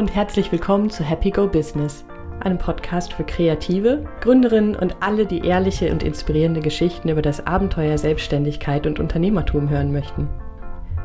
und 0.00 0.14
herzlich 0.14 0.50
willkommen 0.50 0.88
zu 0.88 1.04
Happy 1.04 1.30
Go 1.30 1.46
Business, 1.46 2.06
einem 2.40 2.56
Podcast 2.56 3.12
für 3.12 3.22
Kreative, 3.22 4.02
Gründerinnen 4.22 4.74
und 4.74 4.96
alle, 5.00 5.26
die 5.26 5.40
ehrliche 5.40 5.92
und 5.92 6.02
inspirierende 6.02 6.60
Geschichten 6.60 7.10
über 7.10 7.20
das 7.20 7.46
Abenteuer 7.46 7.98
Selbstständigkeit 7.98 8.86
und 8.86 8.98
Unternehmertum 8.98 9.68
hören 9.68 9.92
möchten. 9.92 10.26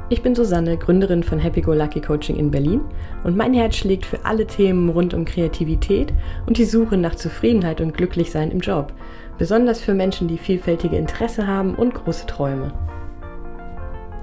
Ich 0.07 0.21
bin 0.21 0.33
Susanne, 0.33 0.77
Gründerin 0.77 1.23
von 1.23 1.39
Happy 1.39 1.59
Go 1.59 1.73
Lucky 1.73 1.99
Coaching 1.99 2.37
in 2.37 2.51
Berlin 2.51 2.79
und 3.25 3.35
mein 3.35 3.53
Herz 3.53 3.75
schlägt 3.75 4.05
für 4.05 4.23
alle 4.23 4.47
Themen 4.47 4.87
rund 4.87 5.13
um 5.13 5.25
Kreativität 5.25 6.13
und 6.45 6.57
die 6.57 6.63
Suche 6.63 6.95
nach 6.95 7.15
Zufriedenheit 7.15 7.81
und 7.81 7.97
Glücklichsein 7.97 8.49
im 8.49 8.61
Job, 8.61 8.93
besonders 9.37 9.81
für 9.81 9.93
Menschen, 9.93 10.29
die 10.29 10.37
vielfältige 10.37 10.95
Interesse 10.95 11.45
haben 11.45 11.75
und 11.75 11.95
große 11.95 12.27
Träume. 12.27 12.71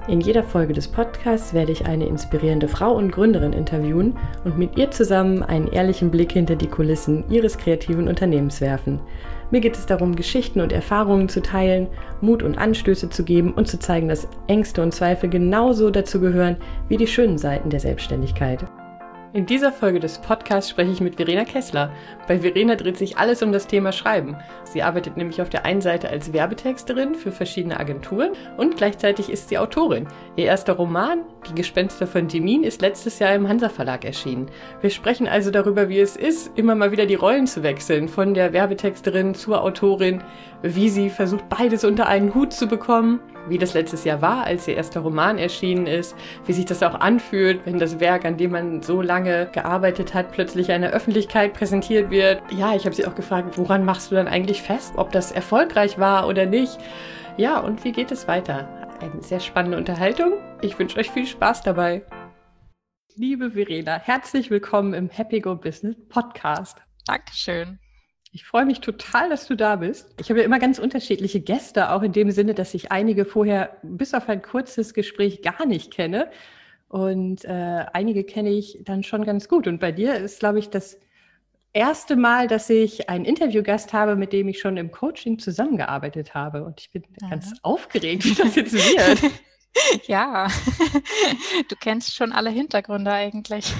In 0.08 0.20
jeder 0.20 0.42
Folge 0.42 0.72
des 0.72 0.88
Podcasts 0.88 1.54
werde 1.54 1.70
ich 1.70 1.86
eine 1.86 2.06
inspirierende 2.06 2.66
Frau 2.66 2.96
und 2.96 3.12
Gründerin 3.12 3.52
interviewen 3.52 4.16
und 4.44 4.58
mit 4.58 4.76
ihr 4.76 4.90
zusammen 4.90 5.44
einen 5.44 5.68
ehrlichen 5.68 6.10
Blick 6.10 6.32
hinter 6.32 6.56
die 6.56 6.66
Kulissen 6.66 7.22
ihres 7.30 7.56
kreativen 7.56 8.08
Unternehmens 8.08 8.60
werfen. 8.60 8.98
Mir 9.52 9.60
geht 9.60 9.76
es 9.76 9.86
darum, 9.86 10.16
Geschichten 10.16 10.60
und 10.60 10.72
Erfahrungen 10.72 11.28
zu 11.28 11.40
teilen, 11.40 11.86
Mut 12.20 12.42
und 12.42 12.58
Anstöße 12.58 13.10
zu 13.10 13.22
geben 13.22 13.54
und 13.54 13.68
zu 13.68 13.78
zeigen, 13.78 14.08
dass 14.08 14.26
Ängste 14.48 14.82
und 14.82 14.92
Zweifel 14.92 15.30
genauso 15.30 15.90
dazu 15.90 16.18
gehören 16.18 16.56
wie 16.88 16.96
die 16.96 17.06
schönen 17.06 17.38
Seiten 17.38 17.70
der 17.70 17.80
Selbstständigkeit. 17.80 18.64
In 19.34 19.46
dieser 19.46 19.72
Folge 19.72 19.98
des 19.98 20.18
Podcasts 20.18 20.68
spreche 20.68 20.92
ich 20.92 21.00
mit 21.00 21.16
Verena 21.16 21.44
Kessler. 21.44 21.90
Bei 22.28 22.40
Verena 22.40 22.74
dreht 22.74 22.98
sich 22.98 23.16
alles 23.16 23.42
um 23.42 23.50
das 23.50 23.66
Thema 23.66 23.90
Schreiben. 23.90 24.36
Sie 24.64 24.82
arbeitet 24.82 25.16
nämlich 25.16 25.40
auf 25.40 25.48
der 25.48 25.64
einen 25.64 25.80
Seite 25.80 26.10
als 26.10 26.34
Werbetexterin 26.34 27.14
für 27.14 27.32
verschiedene 27.32 27.80
Agenturen 27.80 28.32
und 28.58 28.76
gleichzeitig 28.76 29.30
ist 29.30 29.48
sie 29.48 29.56
Autorin. 29.56 30.06
Ihr 30.36 30.44
erster 30.44 30.74
Roman, 30.74 31.20
Die 31.48 31.54
Gespenster 31.54 32.06
von 32.06 32.28
Demin, 32.28 32.62
ist 32.62 32.82
letztes 32.82 33.20
Jahr 33.20 33.34
im 33.34 33.48
Hansa 33.48 33.70
Verlag 33.70 34.04
erschienen. 34.04 34.50
Wir 34.82 34.90
sprechen 34.90 35.26
also 35.26 35.50
darüber, 35.50 35.88
wie 35.88 36.00
es 36.00 36.14
ist, 36.14 36.50
immer 36.58 36.74
mal 36.74 36.92
wieder 36.92 37.06
die 37.06 37.14
Rollen 37.14 37.46
zu 37.46 37.62
wechseln, 37.62 38.08
von 38.08 38.34
der 38.34 38.52
Werbetexterin 38.52 39.34
zur 39.34 39.62
Autorin, 39.62 40.22
wie 40.62 40.88
sie 40.88 41.10
versucht, 41.10 41.48
beides 41.48 41.84
unter 41.84 42.06
einen 42.06 42.34
Hut 42.34 42.52
zu 42.52 42.66
bekommen 42.66 43.20
wie 43.48 43.58
das 43.58 43.74
letztes 43.74 44.04
Jahr 44.04 44.22
war, 44.22 44.44
als 44.44 44.68
ihr 44.68 44.76
erster 44.76 45.00
Roman 45.00 45.38
erschienen 45.38 45.86
ist, 45.86 46.16
wie 46.46 46.52
sich 46.52 46.64
das 46.64 46.82
auch 46.82 46.94
anfühlt, 46.94 47.64
wenn 47.66 47.78
das 47.78 48.00
Werk, 48.00 48.24
an 48.24 48.36
dem 48.36 48.52
man 48.52 48.82
so 48.82 49.02
lange 49.02 49.48
gearbeitet 49.52 50.14
hat, 50.14 50.32
plötzlich 50.32 50.70
einer 50.70 50.90
Öffentlichkeit 50.90 51.54
präsentiert 51.54 52.10
wird. 52.10 52.42
Ja, 52.52 52.74
ich 52.74 52.84
habe 52.84 52.94
sie 52.94 53.06
auch 53.06 53.14
gefragt, 53.14 53.58
woran 53.58 53.84
machst 53.84 54.10
du 54.10 54.14
dann 54.14 54.28
eigentlich 54.28 54.62
fest, 54.62 54.94
ob 54.96 55.12
das 55.12 55.32
erfolgreich 55.32 55.98
war 55.98 56.28
oder 56.28 56.46
nicht? 56.46 56.78
Ja, 57.36 57.58
und 57.58 57.84
wie 57.84 57.92
geht 57.92 58.12
es 58.12 58.28
weiter? 58.28 58.68
Eine 59.00 59.22
sehr 59.22 59.40
spannende 59.40 59.78
Unterhaltung. 59.78 60.34
Ich 60.60 60.78
wünsche 60.78 60.98
euch 60.98 61.10
viel 61.10 61.26
Spaß 61.26 61.62
dabei. 61.62 62.02
Liebe 63.16 63.50
Verena, 63.50 63.98
herzlich 63.98 64.50
willkommen 64.50 64.94
im 64.94 65.10
Happy 65.10 65.40
Go 65.40 65.56
Business 65.56 65.96
Podcast. 66.08 66.78
Dankeschön. 67.06 67.78
Ich 68.34 68.44
freue 68.44 68.64
mich 68.64 68.80
total, 68.80 69.28
dass 69.28 69.46
du 69.46 69.54
da 69.54 69.76
bist. 69.76 70.14
Ich 70.18 70.30
habe 70.30 70.40
ja 70.40 70.46
immer 70.46 70.58
ganz 70.58 70.78
unterschiedliche 70.78 71.40
Gäste, 71.40 71.90
auch 71.90 72.00
in 72.00 72.12
dem 72.12 72.30
Sinne, 72.30 72.54
dass 72.54 72.72
ich 72.72 72.90
einige 72.90 73.26
vorher 73.26 73.76
bis 73.82 74.14
auf 74.14 74.26
ein 74.30 74.40
kurzes 74.40 74.94
Gespräch 74.94 75.42
gar 75.42 75.66
nicht 75.66 75.92
kenne. 75.92 76.30
Und 76.88 77.44
äh, 77.44 77.84
einige 77.92 78.24
kenne 78.24 78.50
ich 78.50 78.78
dann 78.84 79.02
schon 79.02 79.24
ganz 79.24 79.48
gut. 79.48 79.66
Und 79.66 79.80
bei 79.80 79.92
dir 79.92 80.14
ist, 80.16 80.40
glaube 80.40 80.58
ich, 80.58 80.70
das 80.70 80.98
erste 81.74 82.16
Mal, 82.16 82.48
dass 82.48 82.70
ich 82.70 83.10
einen 83.10 83.26
Interviewgast 83.26 83.92
habe, 83.92 84.16
mit 84.16 84.32
dem 84.32 84.48
ich 84.48 84.60
schon 84.60 84.78
im 84.78 84.90
Coaching 84.90 85.38
zusammengearbeitet 85.38 86.32
habe. 86.32 86.64
Und 86.64 86.80
ich 86.80 86.90
bin 86.90 87.04
Aha. 87.22 87.30
ganz 87.30 87.52
aufgeregt, 87.62 88.24
wie 88.24 88.34
das 88.34 88.54
jetzt 88.54 88.72
wird. 88.72 89.30
ja, 90.06 90.48
du 91.68 91.76
kennst 91.76 92.14
schon 92.14 92.32
alle 92.32 92.50
Hintergründe 92.50 93.12
eigentlich. 93.12 93.74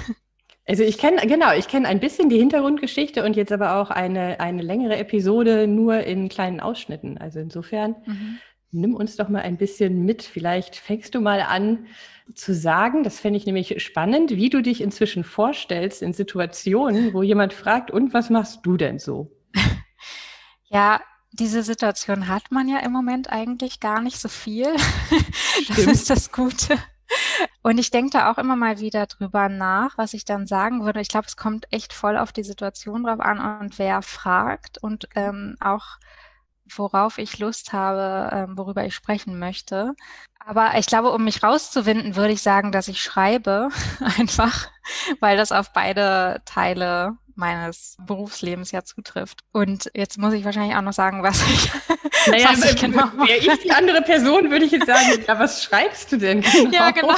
Also 0.65 0.83
ich 0.83 0.97
kenne, 0.97 1.27
genau, 1.27 1.53
ich 1.53 1.67
kenne 1.67 1.87
ein 1.87 1.99
bisschen 1.99 2.29
die 2.29 2.37
Hintergrundgeschichte 2.37 3.23
und 3.23 3.35
jetzt 3.35 3.51
aber 3.51 3.75
auch 3.75 3.89
eine, 3.89 4.39
eine 4.39 4.61
längere 4.61 4.97
Episode 4.97 5.67
nur 5.67 5.99
in 5.99 6.29
kleinen 6.29 6.61
Ausschnitten. 6.61 7.17
Also 7.17 7.39
insofern 7.39 7.95
mhm. 8.05 8.39
nimm 8.71 8.95
uns 8.95 9.17
doch 9.17 9.27
mal 9.27 9.41
ein 9.41 9.57
bisschen 9.57 10.05
mit. 10.05 10.23
Vielleicht 10.23 10.77
fängst 10.77 11.15
du 11.15 11.21
mal 11.21 11.41
an 11.41 11.87
zu 12.33 12.53
sagen, 12.53 13.03
das 13.03 13.19
fände 13.19 13.37
ich 13.37 13.45
nämlich 13.45 13.83
spannend, 13.83 14.31
wie 14.31 14.49
du 14.49 14.61
dich 14.61 14.79
inzwischen 14.79 15.25
vorstellst 15.25 16.01
in 16.01 16.13
Situationen, 16.13 17.13
wo 17.13 17.23
jemand 17.23 17.51
fragt, 17.51 17.91
und 17.91 18.13
was 18.13 18.29
machst 18.29 18.65
du 18.65 18.77
denn 18.77 18.99
so? 18.99 19.31
Ja, 20.69 21.01
diese 21.31 21.61
Situation 21.61 22.27
hat 22.27 22.49
man 22.49 22.67
ja 22.67 22.79
im 22.79 22.91
Moment 22.91 23.31
eigentlich 23.31 23.79
gar 23.79 24.01
nicht 24.01 24.17
so 24.17 24.27
viel. 24.27 24.65
das 25.67 25.85
ist 25.85 26.09
das 26.09 26.31
Gute. 26.31 26.79
Und 27.61 27.77
ich 27.77 27.91
denke 27.91 28.11
da 28.11 28.31
auch 28.31 28.37
immer 28.37 28.55
mal 28.55 28.79
wieder 28.79 29.05
drüber 29.07 29.49
nach, 29.49 29.97
was 29.97 30.13
ich 30.13 30.25
dann 30.25 30.47
sagen 30.47 30.83
würde. 30.85 31.01
Ich 31.01 31.07
glaube, 31.07 31.27
es 31.27 31.37
kommt 31.37 31.65
echt 31.71 31.93
voll 31.93 32.17
auf 32.17 32.31
die 32.31 32.43
Situation 32.43 33.03
drauf 33.03 33.19
an 33.19 33.61
und 33.61 33.79
wer 33.79 34.01
fragt 34.01 34.77
und 34.79 35.07
ähm, 35.15 35.55
auch 35.59 35.97
worauf 36.77 37.17
ich 37.17 37.39
Lust 37.39 37.73
habe, 37.73 38.29
ähm, 38.33 38.57
worüber 38.57 38.85
ich 38.85 38.95
sprechen 38.95 39.39
möchte. 39.39 39.93
Aber 40.45 40.77
ich 40.77 40.87
glaube, 40.87 41.11
um 41.11 41.23
mich 41.23 41.43
rauszuwinden, 41.43 42.15
würde 42.15 42.33
ich 42.33 42.41
sagen, 42.41 42.71
dass 42.71 42.87
ich 42.87 43.01
schreibe 43.01 43.69
einfach, 44.17 44.69
weil 45.19 45.37
das 45.37 45.51
auf 45.51 45.71
beide 45.73 46.41
Teile 46.45 47.17
meines 47.35 47.97
Berufslebens 48.05 48.71
ja 48.71 48.83
zutrifft. 48.83 49.41
Und 49.51 49.89
jetzt 49.95 50.17
muss 50.17 50.33
ich 50.33 50.45
wahrscheinlich 50.45 50.75
auch 50.75 50.81
noch 50.81 50.93
sagen, 50.93 51.23
was 51.23 51.41
ich, 51.41 51.71
naja, 52.27 52.49
was 52.51 52.73
ich 52.73 52.79
genau 52.79 53.11
Wäre 53.25 53.39
ich 53.39 53.61
die 53.61 53.71
andere 53.71 54.01
Person, 54.01 54.51
würde 54.51 54.65
ich 54.65 54.71
jetzt 54.71 54.87
sagen, 54.87 55.23
ja, 55.27 55.39
was 55.39 55.63
schreibst 55.63 56.11
du 56.11 56.17
denn 56.17 56.41
genau? 56.41 56.71
Ja, 56.71 56.91
genau. 56.91 57.15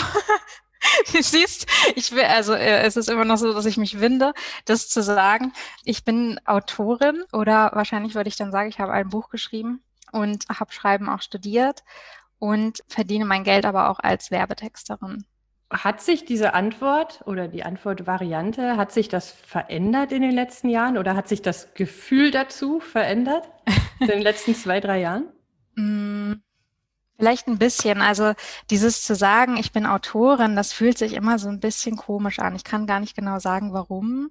Du 1.12 1.22
siehst, 1.22 1.66
ich 1.96 2.12
will, 2.12 2.26
also 2.26 2.54
äh, 2.54 2.84
es 2.84 2.96
ist 2.96 3.10
immer 3.10 3.26
noch 3.26 3.38
so, 3.38 3.52
dass 3.54 3.66
ich 3.66 3.78
mich 3.78 4.00
winde, 4.00 4.34
das 4.66 4.88
zu 4.88 5.02
sagen. 5.02 5.52
Ich 5.84 6.06
bin 6.06 6.40
Autorin 6.46 7.24
oder 7.34 7.72
wahrscheinlich 7.74 8.14
würde 8.14 8.28
ich 8.30 8.36
dann 8.36 8.52
sagen, 8.52 8.70
ich 8.70 8.80
habe 8.80 8.94
ein 8.94 9.10
Buch 9.10 9.30
geschrieben 9.30 9.82
und 10.12 10.46
habe 10.48 10.72
Schreiben 10.72 11.10
auch 11.10 11.24
studiert 11.24 11.84
und 12.46 12.84
verdiene 12.88 13.26
mein 13.26 13.44
Geld 13.44 13.66
aber 13.66 13.90
auch 13.90 14.00
als 14.00 14.30
Werbetexterin. 14.30 15.26
Hat 15.72 16.00
sich 16.00 16.26
diese 16.26 16.54
Antwort 16.54 17.24
oder 17.26 17.48
die 17.48 17.64
Antwortvariante, 17.64 18.78
hat 18.78 18.92
sich 18.92 19.10
das 19.10 19.32
verändert 19.32 20.12
in 20.12 20.22
den 20.22 20.32
letzten 20.32 20.70
Jahren 20.70 21.00
oder 21.00 21.16
hat 21.16 21.28
sich 21.28 21.42
das 21.42 21.74
Gefühl 21.74 22.30
dazu 22.30 22.80
verändert 22.80 23.50
in 24.00 24.08
den 24.08 24.22
letzten 24.22 24.54
zwei, 24.56 24.80
drei 24.80 25.00
Jahren? 25.00 25.26
Mm, 25.74 26.34
vielleicht 27.18 27.48
ein 27.48 27.58
bisschen. 27.58 28.04
Also 28.04 28.34
dieses 28.70 29.02
zu 29.02 29.16
sagen, 29.16 29.58
ich 29.58 29.72
bin 29.72 29.88
Autorin, 29.88 30.56
das 30.56 30.72
fühlt 30.72 31.00
sich 31.00 31.14
immer 31.14 31.40
so 31.40 31.50
ein 31.50 31.60
bisschen 31.60 31.96
komisch 31.96 32.38
an. 32.38 32.56
Ich 32.56 32.64
kann 32.64 32.86
gar 32.86 33.00
nicht 33.00 33.16
genau 33.16 33.40
sagen, 33.40 33.74
warum. 33.74 34.30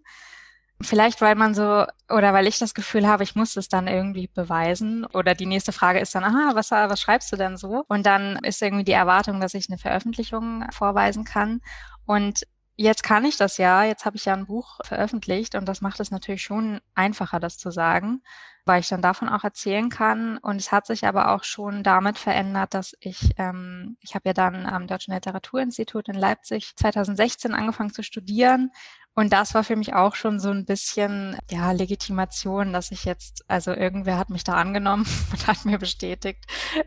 Vielleicht, 0.80 1.20
weil 1.20 1.36
man 1.36 1.54
so, 1.54 1.86
oder 2.10 2.34
weil 2.34 2.46
ich 2.46 2.58
das 2.58 2.74
Gefühl 2.74 3.06
habe, 3.06 3.22
ich 3.22 3.36
muss 3.36 3.56
es 3.56 3.68
dann 3.68 3.86
irgendwie 3.86 4.28
beweisen. 4.28 5.06
Oder 5.06 5.34
die 5.34 5.46
nächste 5.46 5.72
Frage 5.72 6.00
ist 6.00 6.14
dann, 6.14 6.24
aha, 6.24 6.50
was, 6.54 6.70
was 6.72 7.00
schreibst 7.00 7.32
du 7.32 7.36
denn 7.36 7.56
so? 7.56 7.84
Und 7.88 8.04
dann 8.06 8.36
ist 8.42 8.60
irgendwie 8.60 8.84
die 8.84 8.92
Erwartung, 8.92 9.40
dass 9.40 9.54
ich 9.54 9.68
eine 9.70 9.78
Veröffentlichung 9.78 10.64
vorweisen 10.72 11.24
kann. 11.24 11.60
Und 12.06 12.44
Jetzt 12.76 13.04
kann 13.04 13.24
ich 13.24 13.36
das 13.36 13.56
ja, 13.58 13.84
jetzt 13.84 14.04
habe 14.04 14.16
ich 14.16 14.24
ja 14.24 14.32
ein 14.32 14.46
Buch 14.46 14.80
veröffentlicht 14.82 15.54
und 15.54 15.66
das 15.66 15.80
macht 15.80 16.00
es 16.00 16.10
natürlich 16.10 16.42
schon 16.42 16.80
einfacher, 16.96 17.38
das 17.38 17.56
zu 17.56 17.70
sagen, 17.70 18.20
weil 18.64 18.80
ich 18.80 18.88
dann 18.88 19.00
davon 19.00 19.28
auch 19.28 19.44
erzählen 19.44 19.90
kann. 19.90 20.38
Und 20.38 20.56
es 20.56 20.72
hat 20.72 20.86
sich 20.86 21.06
aber 21.06 21.32
auch 21.32 21.44
schon 21.44 21.84
damit 21.84 22.18
verändert, 22.18 22.74
dass 22.74 22.96
ich, 22.98 23.30
ähm, 23.38 23.96
ich 24.00 24.16
habe 24.16 24.30
ja 24.30 24.32
dann 24.32 24.66
am 24.66 24.88
Deutschen 24.88 25.14
Literaturinstitut 25.14 26.08
in 26.08 26.16
Leipzig 26.16 26.74
2016 26.74 27.54
angefangen 27.54 27.92
zu 27.92 28.02
studieren 28.02 28.72
und 29.16 29.32
das 29.32 29.54
war 29.54 29.62
für 29.62 29.76
mich 29.76 29.94
auch 29.94 30.16
schon 30.16 30.40
so 30.40 30.50
ein 30.50 30.64
bisschen, 30.64 31.38
ja, 31.48 31.70
Legitimation, 31.70 32.72
dass 32.72 32.90
ich 32.90 33.04
jetzt, 33.04 33.44
also 33.46 33.72
irgendwer 33.72 34.18
hat 34.18 34.28
mich 34.28 34.42
da 34.42 34.54
angenommen 34.54 35.06
und 35.32 35.46
hat 35.46 35.64
mir 35.64 35.78
bestätigt, 35.78 36.44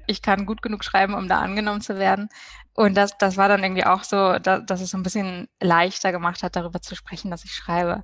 ich 0.07 0.22
kann 0.22 0.46
gut 0.46 0.62
genug 0.62 0.84
schreiben, 0.84 1.13
um 1.13 1.30
da 1.30 1.40
angenommen 1.40 1.81
zu 1.81 1.98
werden. 1.98 2.28
Und 2.74 2.96
das, 2.96 3.18
das 3.18 3.38
war 3.38 3.48
dann 3.48 3.63
irgendwie 3.63 3.86
auch 3.86 4.04
so, 4.04 4.40
da, 4.40 4.60
dass 4.60 4.81
es 4.81 4.92
so 4.92 4.98
ein 4.98 5.04
bisschen 5.04 5.48
leichter 5.62 6.12
gemacht 6.12 6.44
hat, 6.44 6.56
darüber 6.56 6.81
zu 6.81 6.96
sprechen, 6.96 7.31
dass 7.31 7.46
ich 7.46 7.54
schreibe. 7.54 8.04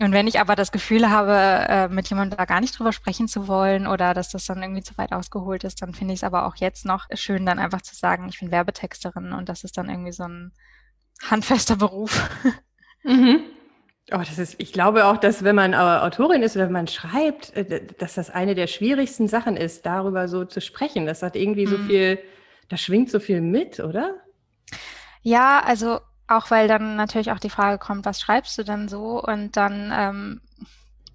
Und 0.00 0.12
wenn 0.12 0.26
ich 0.26 0.38
aber 0.38 0.54
das 0.54 0.70
Gefühl 0.70 1.10
habe, 1.10 1.32
äh, 1.68 1.88
mit 1.88 2.08
jemandem 2.08 2.36
da 2.36 2.44
gar 2.44 2.60
nicht 2.60 2.78
drüber 2.78 2.92
sprechen 2.92 3.26
zu 3.26 3.48
wollen 3.48 3.86
oder 3.86 4.14
dass 4.14 4.30
das 4.30 4.44
dann 4.44 4.62
irgendwie 4.62 4.82
zu 4.82 4.96
weit 4.98 5.12
ausgeholt 5.12 5.64
ist, 5.64 5.80
dann 5.82 5.94
finde 5.94 6.14
ich 6.14 6.20
es 6.20 6.24
aber 6.24 6.46
auch 6.46 6.56
jetzt 6.56 6.84
noch 6.84 7.06
schön, 7.14 7.46
dann 7.46 7.58
einfach 7.58 7.82
zu 7.82 7.94
sagen, 7.94 8.28
ich 8.28 8.38
bin 8.38 8.50
Werbetexterin 8.50 9.32
und 9.32 9.48
das 9.48 9.64
ist 9.64 9.76
dann 9.78 9.88
irgendwie 9.88 10.12
so 10.12 10.24
ein 10.24 10.52
handfester 11.30 11.76
Beruf. 11.76 12.28
Mhm. 13.04 13.42
Oh, 14.10 14.18
das 14.18 14.36
ist, 14.38 14.56
ich 14.58 14.72
glaube 14.72 15.06
auch, 15.06 15.16
dass 15.16 15.44
wenn 15.44 15.54
man 15.54 15.74
Autorin 15.74 16.42
ist 16.42 16.56
oder 16.56 16.66
wenn 16.66 16.72
man 16.72 16.88
schreibt, 16.88 17.54
äh, 17.56 17.86
dass 17.98 18.14
das 18.14 18.30
eine 18.30 18.54
der 18.54 18.66
schwierigsten 18.66 19.28
Sachen 19.28 19.56
ist, 19.56 19.86
darüber 19.86 20.26
so 20.28 20.44
zu 20.44 20.60
sprechen. 20.60 21.06
Das 21.06 21.22
hat 21.22 21.36
irgendwie 21.36 21.66
mhm. 21.66 21.70
so 21.70 21.78
viel, 21.78 22.18
da 22.68 22.76
schwingt 22.76 23.10
so 23.10 23.20
viel 23.20 23.40
mit, 23.40 23.78
oder? 23.78 24.16
Ja, 25.22 25.60
also 25.60 26.00
auch 26.26 26.50
weil 26.50 26.66
dann 26.66 26.96
natürlich 26.96 27.30
auch 27.30 27.38
die 27.38 27.50
Frage 27.50 27.78
kommt, 27.78 28.04
was 28.04 28.20
schreibst 28.20 28.58
du 28.58 28.64
denn 28.64 28.88
so? 28.88 29.22
Und 29.22 29.56
dann, 29.56 29.92
ähm, 29.94 30.40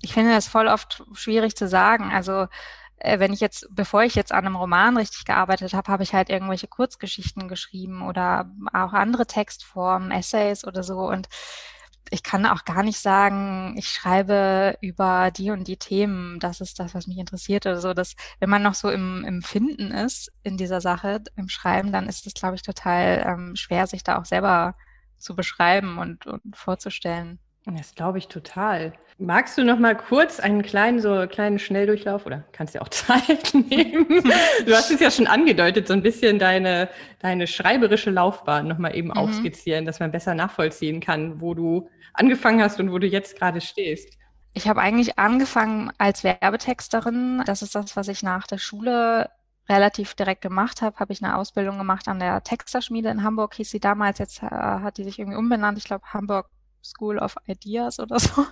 ich 0.01 0.13
finde 0.13 0.31
das 0.31 0.47
voll 0.47 0.67
oft 0.67 1.03
schwierig 1.13 1.57
zu 1.57 1.67
sagen. 1.67 2.11
Also 2.13 2.47
äh, 2.99 3.19
wenn 3.19 3.33
ich 3.33 3.41
jetzt, 3.41 3.67
bevor 3.69 4.03
ich 4.03 4.15
jetzt 4.15 4.31
an 4.31 4.45
einem 4.45 4.55
Roman 4.55 4.97
richtig 4.97 5.25
gearbeitet 5.25 5.73
habe, 5.73 5.91
habe 5.91 6.03
ich 6.03 6.13
halt 6.13 6.29
irgendwelche 6.29 6.67
Kurzgeschichten 6.67 7.47
geschrieben 7.47 8.01
oder 8.07 8.49
auch 8.73 8.93
andere 8.93 9.25
Textformen, 9.25 10.11
Essays 10.11 10.65
oder 10.65 10.83
so. 10.83 10.99
Und 10.99 11.27
ich 12.11 12.23
kann 12.23 12.45
auch 12.45 12.65
gar 12.65 12.83
nicht 12.83 12.99
sagen, 12.99 13.75
ich 13.77 13.89
schreibe 13.89 14.77
über 14.81 15.31
die 15.31 15.51
und 15.51 15.67
die 15.67 15.77
Themen, 15.77 16.39
das 16.39 16.61
ist 16.61 16.79
das, 16.79 16.93
was 16.95 17.07
mich 17.07 17.17
interessiert 17.17 17.65
oder 17.65 17.79
so. 17.79 17.93
Dass, 17.93 18.15
wenn 18.39 18.49
man 18.49 18.63
noch 18.63 18.73
so 18.73 18.89
im, 18.89 19.23
im 19.25 19.41
Finden 19.41 19.91
ist 19.91 20.31
in 20.43 20.57
dieser 20.57 20.81
Sache, 20.81 21.21
im 21.35 21.49
Schreiben, 21.49 21.91
dann 21.91 22.07
ist 22.07 22.27
es, 22.27 22.33
glaube 22.33 22.55
ich, 22.55 22.61
total 22.61 23.23
ähm, 23.25 23.55
schwer, 23.55 23.87
sich 23.87 24.03
da 24.03 24.17
auch 24.19 24.25
selber 24.25 24.75
zu 25.17 25.35
beschreiben 25.35 25.97
und, 25.97 26.27
und 26.27 26.55
vorzustellen. 26.55 27.39
Das 27.75 27.95
glaube 27.95 28.17
ich 28.17 28.27
total. 28.27 28.93
Magst 29.19 29.57
du 29.57 29.63
noch 29.63 29.79
mal 29.79 29.95
kurz 29.95 30.39
einen 30.39 30.61
kleinen, 30.61 31.01
so 31.01 31.25
kleinen 31.27 31.59
Schnelldurchlauf 31.59 32.25
oder 32.25 32.43
kannst 32.51 32.75
du 32.75 32.81
auch 32.81 32.89
Zeit 32.89 33.53
nehmen? 33.53 34.05
du 34.65 34.73
hast 34.73 34.91
es 34.91 34.99
ja 34.99 35.11
schon 35.11 35.27
angedeutet, 35.27 35.87
so 35.87 35.93
ein 35.93 36.03
bisschen 36.03 36.39
deine, 36.39 36.89
deine 37.19 37.47
schreiberische 37.47 38.11
Laufbahn 38.11 38.67
noch 38.67 38.77
mal 38.77 38.95
eben 38.95 39.09
mhm. 39.09 39.17
aufskizzieren, 39.17 39.85
dass 39.85 39.99
man 39.99 40.11
besser 40.11 40.35
nachvollziehen 40.35 40.99
kann, 40.99 41.41
wo 41.41 41.53
du 41.53 41.89
angefangen 42.13 42.61
hast 42.61 42.79
und 42.79 42.91
wo 42.91 42.99
du 42.99 43.07
jetzt 43.07 43.37
gerade 43.37 43.59
stehst. 43.59 44.17
Ich 44.53 44.67
habe 44.67 44.81
eigentlich 44.81 45.19
angefangen 45.19 45.91
als 45.97 46.23
Werbetexterin. 46.23 47.43
Das 47.45 47.61
ist 47.61 47.75
das, 47.75 47.95
was 47.95 48.07
ich 48.07 48.23
nach 48.23 48.47
der 48.47 48.57
Schule 48.57 49.29
relativ 49.69 50.13
direkt 50.13 50.41
gemacht 50.41 50.81
habe, 50.81 50.97
habe 50.97 51.11
ich 51.11 51.23
eine 51.23 51.35
Ausbildung 51.35 51.77
gemacht 51.77 52.07
an 52.07 52.19
der 52.19 52.43
Texterschmiede 52.43 53.09
in 53.09 53.23
Hamburg, 53.23 53.55
hieß 53.55 53.69
sie 53.69 53.79
damals, 53.81 54.19
jetzt 54.19 54.41
äh, 54.41 54.47
hat 54.47 54.97
die 54.97 55.03
sich 55.03 55.19
irgendwie 55.19 55.37
umbenannt, 55.37 55.77
ich 55.77 55.83
glaube 55.83 56.05
Hamburg 56.13 56.47
School 56.83 57.19
of 57.19 57.35
Ideas 57.45 57.99
oder 57.99 58.19
so. 58.19 58.45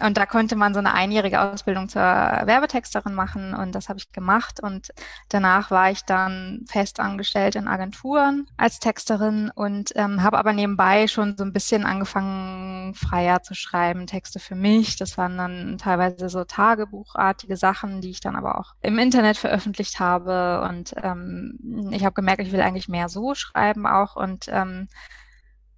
Und 0.00 0.16
da 0.16 0.26
konnte 0.26 0.56
man 0.56 0.74
so 0.74 0.80
eine 0.80 0.94
einjährige 0.94 1.40
Ausbildung 1.40 1.88
zur 1.88 2.02
Werbetexterin 2.02 3.14
machen 3.14 3.54
und 3.54 3.74
das 3.74 3.88
habe 3.88 3.98
ich 3.98 4.12
gemacht. 4.12 4.60
Und 4.60 4.90
danach 5.28 5.70
war 5.70 5.90
ich 5.90 6.04
dann 6.04 6.64
fest 6.68 7.00
angestellt 7.00 7.54
in 7.54 7.68
Agenturen 7.68 8.46
als 8.56 8.80
Texterin 8.80 9.50
und 9.54 9.92
ähm, 9.94 10.22
habe 10.22 10.38
aber 10.38 10.52
nebenbei 10.52 11.06
schon 11.06 11.36
so 11.36 11.44
ein 11.44 11.52
bisschen 11.52 11.84
angefangen, 11.84 12.94
freier 12.94 13.42
zu 13.42 13.54
schreiben, 13.54 14.06
Texte 14.06 14.38
für 14.38 14.54
mich. 14.54 14.96
Das 14.96 15.16
waren 15.18 15.36
dann 15.36 15.78
teilweise 15.78 16.28
so 16.28 16.44
Tagebuchartige 16.44 17.56
Sachen, 17.56 18.00
die 18.00 18.10
ich 18.10 18.20
dann 18.20 18.36
aber 18.36 18.58
auch 18.58 18.74
im 18.82 18.98
Internet 18.98 19.36
veröffentlicht 19.36 20.00
habe. 20.00 20.66
Und 20.68 20.94
ähm, 21.02 21.90
ich 21.92 22.04
habe 22.04 22.14
gemerkt, 22.14 22.42
ich 22.42 22.52
will 22.52 22.60
eigentlich 22.60 22.88
mehr 22.88 23.08
so 23.08 23.34
schreiben 23.34 23.86
auch 23.86 24.16
und 24.16 24.46
ähm, 24.48 24.88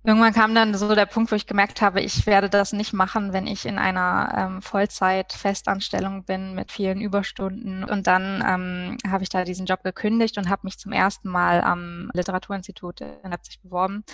Irgendwann 0.04 0.32
kam 0.32 0.54
dann 0.54 0.74
so 0.74 0.94
der 0.94 1.06
Punkt, 1.06 1.32
wo 1.32 1.36
ich 1.36 1.46
gemerkt 1.46 1.82
habe, 1.82 2.00
ich 2.00 2.24
werde 2.26 2.48
das 2.48 2.72
nicht 2.72 2.92
machen, 2.92 3.32
wenn 3.32 3.46
ich 3.46 3.66
in 3.66 3.78
einer 3.78 4.32
ähm, 4.36 4.62
Vollzeit-Festanstellung 4.62 6.24
bin 6.24 6.54
mit 6.54 6.70
vielen 6.70 7.00
Überstunden. 7.00 7.84
Und 7.84 8.06
dann 8.06 8.42
ähm, 8.46 8.96
habe 9.10 9.24
ich 9.24 9.28
da 9.28 9.44
diesen 9.44 9.66
Job 9.66 9.82
gekündigt 9.82 10.38
und 10.38 10.48
habe 10.48 10.62
mich 10.64 10.78
zum 10.78 10.92
ersten 10.92 11.28
Mal 11.28 11.60
am 11.60 12.10
Literaturinstitut 12.14 13.00
in 13.00 13.30
Leipzig 13.30 13.60
beworben 13.60 14.04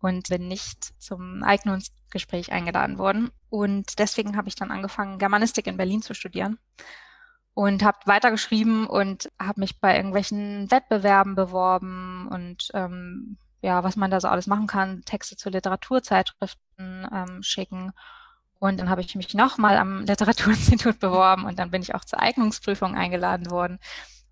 und 0.00 0.28
bin 0.28 0.48
nicht 0.48 1.00
zum 1.00 1.42
Eignungsgespräch 1.42 2.50
eingeladen 2.50 2.98
worden. 2.98 3.30
Und 3.50 3.98
deswegen 3.98 4.36
habe 4.36 4.48
ich 4.48 4.54
dann 4.54 4.70
angefangen, 4.70 5.18
Germanistik 5.18 5.66
in 5.66 5.76
Berlin 5.76 6.02
zu 6.02 6.14
studieren 6.14 6.58
und 7.54 7.82
habe 7.82 7.98
weitergeschrieben 8.06 8.86
und 8.86 9.30
habe 9.40 9.60
mich 9.60 9.80
bei 9.80 9.96
irgendwelchen 9.96 10.70
Wettbewerben 10.70 11.34
beworben 11.34 12.28
und 12.30 12.68
ähm, 12.74 13.38
ja, 13.62 13.84
was 13.84 13.96
man 13.96 14.10
da 14.10 14.20
so 14.20 14.28
alles 14.28 14.46
machen 14.46 14.66
kann, 14.66 15.02
Texte 15.04 15.36
zu 15.36 15.50
Literaturzeitschriften 15.50 17.08
ähm, 17.12 17.42
schicken. 17.42 17.92
Und 18.58 18.80
dann 18.80 18.88
habe 18.90 19.00
ich 19.00 19.14
mich 19.14 19.34
nochmal 19.34 19.76
am 19.76 20.04
Literaturinstitut 20.06 20.98
beworben 20.98 21.44
und 21.44 21.58
dann 21.58 21.70
bin 21.70 21.82
ich 21.82 21.94
auch 21.94 22.04
zur 22.04 22.20
Eignungsprüfung 22.20 22.94
eingeladen 22.96 23.50
worden. 23.50 23.78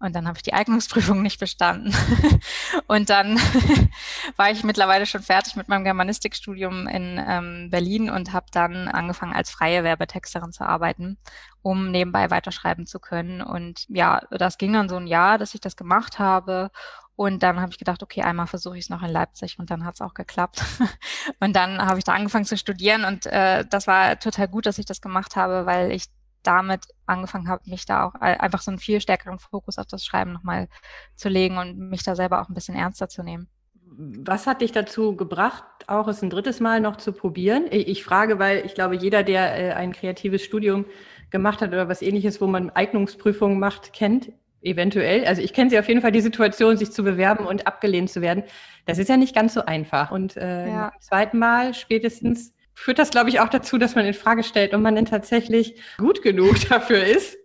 Und 0.01 0.15
dann 0.15 0.27
habe 0.27 0.37
ich 0.37 0.43
die 0.43 0.53
Eignungsprüfung 0.53 1.23
nicht 1.23 1.41
bestanden. 1.41 1.95
und 2.89 3.09
dann 3.09 3.39
war 4.37 4.51
ich 4.51 4.63
mittlerweile 4.63 5.07
schon 5.07 5.23
fertig 5.23 5.57
mit 5.57 5.69
meinem 5.69 5.85
Germanistikstudium 5.85 6.87
in 6.89 7.25
ähm, 7.27 7.71
Berlin 7.71 8.11
und 8.11 8.33
habe 8.33 8.47
dann 8.53 8.89
angefangen 8.89 9.33
als 9.33 9.51
freie 9.51 9.83
Werbetexterin 9.83 10.53
zu 10.53 10.65
arbeiten, 10.67 11.17
um 11.63 11.91
nebenbei 11.91 12.31
weiterschreiben 12.31 12.87
zu 12.87 12.99
können. 12.99 13.41
Und 13.41 13.87
ja, 13.89 14.21
das 14.31 14.59
ging 14.59 14.75
dann 14.75 14.91
so 14.91 14.97
ein 14.97 15.07
Jahr, 15.07 15.39
dass 15.39 15.55
ich 15.55 15.61
das 15.61 15.77
gemacht 15.77 16.19
habe. 16.19 16.71
Und 17.17 17.43
dann 17.45 17.61
habe 17.61 17.71
ich 17.71 17.79
gedacht, 17.79 18.03
okay, 18.03 18.23
einmal 18.23 18.47
versuche 18.47 18.77
ich 18.77 18.85
es 18.85 18.91
noch 18.91 19.03
in 19.03 19.11
Leipzig 19.11 19.59
und 19.59 19.71
dann 19.71 19.85
hat 19.85 19.95
es 19.95 20.01
auch 20.01 20.15
geklappt. 20.15 20.63
und 21.41 21.55
dann 21.55 21.81
habe 21.81 21.99
ich 21.99 22.05
da 22.05 22.13
angefangen 22.13 22.45
zu 22.45 22.57
studieren 22.57 23.05
und 23.05 23.27
äh, 23.27 23.65
das 23.69 23.87
war 23.87 24.19
total 24.19 24.49
gut, 24.49 24.67
dass 24.67 24.79
ich 24.79 24.87
das 24.87 25.01
gemacht 25.01 25.37
habe, 25.37 25.65
weil 25.65 25.93
ich 25.93 26.07
damit 26.43 26.87
angefangen 27.07 27.49
habe, 27.49 27.63
mich 27.71 27.87
da 27.87 28.05
auch 28.05 28.15
einfach 28.15 28.61
so 28.61 28.71
einen 28.71 28.79
viel 28.79 29.01
stärkeren 29.01 29.39
Fokus 29.39 29.79
auf 29.79 29.87
das 29.87 30.05
Schreiben 30.05 30.33
nochmal 30.33 30.69
zu 31.15 31.29
legen 31.29 31.57
und 31.57 31.79
mich 31.79 32.03
da 32.03 32.15
selber 32.15 32.43
auch 32.43 32.49
ein 32.49 32.55
bisschen 32.55 32.75
ernster 32.75 33.09
zu 33.09 33.23
nehmen. 33.23 33.49
Was 33.97 34.47
hat 34.47 34.61
dich 34.61 34.73
dazu 34.73 35.15
gebracht, 35.17 35.65
auch 35.87 36.09
es 36.09 36.23
ein 36.23 36.31
drittes 36.31 36.61
Mal 36.61 36.81
noch 36.81 36.97
zu 36.97 37.13
probieren? 37.13 37.67
Ich 37.71 38.05
frage, 38.05 38.39
weil 38.39 38.67
ich 38.67 38.75
glaube, 38.75 38.97
jeder, 38.97 39.23
der 39.23 39.57
äh, 39.57 39.73
ein 39.73 39.93
kreatives 39.93 40.43
Studium 40.43 40.85
gemacht 41.31 41.61
hat 41.61 41.69
oder 41.69 41.89
was 41.89 42.03
ähnliches, 42.03 42.41
wo 42.41 42.47
man 42.47 42.71
Eignungsprüfungen 42.71 43.59
macht, 43.59 43.93
kennt 43.93 44.33
eventuell. 44.65 45.25
Also 45.25 45.43
ich 45.43 45.53
kenne 45.53 45.71
sie 45.71 45.79
auf 45.79 45.89
jeden 45.89 46.01
Fall, 46.01 46.13
die 46.13 46.21
Situation, 46.21 46.77
sich 46.77 46.91
zu 46.91 47.05
bewerben 47.05 47.47
und 47.47 47.67
abgelehnt 47.67 48.11
zu 48.11 48.21
werden. 48.21 48.45
Das 48.87 48.99
ist 48.99 49.09
ja 49.09 49.17
nicht 49.17 49.35
ganz 49.35 49.55
so 49.55 49.65
einfach. 49.65 50.11
Und 50.11 50.37
äh, 50.37 50.69
ja. 50.69 50.91
beim 50.91 51.01
zweiten 51.01 51.39
Mal 51.39 51.75
spätestens 51.75 52.53
führt 52.75 52.99
das, 52.99 53.11
glaube 53.11 53.31
ich, 53.31 53.41
auch 53.41 53.49
dazu, 53.49 53.79
dass 53.79 53.95
man 53.95 54.05
in 54.05 54.15
Frage 54.15 54.43
stellt, 54.43 54.75
ob 54.75 54.81
man 54.81 54.95
denn 54.95 55.07
tatsächlich 55.07 55.81
gut 55.99 56.23
genug 56.23 56.57
dafür 56.69 57.05
ist. 57.05 57.37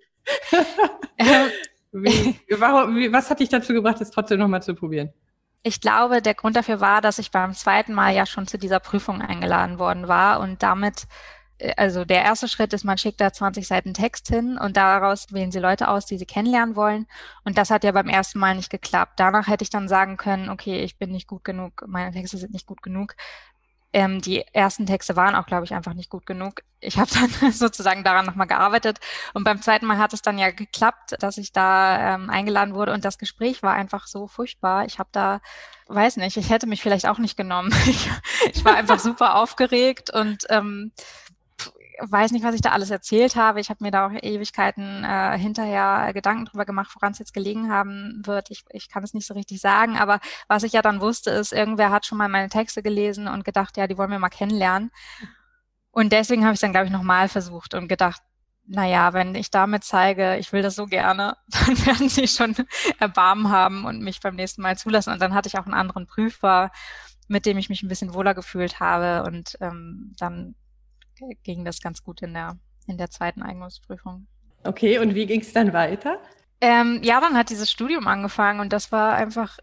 wie, 1.92 2.36
warum, 2.58 2.96
wie, 2.96 3.12
was 3.12 3.30
hat 3.30 3.40
dich 3.40 3.50
dazu 3.50 3.74
gebracht, 3.74 4.02
es 4.02 4.12
trotzdem 4.12 4.40
nochmal 4.40 4.62
zu 4.62 4.76
probieren? 4.76 5.12
Ich 5.62 5.82
glaube, 5.82 6.22
der 6.22 6.36
Grund 6.36 6.56
dafür 6.56 6.80
war, 6.80 7.02
dass 7.02 7.20
ich 7.20 7.32
beim 7.32 7.54
zweiten 7.54 7.94
Mal 7.94 8.16
ja 8.16 8.26
schon 8.26 8.48
zu 8.48 8.58
dieser 8.58 8.80
Prüfung 8.80 9.22
eingeladen 9.22 9.78
worden 9.78 10.08
war 10.08 10.40
und 10.40 10.64
damit 10.64 11.06
also 11.78 12.06
der 12.06 12.24
erste 12.24 12.48
Schritt 12.48 12.74
ist, 12.74 12.84
man 12.84 12.98
schickt 12.98 13.20
da 13.20 13.34
20 13.34 13.68
Seiten 13.68 13.94
Text 13.94 14.28
hin 14.28 14.58
und 14.58 14.78
daraus 14.78 15.32
wählen 15.34 15.52
sie 15.52 15.60
Leute 15.60 15.90
aus, 15.90 16.06
die 16.06 16.18
sie 16.18 16.26
kennenlernen 16.26 16.76
wollen. 16.76 17.08
Und 17.44 17.58
das 17.58 17.70
hat 17.70 17.84
ja 17.84 17.92
beim 17.92 18.08
ersten 18.08 18.40
Mal 18.40 18.56
nicht 18.56 18.70
geklappt. 18.70 19.14
Danach 19.18 19.48
hätte 19.48 19.64
ich 19.64 19.70
dann 19.70 19.88
sagen 19.88 20.18
können, 20.18 20.50
okay, 20.50 20.82
ich 20.82 20.98
bin 20.98 21.12
nicht 21.12 21.28
gut 21.28 21.44
genug, 21.44 21.84
meine 21.88 22.12
Texte 22.12 22.38
sind 22.38 22.54
nicht 22.54 22.68
gut 22.68 22.82
genug. 22.82 23.16
Ähm, 23.92 24.22
die 24.22 24.46
ersten 24.54 24.86
Texte 24.86 25.16
waren 25.16 25.34
auch, 25.34 25.48
glaube 25.48 25.66
ich, 25.66 25.74
einfach 25.74 25.96
nicht 25.96 26.12
gut 26.12 26.28
genug. 26.28 26.62
Ich 26.80 27.00
habe 27.00 27.10
dann 27.42 27.52
sozusagen 27.52 28.04
daran 28.04 28.26
nochmal 28.26 28.48
gearbeitet 28.48 29.00
und 29.34 29.44
beim 29.44 29.62
zweiten 29.62 29.88
Mal 29.88 29.98
hat 29.98 30.14
es 30.14 30.22
dann 30.22 30.38
ja 30.38 30.52
geklappt, 30.52 31.16
dass 31.20 31.38
ich 31.38 31.52
da 31.52 32.16
ähm, 32.16 32.30
eingeladen 32.30 32.76
wurde 32.76 32.94
und 32.94 33.04
das 33.04 33.18
Gespräch 33.18 33.64
war 33.64 33.74
einfach 33.74 34.06
so 34.06 34.28
furchtbar. 34.28 34.86
Ich 34.86 35.00
habe 35.00 35.10
da, 35.12 35.42
weiß 35.88 36.18
nicht, 36.18 36.38
ich 36.38 36.52
hätte 36.52 36.68
mich 36.68 36.84
vielleicht 36.84 37.08
auch 37.08 37.18
nicht 37.18 37.36
genommen. 37.36 37.74
Ich, 37.90 38.10
ich 38.54 38.66
war 38.66 38.76
einfach 38.76 39.00
super 39.00 39.36
aufgeregt 39.36 40.12
und 40.12 40.46
ähm, 40.50 40.92
weiß 42.02 42.32
nicht, 42.32 42.44
was 42.44 42.56
ich 42.56 42.62
da 42.62 42.72
alles 42.72 42.90
erzählt 42.90 43.36
habe. 43.36 43.60
Ich 43.60 43.70
habe 43.70 43.84
mir 43.84 43.92
da 43.92 44.08
auch 44.08 44.12
Ewigkeiten 44.12 45.04
äh, 45.04 45.38
hinterher 45.38 46.12
Gedanken 46.14 46.46
drüber 46.46 46.66
gemacht, 46.66 46.92
woran 46.96 47.12
es 47.12 47.20
jetzt 47.20 47.34
gelegen 47.34 47.72
haben 47.72 48.22
wird. 48.26 48.52
Ich, 48.52 48.64
ich 48.72 48.90
kann 48.90 49.04
es 49.04 49.14
nicht 49.14 49.28
so 49.28 49.34
richtig 49.34 49.62
sagen, 49.62 49.98
aber 49.98 50.20
was 50.48 50.64
ich 50.64 50.74
ja 50.74 50.82
dann 50.82 51.02
wusste, 51.02 51.32
ist, 51.32 51.54
irgendwer 51.54 51.92
hat 51.92 52.06
schon 52.06 52.18
mal 52.18 52.30
meine 52.30 52.50
Texte 52.50 52.84
gelesen 52.84 53.28
und 53.28 53.46
gedacht, 53.46 53.78
ja, 53.78 53.88
die 53.88 53.98
wollen 53.98 54.12
wir 54.12 54.20
mal 54.20 54.30
kennenlernen. 54.30 54.92
Und 55.92 56.14
deswegen 56.14 56.44
habe 56.46 56.54
ich 56.54 56.60
dann, 56.60 56.72
glaube 56.72 56.86
ich, 56.86 56.92
nochmal 56.92 57.28
versucht 57.28 57.74
und 57.74 57.88
gedacht, 57.88 58.22
naja, 58.70 59.14
wenn 59.14 59.34
ich 59.34 59.50
damit 59.50 59.84
zeige, 59.84 60.38
ich 60.38 60.54
will 60.54 60.62
das 60.62 60.76
so 60.76 60.86
gerne, 60.86 61.36
dann 61.48 61.86
werden 61.86 62.10
sie 62.10 62.28
schon 62.28 62.56
Erbarmen 63.00 63.50
haben 63.50 63.86
und 63.86 64.02
mich 64.02 64.22
beim 64.22 64.36
nächsten 64.36 64.62
Mal 64.62 64.78
zulassen. 64.78 65.12
Und 65.12 65.22
dann 65.22 65.34
hatte 65.34 65.48
ich 65.48 65.58
auch 65.58 65.66
einen 65.66 65.74
anderen 65.74 66.06
Prüfer, 66.06 66.72
mit 67.28 67.46
dem 67.46 67.58
ich 67.58 67.70
mich 67.70 67.84
ein 67.84 67.90
bisschen 67.90 68.14
wohler 68.14 68.36
gefühlt 68.36 68.80
habe. 68.80 69.24
Und 69.28 69.58
ähm, 69.60 70.14
dann 70.18 70.56
ging 71.44 71.66
das 71.66 71.82
ganz 71.82 72.04
gut 72.04 72.22
in 72.22 72.34
der, 72.34 72.58
in 72.88 72.98
der 72.98 73.10
zweiten 73.10 73.42
Eignungsprüfung. 73.42 74.28
Okay, 74.64 75.00
und 75.00 75.16
wie 75.16 75.26
ging 75.26 75.42
es 75.42 75.54
dann 75.54 75.74
weiter? 75.74 76.20
Ähm, 76.62 77.00
ja, 77.04 77.22
dann 77.22 77.38
hat 77.38 77.50
dieses 77.50 77.72
Studium 77.72 78.08
angefangen 78.08 78.60
und 78.60 78.74
das 78.74 78.92
war 78.92 79.14
einfach 79.14 79.58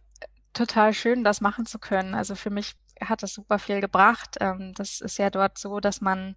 total 0.55 0.95
schön, 0.95 1.25
das 1.25 1.41
machen 1.41 1.67
zu 1.67 1.79
können. 1.79 2.15
Also 2.15 2.35
für 2.35 2.51
mich 2.51 2.75
hat 3.01 3.23
das 3.23 3.35
super 3.35 3.59
viel 3.59 3.81
gebracht. 3.81 4.37
Ähm, 4.41 4.73
das 4.75 5.01
ist 5.01 5.19
ja 5.19 5.29
dort 5.31 5.59
so, 5.59 5.81
dass 5.81 6.01
man 6.01 6.37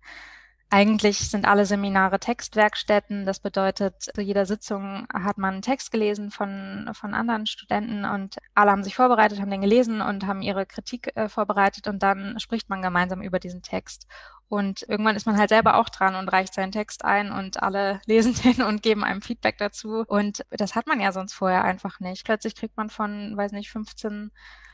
eigentlich 0.71 1.29
sind 1.29 1.47
alle 1.47 1.65
Seminare 1.65 2.19
Textwerkstätten. 2.19 3.25
Das 3.25 3.39
bedeutet, 3.39 4.01
zu 4.01 4.21
jeder 4.21 4.45
Sitzung 4.45 5.07
hat 5.11 5.39
man 5.39 5.55
einen 5.55 5.61
Text 5.63 5.91
gelesen 5.91 6.29
von, 6.29 6.89
von 6.93 7.15
anderen 7.15 7.47
Studenten 7.47 8.05
und 8.05 8.38
alle 8.53 8.71
haben 8.71 8.83
sich 8.83 8.95
vorbereitet, 8.95 9.39
haben 9.39 9.49
den 9.49 9.61
gelesen 9.61 10.01
und 10.01 10.27
haben 10.27 10.43
ihre 10.43 10.67
Kritik 10.67 11.15
äh, 11.15 11.27
vorbereitet 11.27 11.88
und 11.88 12.03
dann 12.03 12.39
spricht 12.39 12.69
man 12.69 12.83
gemeinsam 12.83 13.23
über 13.23 13.39
diesen 13.39 13.63
Text. 13.63 14.05
Und 14.47 14.83
irgendwann 14.88 15.15
ist 15.15 15.25
man 15.25 15.38
halt 15.38 15.49
selber 15.49 15.75
auch 15.75 15.89
dran 15.89 16.15
und 16.15 16.29
reicht 16.29 16.53
seinen 16.53 16.71
Text 16.71 17.03
ein 17.03 17.31
und 17.31 17.63
alle 17.63 18.01
lesen 18.05 18.35
den 18.43 18.61
und 18.61 18.83
geben 18.83 19.03
einem 19.03 19.23
Feedback 19.23 19.57
dazu. 19.57 20.03
Und 20.07 20.45
das 20.51 20.75
hat 20.75 20.85
man 20.85 20.99
ja 20.99 21.11
sonst 21.11 21.33
vorher 21.33 21.63
einfach 21.63 21.99
nicht. 21.99 22.25
Plötzlich 22.25 22.55
kriegt 22.55 22.77
man 22.77 22.89
von, 22.89 23.35
weiß 23.35 23.53
nicht, 23.53 23.71
15 23.71 24.31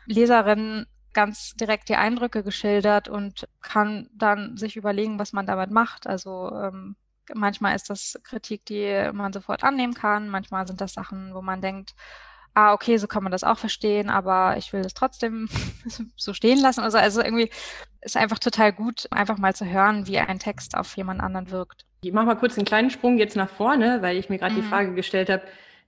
Leserinnen 0.07 0.87
ganz 1.15 1.55
direkt 1.55 1.89
die 1.89 1.95
Eindrücke 1.95 2.43
geschildert 2.43 3.10
und 3.10 3.48
kann 3.62 4.07
dann 4.13 4.57
sich 4.57 4.75
überlegen, 4.75 5.17
was 5.17 5.34
man 5.34 5.48
damit 5.48 5.72
macht. 5.72 6.05
Also 6.05 6.51
ähm, 6.53 6.95
manchmal 7.34 7.75
ist 7.75 7.89
das 7.89 8.19
Kritik, 8.24 8.65
die 8.65 9.10
man 9.13 9.34
sofort 9.34 9.63
annehmen 9.63 9.95
kann. 9.95 10.29
Manchmal 10.29 10.67
sind 10.67 10.81
das 10.81 10.93
Sachen, 10.93 11.34
wo 11.34 11.41
man 11.41 11.62
denkt, 11.62 11.95
ah, 12.53 12.74
okay, 12.74 12.98
so 12.98 13.07
kann 13.07 13.24
man 13.24 13.31
das 13.31 13.43
auch 13.43 13.57
verstehen, 13.57 14.10
aber 14.10 14.55
ich 14.57 14.72
will 14.72 14.81
das 14.81 14.93
trotzdem 14.93 15.50
so 16.15 16.34
stehen 16.34 16.60
lassen. 16.60 16.81
Also, 16.81 16.98
also 16.98 17.22
irgendwie 17.22 17.50
ist 18.01 18.17
einfach 18.17 18.39
total 18.39 18.72
gut, 18.72 19.07
einfach 19.12 19.38
mal 19.38 19.55
zu 19.55 19.65
hören, 19.65 20.07
wie 20.07 20.19
ein 20.19 20.39
Text 20.39 20.75
auf 20.75 20.95
jemand 20.95 21.22
anderen 21.22 21.51
wirkt. 21.51 21.86
Ich 22.01 22.13
mache 22.13 22.25
mal 22.25 22.38
kurz 22.38 22.57
einen 22.57 22.65
kleinen 22.65 22.91
Sprung 22.91 23.17
jetzt 23.17 23.36
nach 23.36 23.50
vorne, 23.50 24.01
weil 24.01 24.17
ich 24.17 24.29
mir 24.29 24.38
gerade 24.38 24.53
mhm. 24.53 24.62
die 24.62 24.67
Frage 24.67 24.93
gestellt 24.93 25.29
habe, 25.29 25.43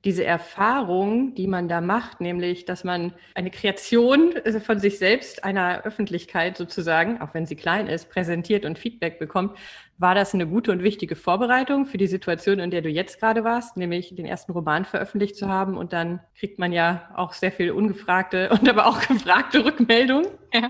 diese 0.05 0.23
Erfahrung, 0.23 1.33
die 1.35 1.47
man 1.47 1.67
da 1.67 1.81
macht, 1.81 2.21
nämlich, 2.21 2.65
dass 2.65 2.83
man 2.83 3.13
eine 3.33 3.49
Kreation 3.51 4.35
äh, 4.35 4.59
von 4.59 4.79
sich 4.79 4.99
selbst 4.99 5.43
einer 5.43 5.83
Öffentlichkeit 5.83 6.55
sozusagen, 6.55 7.19
auch 7.19 7.33
wenn 7.33 7.45
sie 7.45 7.55
klein 7.55 7.87
ist, 7.87 8.09
präsentiert 8.09 8.63
und 8.65 8.77
Feedback 8.77 9.19
bekommt, 9.19 9.57
war 9.97 10.13
das 10.13 10.33
eine 10.33 10.47
gute 10.47 10.71
und 10.71 10.83
wichtige 10.83 11.15
Vorbereitung 11.15 11.87
für 11.87 11.97
die 11.97 12.07
Situation, 12.07 12.59
in 12.59 12.69
der 12.69 12.81
du 12.81 12.89
jetzt 12.89 13.19
gerade 13.19 13.43
warst, 13.43 13.77
nämlich 13.77 14.13
den 14.13 14.25
ersten 14.25 14.51
Roman 14.51 14.85
veröffentlicht 14.85 15.35
zu 15.35 15.49
haben 15.49 15.75
und 15.75 15.93
dann 15.93 16.19
kriegt 16.37 16.59
man 16.59 16.71
ja 16.71 17.09
auch 17.15 17.33
sehr 17.33 17.51
viel 17.51 17.71
ungefragte 17.71 18.49
und 18.49 18.69
aber 18.69 18.85
auch 18.85 19.01
gefragte 19.07 19.65
Rückmeldungen. 19.65 20.27
Ja. 20.53 20.69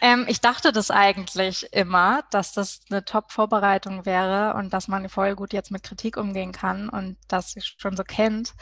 Ähm, 0.00 0.26
ich 0.28 0.40
dachte 0.40 0.72
das 0.72 0.90
eigentlich 0.90 1.72
immer, 1.72 2.22
dass 2.30 2.52
das 2.52 2.80
eine 2.90 3.04
Top-Vorbereitung 3.04 4.06
wäre 4.06 4.54
und 4.54 4.72
dass 4.72 4.88
man 4.88 5.08
voll 5.08 5.34
gut 5.34 5.52
jetzt 5.52 5.70
mit 5.70 5.82
Kritik 5.82 6.16
umgehen 6.16 6.52
kann 6.52 6.88
und 6.88 7.16
das 7.28 7.54
schon 7.78 7.96
so 7.96 8.02
kennt. 8.04 8.54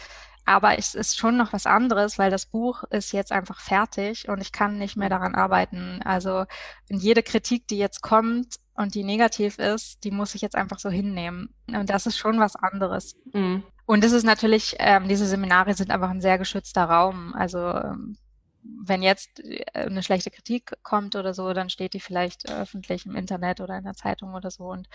Aber 0.46 0.78
es 0.78 0.94
ist 0.94 1.16
schon 1.16 1.36
noch 1.36 1.52
was 1.52 1.66
anderes, 1.66 2.18
weil 2.18 2.30
das 2.30 2.46
Buch 2.46 2.84
ist 2.90 3.12
jetzt 3.12 3.32
einfach 3.32 3.60
fertig 3.60 4.28
und 4.28 4.40
ich 4.42 4.52
kann 4.52 4.76
nicht 4.78 4.96
mehr 4.96 5.08
daran 5.08 5.34
arbeiten. 5.34 6.02
Also 6.04 6.44
jede 6.88 7.22
Kritik, 7.22 7.66
die 7.68 7.78
jetzt 7.78 8.02
kommt 8.02 8.56
und 8.74 8.94
die 8.94 9.04
negativ 9.04 9.58
ist, 9.58 10.04
die 10.04 10.10
muss 10.10 10.34
ich 10.34 10.42
jetzt 10.42 10.56
einfach 10.56 10.78
so 10.78 10.90
hinnehmen. 10.90 11.54
Und 11.68 11.88
das 11.88 12.06
ist 12.06 12.18
schon 12.18 12.40
was 12.40 12.56
anderes. 12.56 13.16
Mhm. 13.32 13.64
Und 13.86 14.04
es 14.04 14.12
ist 14.12 14.24
natürlich, 14.24 14.76
ähm, 14.78 15.08
diese 15.08 15.26
Seminare 15.26 15.74
sind 15.74 15.90
einfach 15.90 16.10
ein 16.10 16.20
sehr 16.20 16.38
geschützter 16.38 16.84
Raum. 16.84 17.34
Also 17.34 17.58
ähm, 17.58 18.16
wenn 18.64 19.02
jetzt 19.02 19.44
äh, 19.44 19.64
eine 19.74 20.02
schlechte 20.02 20.30
Kritik 20.30 20.72
kommt 20.82 21.16
oder 21.16 21.34
so, 21.34 21.52
dann 21.52 21.70
steht 21.70 21.94
die 21.94 22.00
vielleicht 22.00 22.50
öffentlich 22.50 23.06
im 23.06 23.16
Internet 23.16 23.60
oder 23.60 23.76
in 23.76 23.84
der 23.84 23.94
Zeitung 23.94 24.34
oder 24.34 24.50
so 24.50 24.64
und 24.64 24.88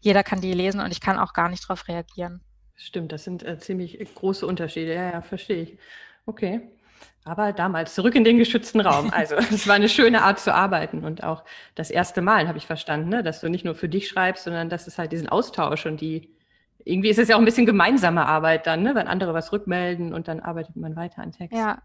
jeder 0.00 0.22
kann 0.22 0.40
die 0.40 0.52
lesen 0.52 0.80
und 0.80 0.92
ich 0.92 1.00
kann 1.00 1.18
auch 1.18 1.32
gar 1.32 1.48
nicht 1.48 1.64
darauf 1.64 1.88
reagieren. 1.88 2.40
Stimmt, 2.76 3.12
das 3.12 3.24
sind 3.24 3.42
äh, 3.42 3.58
ziemlich 3.58 3.98
große 4.14 4.46
Unterschiede. 4.46 4.94
Ja, 4.94 5.10
ja, 5.12 5.22
verstehe 5.22 5.62
ich. 5.62 5.78
Okay. 6.26 6.60
Aber 7.24 7.52
damals 7.52 7.94
zurück 7.94 8.14
in 8.14 8.24
den 8.24 8.36
geschützten 8.36 8.80
Raum. 8.80 9.10
Also 9.14 9.36
es 9.36 9.66
war 9.66 9.76
eine 9.76 9.88
schöne 9.88 10.22
Art 10.22 10.40
zu 10.40 10.54
arbeiten 10.54 11.04
und 11.04 11.22
auch 11.22 11.44
das 11.74 11.90
erste 11.90 12.20
Mal 12.20 12.48
habe 12.48 12.58
ich 12.58 12.66
verstanden, 12.66 13.08
ne? 13.08 13.22
dass 13.22 13.40
du 13.40 13.48
nicht 13.48 13.64
nur 13.64 13.74
für 13.74 13.88
dich 13.88 14.08
schreibst, 14.08 14.44
sondern 14.44 14.68
dass 14.68 14.86
es 14.86 14.98
halt 14.98 15.12
diesen 15.12 15.28
Austausch 15.28 15.86
und 15.86 16.00
die 16.00 16.30
irgendwie 16.84 17.08
ist 17.08 17.18
es 17.18 17.28
ja 17.28 17.36
auch 17.36 17.38
ein 17.38 17.46
bisschen 17.46 17.64
gemeinsame 17.64 18.26
Arbeit 18.26 18.66
dann, 18.66 18.82
ne? 18.82 18.94
wenn 18.94 19.08
andere 19.08 19.32
was 19.32 19.52
rückmelden 19.52 20.12
und 20.12 20.28
dann 20.28 20.40
arbeitet 20.40 20.76
man 20.76 20.96
weiter 20.96 21.22
an 21.22 21.32
Text. 21.32 21.56
Ja, 21.56 21.80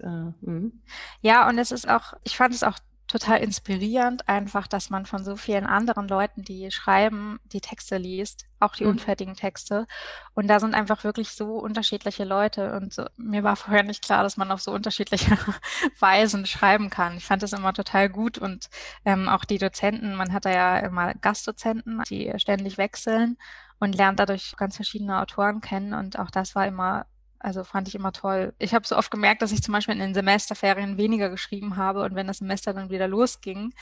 äh, 0.00 0.32
mhm. 0.40 0.82
ja, 1.20 1.48
und 1.48 1.58
es 1.58 1.72
ist 1.72 1.88
auch, 1.88 2.14
ich 2.24 2.36
fand 2.36 2.54
es 2.54 2.62
auch 2.62 2.78
total 3.12 3.40
inspirierend, 3.40 4.26
einfach, 4.26 4.66
dass 4.66 4.88
man 4.88 5.04
von 5.04 5.22
so 5.22 5.36
vielen 5.36 5.66
anderen 5.66 6.08
Leuten, 6.08 6.42
die 6.42 6.70
schreiben, 6.70 7.40
die 7.44 7.60
Texte 7.60 7.98
liest, 7.98 8.46
auch 8.58 8.74
die 8.74 8.84
mhm. 8.84 8.92
unfertigen 8.92 9.34
Texte. 9.34 9.86
Und 10.32 10.48
da 10.48 10.58
sind 10.60 10.74
einfach 10.74 11.04
wirklich 11.04 11.32
so 11.32 11.58
unterschiedliche 11.58 12.24
Leute. 12.24 12.74
Und 12.74 12.94
so, 12.94 13.04
mir 13.18 13.44
war 13.44 13.56
vorher 13.56 13.82
nicht 13.82 14.02
klar, 14.02 14.22
dass 14.22 14.38
man 14.38 14.50
auf 14.50 14.62
so 14.62 14.72
unterschiedliche 14.72 15.36
Weisen 16.00 16.46
schreiben 16.46 16.88
kann. 16.88 17.18
Ich 17.18 17.26
fand 17.26 17.42
das 17.42 17.52
immer 17.52 17.74
total 17.74 18.08
gut. 18.08 18.38
Und 18.38 18.70
ähm, 19.04 19.28
auch 19.28 19.44
die 19.44 19.58
Dozenten, 19.58 20.14
man 20.14 20.32
hat 20.32 20.46
da 20.46 20.50
ja 20.50 20.78
immer 20.78 21.12
Gastdozenten, 21.14 22.02
die 22.08 22.32
ständig 22.38 22.78
wechseln 22.78 23.36
und 23.78 23.94
lernt 23.94 24.20
dadurch 24.20 24.54
ganz 24.56 24.76
verschiedene 24.76 25.20
Autoren 25.20 25.60
kennen. 25.60 25.92
Und 25.92 26.18
auch 26.18 26.30
das 26.30 26.54
war 26.54 26.66
immer 26.66 27.04
also 27.42 27.64
fand 27.64 27.88
ich 27.88 27.94
immer 27.94 28.12
toll. 28.12 28.54
Ich 28.58 28.72
habe 28.72 28.86
so 28.86 28.96
oft 28.96 29.10
gemerkt, 29.10 29.42
dass 29.42 29.52
ich 29.52 29.62
zum 29.62 29.72
Beispiel 29.72 29.94
in 29.94 30.00
den 30.00 30.14
Semesterferien 30.14 30.96
weniger 30.96 31.28
geschrieben 31.28 31.76
habe 31.76 32.02
und 32.02 32.14
wenn 32.14 32.28
das 32.28 32.38
Semester 32.38 32.72
dann 32.72 32.90
wieder 32.90 33.08
losging, 33.08 33.74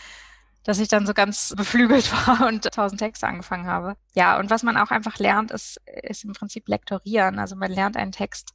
dass 0.64 0.79
ich 0.79 0.88
dann 0.88 1.07
so 1.07 1.14
ganz 1.14 1.55
beflügelt 1.57 2.11
war 2.12 2.49
und 2.49 2.64
tausend 2.73 3.00
Texte 3.00 3.26
angefangen 3.26 3.67
habe. 3.67 3.97
Ja, 4.14 4.38
und 4.38 4.50
was 4.50 4.62
man 4.62 4.76
auch 4.76 4.90
einfach 4.90 5.19
lernt, 5.19 5.50
ist, 5.50 5.81
ist 6.02 6.25
im 6.25 6.33
Prinzip 6.33 6.69
lektorieren. 6.69 7.38
Also 7.38 7.55
man 7.55 7.71
lernt 7.71 7.97
einen 7.97 8.12
Text 8.12 8.55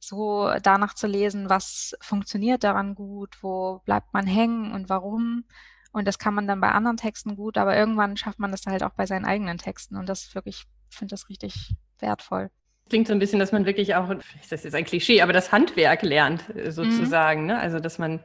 so 0.00 0.50
danach 0.62 0.94
zu 0.94 1.06
lesen, 1.06 1.50
was 1.50 1.94
funktioniert 2.00 2.64
daran 2.64 2.94
gut, 2.94 3.42
wo 3.42 3.80
bleibt 3.84 4.12
man 4.14 4.26
hängen 4.26 4.72
und 4.72 4.88
warum. 4.88 5.44
Und 5.92 6.06
das 6.06 6.18
kann 6.18 6.34
man 6.34 6.46
dann 6.46 6.60
bei 6.60 6.70
anderen 6.70 6.98
Texten 6.98 7.36
gut, 7.36 7.58
aber 7.58 7.76
irgendwann 7.76 8.16
schafft 8.16 8.38
man 8.38 8.50
das 8.50 8.66
halt 8.66 8.82
auch 8.82 8.92
bei 8.94 9.06
seinen 9.06 9.24
eigenen 9.24 9.58
Texten. 9.58 9.96
Und 9.96 10.08
das 10.08 10.34
wirklich, 10.34 10.66
ich 10.90 10.96
finde 10.96 11.12
das 11.12 11.28
richtig 11.28 11.74
wertvoul. 11.98 12.50
Klingt 12.88 13.08
so 13.08 13.12
ein 13.12 13.18
bisschen, 13.18 13.38
dass 13.38 13.52
man 13.52 13.66
wirklich 13.66 13.94
auch, 13.94 14.10
ist 14.40 14.52
das 14.52 14.64
jetzt 14.64 14.74
ein 14.74 14.84
Klischee, 14.84 15.22
aber 15.22 15.32
das 15.32 15.52
Handwerk 15.52 16.02
lernt 16.02 16.44
äh, 16.56 16.70
sozusagen. 16.70 17.42
Mhm. 17.42 17.46
Ne? 17.48 17.58
Also 17.58 17.80
dass 17.80 17.98
man 17.98 18.20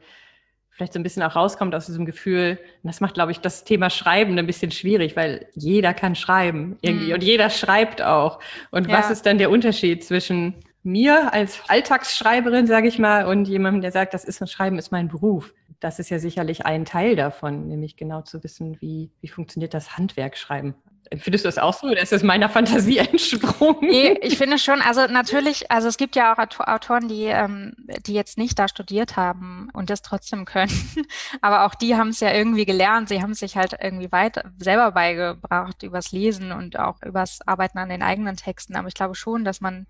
vielleicht 0.82 0.94
so 0.94 1.00
ein 1.00 1.04
bisschen 1.04 1.22
auch 1.24 1.36
rauskommt 1.36 1.76
aus 1.76 1.86
diesem 1.86 2.06
Gefühl, 2.06 2.58
das 2.84 3.02
macht, 3.02 3.14
glaube 3.14 3.32
ich, 3.32 3.40
das 3.40 3.64
Thema 3.64 3.90
Schreiben 3.90 4.38
ein 4.40 4.48
bisschen 4.48 4.72
schwierig, 4.72 5.16
weil 5.16 5.48
jeder 5.54 5.94
kann 5.94 6.16
schreiben 6.16 6.78
irgendwie 6.82 7.08
mhm. 7.08 7.14
und 7.14 7.24
jeder 7.24 7.50
schreibt 7.50 8.02
auch. 8.02 8.40
Und 8.72 8.90
ja. 8.90 8.98
was 8.98 9.12
ist 9.12 9.26
dann 9.26 9.38
der 9.38 9.52
Unterschied 9.52 10.04
zwischen 10.04 10.56
mir 10.84 11.34
als 11.34 11.62
Alltagsschreiberin, 11.68 12.66
sage 12.66 12.88
ich 12.88 12.98
mal, 12.98 13.26
und 13.26 13.48
jemandem, 13.48 13.82
der 13.82 13.92
sagt, 13.92 14.14
das 14.14 14.26
ist 14.26 14.42
ein 14.42 14.48
Schreiben, 14.48 14.80
ist 14.80 14.92
mein 14.92 15.08
Beruf? 15.08 15.54
Das 15.80 16.00
ist 16.00 16.10
ja 16.10 16.20
sicherlich 16.20 16.66
ein 16.66 16.86
Teil 16.86 17.16
davon, 17.16 17.68
nämlich 17.68 17.96
genau 17.96 18.22
zu 18.22 18.44
wissen, 18.44 18.80
wie, 18.82 19.12
wie 19.22 19.28
funktioniert 19.28 19.74
das 19.74 19.98
Handwerk 19.98 20.38
Schreiben. 20.38 20.76
Findest 21.18 21.44
du 21.44 21.50
das 21.50 21.58
auch 21.58 21.74
so 21.74 21.88
oder 21.88 22.02
ist 22.02 22.14
das 22.14 22.24
meiner 22.24 22.48
Fantasie 22.48 22.98
entsprungen? 23.00 23.80
Nee, 23.82 24.18
ich 24.22 24.38
finde 24.38 24.58
schon, 24.58 24.82
also 24.82 25.08
natürlich, 25.08 25.70
also 25.70 25.90
es 25.90 25.98
gibt 25.98 26.16
ja 26.16 26.34
auch 26.34 26.38
Autoren, 26.60 27.10
die, 27.10 27.26
ähm, 27.26 27.74
die 28.06 28.14
jetzt 28.14 28.38
nicht 28.38 28.58
da 28.58 28.70
studiert 28.70 29.18
haben 29.18 29.70
und 29.74 29.90
das 29.90 30.02
trotzdem 30.02 30.46
können. 30.46 30.72
Aber 31.42 31.66
auch 31.66 31.76
die 31.76 31.98
haben 31.98 32.10
es 32.10 32.22
ja 32.22 32.32
irgendwie 32.32 32.66
gelernt. 32.66 33.10
Sie 33.10 33.22
haben 33.22 33.34
sich 33.34 33.58
halt 33.58 33.76
irgendwie 33.82 34.12
weit 34.14 34.42
selber 34.58 34.92
beigebracht 34.92 35.84
übers 35.84 36.14
Lesen 36.14 36.54
und 36.54 36.80
auch 36.80 37.02
übers 37.04 37.40
Arbeiten 37.46 37.78
an 37.78 37.90
den 37.90 38.04
eigenen 38.04 38.38
Texten. 38.38 38.78
Aber 38.78 38.88
ich 38.88 38.94
glaube 38.94 39.16
schon, 39.16 39.44
dass 39.44 39.60
man, 39.60 39.88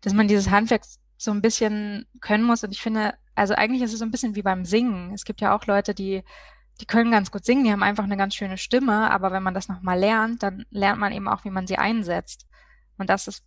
dass 0.00 0.14
man 0.14 0.28
dieses 0.28 0.50
Handwerk 0.50 0.82
so 1.16 1.32
ein 1.32 1.42
bisschen 1.42 2.06
können 2.20 2.44
muss. 2.44 2.62
Und 2.62 2.70
ich 2.70 2.82
finde, 2.82 3.14
also 3.34 3.54
eigentlich 3.54 3.82
ist 3.82 3.92
es 3.92 3.98
so 3.98 4.04
ein 4.04 4.12
bisschen 4.12 4.36
wie 4.36 4.42
beim 4.42 4.64
Singen. 4.64 5.12
Es 5.12 5.24
gibt 5.24 5.40
ja 5.40 5.56
auch 5.56 5.66
Leute, 5.66 5.92
die 5.92 6.22
die 6.80 6.86
können 6.86 7.10
ganz 7.10 7.30
gut 7.30 7.44
singen, 7.44 7.64
die 7.64 7.72
haben 7.72 7.82
einfach 7.82 8.04
eine 8.04 8.16
ganz 8.16 8.34
schöne 8.34 8.58
Stimme, 8.58 9.10
aber 9.10 9.32
wenn 9.32 9.42
man 9.42 9.54
das 9.54 9.68
nochmal 9.68 9.98
lernt, 9.98 10.42
dann 10.42 10.64
lernt 10.70 10.98
man 10.98 11.12
eben 11.12 11.28
auch, 11.28 11.44
wie 11.44 11.50
man 11.50 11.66
sie 11.66 11.78
einsetzt. 11.78 12.46
Und 12.98 13.10
das 13.10 13.28
ist, 13.28 13.44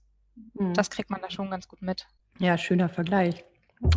mhm. 0.54 0.74
das 0.74 0.90
kriegt 0.90 1.10
man 1.10 1.22
da 1.22 1.30
schon 1.30 1.50
ganz 1.50 1.68
gut 1.68 1.82
mit. 1.82 2.08
Ja, 2.40 2.58
schöner 2.58 2.90
Vergleich. 2.90 3.44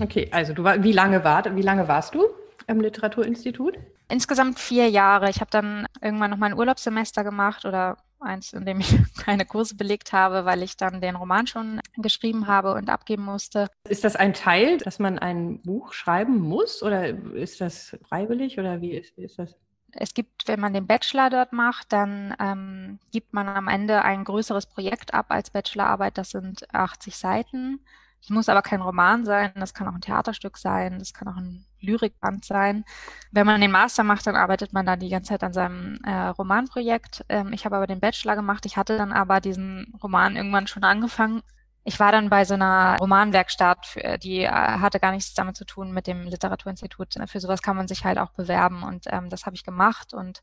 Okay, 0.00 0.28
also 0.32 0.52
du 0.52 0.64
war, 0.64 0.82
wie 0.82 0.92
lange 0.92 1.25
war, 1.25 1.44
wie 1.56 1.62
lange 1.62 1.88
warst 1.88 2.14
du 2.14 2.25
im 2.66 2.80
Literaturinstitut? 2.80 3.78
Insgesamt 4.08 4.58
vier 4.58 4.88
Jahre. 4.88 5.30
Ich 5.30 5.40
habe 5.40 5.50
dann 5.50 5.87
irgendwann 6.00 6.30
noch 6.30 6.38
mal 6.38 6.47
ein 6.47 6.58
Urlaubssemester 6.58 7.25
gemacht 7.25 7.64
oder 7.64 7.99
eins, 8.20 8.52
in 8.52 8.64
dem 8.64 8.80
ich 8.80 8.88
keine 9.25 9.44
Kurse 9.44 9.76
belegt 9.76 10.12
habe, 10.12 10.44
weil 10.44 10.62
ich 10.62 10.76
dann 10.76 11.00
den 11.00 11.16
Roman 11.16 11.46
schon 11.46 11.80
geschrieben 11.96 12.46
habe 12.46 12.75
und 12.75 12.90
abgeben 12.90 13.25
musste. 13.25 13.68
Ist 13.88 14.04
das 14.04 14.16
ein 14.16 14.34
Teil, 14.34 14.78
dass 14.78 14.98
man 14.98 15.18
ein 15.18 15.60
Buch 15.62 15.92
schreiben 15.92 16.40
muss 16.40 16.82
oder 16.82 17.08
ist 17.34 17.60
das 17.60 17.96
freiwillig 18.08 18.58
oder 18.58 18.80
wie 18.80 18.92
ist, 18.92 19.16
wie 19.16 19.25
ist 19.25 19.38
das? 19.38 19.56
Es 19.92 20.12
gibt, 20.12 20.46
wenn 20.46 20.60
man 20.60 20.75
den 20.75 20.87
Bachelor 20.87 21.30
dort 21.30 21.52
macht, 21.52 21.92
dann 21.92 22.34
ähm, 22.38 22.98
gibt 23.10 23.32
man 23.32 23.48
am 23.48 23.68
Ende 23.68 24.04
ein 24.04 24.25
größeres 24.25 24.66
Projekt 24.66 25.14
ab 25.14 25.26
als 25.30 25.50
Bachelorarbeit. 25.50 26.18
Das 26.18 26.30
sind 26.30 26.72
80 26.75 27.16
Seiten. 27.16 27.80
Es 28.20 28.30
muss 28.30 28.48
aber 28.48 28.62
kein 28.62 28.82
Roman 28.82 29.25
sein, 29.25 29.52
das 29.54 29.75
kann 29.75 29.88
auch 29.88 29.94
ein 29.94 30.00
Theaterstück 30.00 30.58
sein, 30.58 30.98
das 30.98 31.14
kann 31.14 31.28
auch 31.28 31.37
ein 31.37 31.64
Lyrikband 31.80 32.44
sein. 32.44 32.84
Wenn 33.30 33.46
man 33.46 33.60
den 33.60 33.70
Master 33.70 34.02
macht, 34.02 34.26
dann 34.26 34.37
arbeitet 34.37 34.72
man 34.72 34.84
dann 34.87 35.00
die 35.00 35.08
ganze 35.08 35.30
Zeit 35.30 35.44
an 35.44 35.52
seinem 35.52 35.98
äh, 36.04 36.28
Romanprojekt. 36.28 37.25
Ähm, 37.28 37.52
ich 37.52 37.64
habe 37.64 37.76
aber 37.76 37.87
den 37.87 38.00
Bachelor 38.00 38.34
gemacht. 38.34 38.66
Ich 38.66 38.76
hatte 38.76 38.98
dann 38.98 39.12
aber 39.12 39.40
diesen 39.40 39.94
Roman 40.02 40.37
irgendwann 40.37 40.66
schon 40.66 40.84
angefangen. 40.84 41.42
Ich 41.84 42.00
war 42.00 42.12
dann 42.12 42.28
bei 42.28 42.44
so 42.44 42.54
einer 42.54 42.96
Romanwerkstatt, 43.00 43.87
für, 43.87 44.18
die 44.18 44.40
äh, 44.40 44.50
hatte 44.50 45.00
gar 45.00 45.12
nichts 45.12 45.32
damit 45.34 45.56
zu 45.56 45.64
tun 45.64 45.92
mit 45.92 46.06
dem 46.06 46.25
Literaturinstitut. 46.25 47.14
Für 47.26 47.40
sowas 47.40 47.62
kann 47.62 47.76
man 47.76 47.88
sich 47.88 48.04
halt 48.04 48.18
auch 48.18 48.32
bewerben 48.32 48.82
und 48.82 49.04
ähm, 49.06 49.30
das 49.30 49.46
habe 49.46 49.56
ich 49.56 49.64
gemacht 49.64 50.12
und 50.12 50.42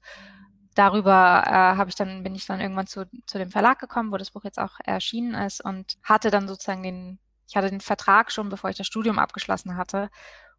darüber 0.74 1.44
äh, 1.46 1.51
habe 1.51 1.89
ich 1.89 1.96
dann 1.96 2.24
bin 2.24 2.36
ich 2.36 2.46
dann 2.46 2.62
irgendwann 2.62 2.88
zu, 2.88 3.08
zu 3.27 3.38
dem 3.38 3.51
Verlag 3.51 3.79
gekommen, 3.79 4.12
wo 4.12 4.17
das 4.17 4.32
Buch 4.32 4.44
jetzt 4.44 4.60
auch 4.60 4.79
erschienen 4.84 5.36
ist 5.36 5.63
und 5.63 5.98
hatte 6.03 6.32
dann 6.32 6.48
sozusagen 6.48 6.84
den 6.84 7.20
ich 7.48 7.56
hatte 7.56 7.70
den 7.70 7.82
Vertrag 7.82 8.32
schon, 8.32 8.50
bevor 8.50 8.70
ich 8.70 8.78
das 8.78 8.88
Studium 8.88 9.20
abgeschlossen 9.20 9.78
hatte. 9.78 10.10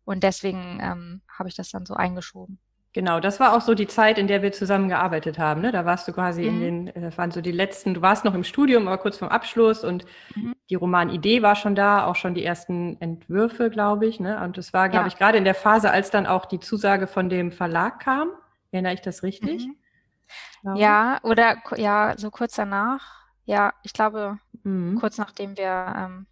Und 0.05 0.23
deswegen 0.23 0.79
ähm, 0.81 1.23
habe 1.37 1.49
ich 1.49 1.57
das 1.57 1.71
dann 1.71 1.85
so 1.85 1.95
eingeschoben. 1.95 2.59
Genau, 2.97 3.21
das 3.21 3.41
war 3.41 3.55
auch 3.55 3.61
so 3.61 3.75
die 3.75 3.89
Zeit, 3.89 4.17
in 4.17 4.27
der 4.27 4.41
wir 4.41 4.53
zusammengearbeitet 4.53 5.39
haben. 5.39 5.61
Ne? 5.61 5.71
Da 5.71 5.85
warst 5.85 6.09
du 6.09 6.15
quasi 6.15 6.43
mhm. 6.43 6.49
in 6.49 6.61
den, 6.61 6.87
äh, 6.89 7.01
das 7.03 7.19
waren 7.19 7.31
so 7.31 7.43
die 7.43 7.53
letzten, 7.53 7.93
du 7.93 8.01
warst 8.01 8.25
noch 8.25 8.33
im 8.33 8.43
Studium, 8.43 8.89
aber 8.89 8.97
kurz 8.97 9.19
vorm 9.19 9.31
Abschluss 9.31 9.85
und 9.85 10.07
mhm. 10.35 10.55
die 10.71 10.77
Romanidee 10.77 11.43
war 11.43 11.57
schon 11.57 11.75
da, 11.75 12.07
auch 12.07 12.17
schon 12.17 12.35
die 12.35 12.43
ersten 12.43 12.99
Entwürfe, 13.01 13.69
glaube 13.69 14.07
ich. 14.07 14.19
Ne? 14.19 14.43
Und 14.43 14.57
das 14.57 14.73
war, 14.73 14.89
glaube 14.89 15.09
ja. 15.09 15.09
ich, 15.09 15.19
gerade 15.19 15.37
in 15.37 15.45
der 15.45 15.55
Phase, 15.55 15.91
als 15.91 16.11
dann 16.11 16.27
auch 16.27 16.47
die 16.47 16.59
Zusage 16.59 17.07
von 17.07 17.29
dem 17.29 17.53
Verlag 17.53 18.01
kam. 18.01 18.31
Erinnere 18.71 18.95
ich 18.95 19.03
das 19.03 19.23
richtig? 19.23 19.67
Mhm. 19.67 20.77
Ja, 20.77 21.21
oder 21.23 21.57
ja, 21.77 22.15
so 22.17 22.31
kurz 22.31 22.55
danach. 22.55 23.27
Ja, 23.45 23.75
ich 23.83 23.93
glaube, 23.93 24.39
mhm. 24.63 24.97
kurz 24.99 25.19
nachdem 25.19 25.59
wir 25.59 25.95
ähm, 25.97 26.27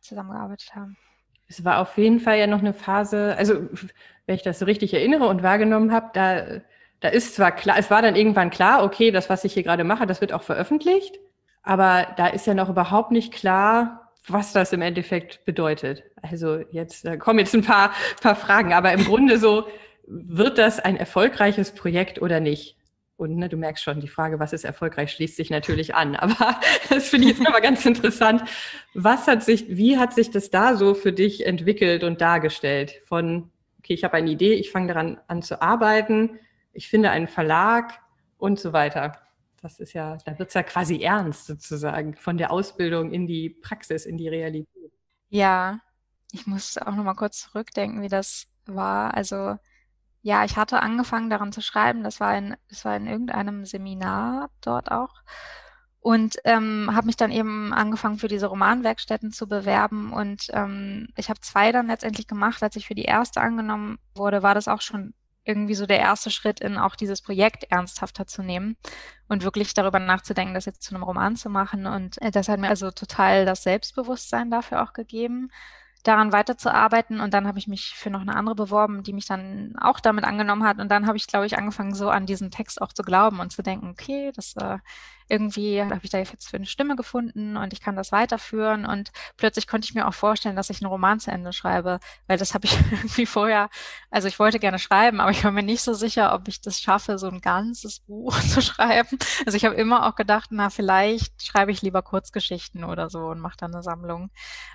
zusammengearbeitet 0.00 0.74
haben. 0.74 0.96
es 1.48 1.64
war 1.64 1.80
auf 1.80 1.96
jeden 1.98 2.20
Fall 2.20 2.38
ja 2.38 2.46
noch 2.46 2.60
eine 2.60 2.72
Phase, 2.72 3.34
also 3.36 3.54
wenn 4.26 4.36
ich 4.36 4.42
das 4.42 4.58
so 4.58 4.64
richtig 4.64 4.94
erinnere 4.94 5.26
und 5.26 5.42
wahrgenommen 5.42 5.92
habe, 5.92 6.10
da, 6.12 6.60
da 7.00 7.08
ist 7.08 7.34
zwar 7.34 7.52
klar, 7.52 7.76
es 7.78 7.90
war 7.90 8.02
dann 8.02 8.16
irgendwann 8.16 8.50
klar, 8.50 8.84
okay, 8.84 9.10
das, 9.10 9.28
was 9.30 9.44
ich 9.44 9.54
hier 9.54 9.62
gerade 9.62 9.84
mache, 9.84 10.06
das 10.06 10.20
wird 10.20 10.32
auch 10.32 10.42
veröffentlicht, 10.42 11.18
aber 11.62 12.06
da 12.16 12.28
ist 12.28 12.46
ja 12.46 12.54
noch 12.54 12.68
überhaupt 12.68 13.10
nicht 13.10 13.32
klar, 13.32 14.12
was 14.28 14.52
das 14.52 14.72
im 14.72 14.82
Endeffekt 14.82 15.44
bedeutet. 15.44 16.04
Also 16.22 16.60
jetzt 16.70 17.04
da 17.04 17.16
kommen 17.16 17.38
jetzt 17.38 17.54
ein 17.54 17.64
paar, 17.64 17.92
paar 18.20 18.36
Fragen, 18.36 18.72
aber 18.72 18.92
im 18.92 19.04
Grunde 19.04 19.38
so, 19.38 19.66
wird 20.06 20.58
das 20.58 20.80
ein 20.80 20.96
erfolgreiches 20.96 21.72
Projekt 21.72 22.20
oder 22.20 22.40
nicht? 22.40 22.76
Und 23.20 23.36
ne, 23.36 23.50
du 23.50 23.58
merkst 23.58 23.84
schon, 23.84 24.00
die 24.00 24.08
Frage, 24.08 24.40
was 24.40 24.54
ist 24.54 24.64
erfolgreich, 24.64 25.12
schließt 25.12 25.36
sich 25.36 25.50
natürlich 25.50 25.94
an. 25.94 26.16
Aber 26.16 26.58
das 26.88 27.10
finde 27.10 27.28
ich 27.28 27.36
jetzt 27.36 27.46
aber 27.46 27.60
ganz 27.60 27.84
interessant. 27.84 28.42
Was 28.94 29.26
hat 29.26 29.42
sich, 29.42 29.76
wie 29.76 29.98
hat 29.98 30.14
sich 30.14 30.30
das 30.30 30.48
da 30.48 30.74
so 30.74 30.94
für 30.94 31.12
dich 31.12 31.44
entwickelt 31.44 32.02
und 32.02 32.22
dargestellt? 32.22 32.94
Von, 33.04 33.50
okay, 33.78 33.92
ich 33.92 34.04
habe 34.04 34.14
eine 34.14 34.30
Idee, 34.30 34.54
ich 34.54 34.70
fange 34.70 34.86
daran 34.86 35.20
an 35.28 35.42
zu 35.42 35.60
arbeiten, 35.60 36.38
ich 36.72 36.88
finde 36.88 37.10
einen 37.10 37.28
Verlag 37.28 38.00
und 38.38 38.58
so 38.58 38.72
weiter. 38.72 39.18
Das 39.60 39.80
ist 39.80 39.92
ja, 39.92 40.16
da 40.24 40.38
wird 40.38 40.48
es 40.48 40.54
ja 40.54 40.62
quasi 40.62 41.02
ernst 41.02 41.44
sozusagen, 41.44 42.14
von 42.14 42.38
der 42.38 42.50
Ausbildung 42.50 43.12
in 43.12 43.26
die 43.26 43.50
Praxis, 43.50 44.06
in 44.06 44.16
die 44.16 44.28
Realität. 44.28 44.92
Ja, 45.28 45.80
ich 46.32 46.46
muss 46.46 46.78
auch 46.78 46.96
nochmal 46.96 47.16
kurz 47.16 47.50
zurückdenken, 47.50 48.00
wie 48.00 48.08
das 48.08 48.46
war. 48.64 49.12
Also 49.12 49.58
ja, 50.22 50.44
ich 50.44 50.56
hatte 50.56 50.80
angefangen 50.80 51.30
daran 51.30 51.52
zu 51.52 51.62
schreiben. 51.62 52.04
Das 52.04 52.20
war 52.20 52.36
in, 52.36 52.56
das 52.68 52.84
war 52.84 52.96
in 52.96 53.06
irgendeinem 53.06 53.64
Seminar 53.64 54.50
dort 54.60 54.90
auch. 54.90 55.22
Und 56.00 56.36
ähm, 56.44 56.90
habe 56.94 57.06
mich 57.06 57.16
dann 57.16 57.30
eben 57.30 57.74
angefangen 57.74 58.18
für 58.18 58.28
diese 58.28 58.46
Romanwerkstätten 58.46 59.32
zu 59.32 59.48
bewerben. 59.48 60.12
Und 60.12 60.46
ähm, 60.52 61.08
ich 61.16 61.28
habe 61.28 61.40
zwei 61.40 61.72
dann 61.72 61.88
letztendlich 61.88 62.26
gemacht. 62.26 62.62
Als 62.62 62.76
ich 62.76 62.86
für 62.86 62.94
die 62.94 63.04
erste 63.04 63.40
angenommen 63.40 63.98
wurde, 64.14 64.42
war 64.42 64.54
das 64.54 64.68
auch 64.68 64.80
schon 64.80 65.14
irgendwie 65.44 65.74
so 65.74 65.86
der 65.86 65.98
erste 65.98 66.30
Schritt 66.30 66.60
in 66.60 66.76
auch 66.76 66.96
dieses 66.96 67.22
Projekt 67.22 67.64
ernsthafter 67.70 68.26
zu 68.26 68.42
nehmen 68.42 68.76
und 69.28 69.42
wirklich 69.42 69.72
darüber 69.74 69.98
nachzudenken, 69.98 70.54
das 70.54 70.66
jetzt 70.66 70.82
zu 70.82 70.94
einem 70.94 71.02
Roman 71.02 71.36
zu 71.36 71.48
machen. 71.48 71.86
Und 71.86 72.20
äh, 72.22 72.30
das 72.30 72.48
hat 72.48 72.60
mir 72.60 72.68
also 72.68 72.90
total 72.90 73.46
das 73.46 73.62
Selbstbewusstsein 73.62 74.50
dafür 74.50 74.82
auch 74.82 74.92
gegeben 74.92 75.50
daran 76.02 76.32
weiterzuarbeiten. 76.32 77.20
Und 77.20 77.34
dann 77.34 77.46
habe 77.46 77.58
ich 77.58 77.66
mich 77.66 77.94
für 77.94 78.10
noch 78.10 78.20
eine 78.20 78.36
andere 78.36 78.54
beworben, 78.54 79.02
die 79.02 79.12
mich 79.12 79.26
dann 79.26 79.74
auch 79.80 80.00
damit 80.00 80.24
angenommen 80.24 80.64
hat. 80.64 80.78
Und 80.78 80.90
dann 80.90 81.06
habe 81.06 81.16
ich, 81.16 81.26
glaube 81.26 81.46
ich, 81.46 81.58
angefangen, 81.58 81.94
so 81.94 82.10
an 82.10 82.26
diesen 82.26 82.50
Text 82.50 82.80
auch 82.80 82.92
zu 82.92 83.02
glauben 83.02 83.40
und 83.40 83.52
zu 83.52 83.62
denken, 83.62 83.88
okay, 83.90 84.32
das 84.34 84.54
äh, 84.56 84.78
irgendwie 85.30 85.80
habe 85.80 86.00
ich 86.02 86.10
da 86.10 86.18
jetzt 86.18 86.48
für 86.48 86.56
eine 86.56 86.66
Stimme 86.66 86.96
gefunden 86.96 87.56
und 87.56 87.72
ich 87.72 87.80
kann 87.80 87.96
das 87.96 88.12
weiterführen. 88.12 88.84
Und 88.84 89.12
plötzlich 89.36 89.66
konnte 89.66 89.86
ich 89.86 89.94
mir 89.94 90.08
auch 90.08 90.14
vorstellen, 90.14 90.56
dass 90.56 90.70
ich 90.70 90.82
einen 90.82 90.90
Roman 90.90 91.20
zu 91.20 91.30
Ende 91.30 91.52
schreibe, 91.52 92.00
weil 92.26 92.36
das 92.36 92.52
habe 92.52 92.66
ich 92.66 92.72
irgendwie 92.90 93.26
vorher, 93.26 93.70
also 94.10 94.28
ich 94.28 94.38
wollte 94.38 94.58
gerne 94.58 94.78
schreiben, 94.78 95.20
aber 95.20 95.30
ich 95.30 95.44
war 95.44 95.52
mir 95.52 95.62
nicht 95.62 95.82
so 95.82 95.94
sicher, 95.94 96.34
ob 96.34 96.48
ich 96.48 96.60
das 96.60 96.80
schaffe, 96.80 97.18
so 97.18 97.28
ein 97.28 97.40
ganzes 97.40 98.00
Buch 98.00 98.38
zu 98.48 98.60
schreiben. 98.60 99.18
Also 99.46 99.56
ich 99.56 99.64
habe 99.64 99.76
immer 99.76 100.06
auch 100.06 100.16
gedacht, 100.16 100.50
na, 100.52 100.68
vielleicht 100.68 101.42
schreibe 101.42 101.70
ich 101.70 101.82
lieber 101.82 102.02
Kurzgeschichten 102.02 102.84
oder 102.84 103.08
so 103.08 103.26
und 103.26 103.40
mache 103.40 103.56
dann 103.56 103.72
eine 103.72 103.82
Sammlung. 103.82 104.30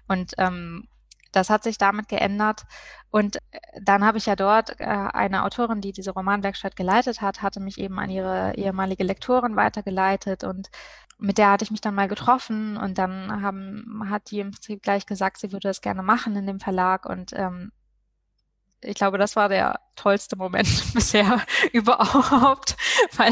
Und 0.08 0.34
ähm, 0.38 0.88
das 1.36 1.50
hat 1.50 1.64
sich 1.64 1.78
damit 1.78 2.08
geändert. 2.08 2.64
Und 3.12 3.38
äh, 3.38 3.60
dann 3.82 4.04
habe 4.04 4.18
ich 4.18 4.26
ja 4.26 4.36
dort 4.36 4.80
äh, 4.80 4.86
eine 4.86 5.44
Autorin, 5.44 5.82
die 5.82 5.92
diese 5.92 6.12
Romanwerkstatt 6.12 6.76
geleitet 6.76 7.22
hat, 7.22 7.42
hatte 7.42 7.60
mich 7.60 7.80
eben 7.80 8.00
an 8.00 8.10
ihre 8.10 8.56
ehemalige 8.56 9.04
Lektorin 9.04 9.56
weitergeleitet 9.56 10.44
und 10.44 10.70
mit 11.18 11.38
der 11.38 11.52
hatte 11.52 11.64
ich 11.64 11.72
mich 11.72 11.82
dann 11.82 11.96
mal 11.96 12.10
getroffen 12.10 12.78
und 12.78 12.98
dann 12.98 13.42
haben, 13.42 14.04
hat 14.10 14.32
die 14.32 14.40
im 14.42 14.52
Prinzip 14.52 14.84
gleich 14.84 15.06
gesagt, 15.06 15.40
sie 15.40 15.52
würde 15.54 15.70
das 15.70 15.82
gerne 15.82 16.04
machen 16.04 16.36
in 16.36 16.46
dem 16.46 16.60
Verlag 16.60 17.06
und 17.06 17.32
ähm, 17.34 17.72
ich 18.82 18.96
glaube, 18.96 19.18
das 19.18 19.36
war 19.36 19.50
der 19.50 19.80
tollste 19.96 20.36
Moment 20.36 20.68
bisher 20.94 21.42
überhaupt, 21.74 22.76
weil 23.18 23.32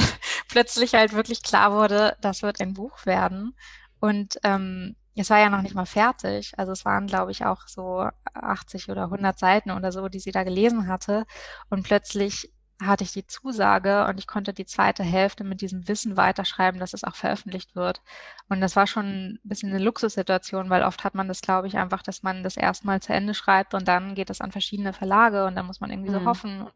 plötzlich 0.50 0.96
halt 0.96 1.13
wirklich 1.13 1.44
klar 1.44 1.74
wurde, 1.74 2.18
das 2.22 2.42
wird 2.42 2.60
ein 2.62 2.74
Buch 2.74 3.06
werden. 3.06 3.56
Und 4.00 4.38
ähm, 4.44 4.96
es 5.15 5.30
war 5.30 5.39
ja 5.39 5.49
noch 5.49 5.62
nicht 5.62 5.76
mal 5.76 5.86
fertig. 5.86 6.54
Also 6.58 6.71
es 6.71 6.86
waren, 6.86 7.08
glaube 7.08 7.32
ich, 7.32 7.45
auch 7.45 7.67
so 7.67 8.08
80 8.34 8.89
oder 8.89 9.04
100 9.04 9.38
Seiten 9.38 9.71
oder 9.71 9.91
so, 9.91 10.10
die 10.10 10.19
sie 10.19 10.32
da 10.32 10.43
gelesen 10.43 10.88
hatte. 10.88 11.26
Und 11.69 11.84
plötzlich 11.84 12.52
hatte 12.82 13.04
ich 13.04 13.13
die 13.13 13.28
Zusage 13.28 14.06
und 14.08 14.19
ich 14.19 14.28
konnte 14.28 14.54
die 14.54 14.65
zweite 14.65 15.04
Hälfte 15.04 15.43
mit 15.43 15.62
diesem 15.62 15.88
Wissen 15.88 16.17
weiterschreiben, 16.17 16.80
dass 16.80 16.93
es 16.93 17.04
auch 17.04 17.15
veröffentlicht 17.15 17.76
wird. 17.76 18.02
Und 18.49 18.62
das 18.62 18.76
war 18.76 18.88
schon 18.88 19.06
ein 19.06 19.39
bisschen 19.43 19.69
eine 19.69 19.84
Luxussituation, 19.84 20.69
weil 20.69 20.84
oft 20.84 21.04
hat 21.04 21.15
man 21.15 21.28
das, 21.28 21.41
glaube 21.41 21.67
ich, 21.67 21.78
einfach, 21.78 22.02
dass 22.02 22.23
man 22.23 22.43
das 22.43 22.58
erstmal 22.58 23.02
zu 23.02 23.13
Ende 23.13 23.34
schreibt 23.34 23.73
und 23.73 23.88
dann 23.88 24.15
geht 24.15 24.30
es 24.30 24.41
an 24.41 24.52
verschiedene 24.52 24.93
Verlage 24.93 25.45
und 25.45 25.56
dann 25.56 25.65
muss 25.65 25.80
man 25.80 25.91
irgendwie 25.91 26.12
mhm. 26.12 26.19
so 26.19 26.26
hoffen, 26.26 26.67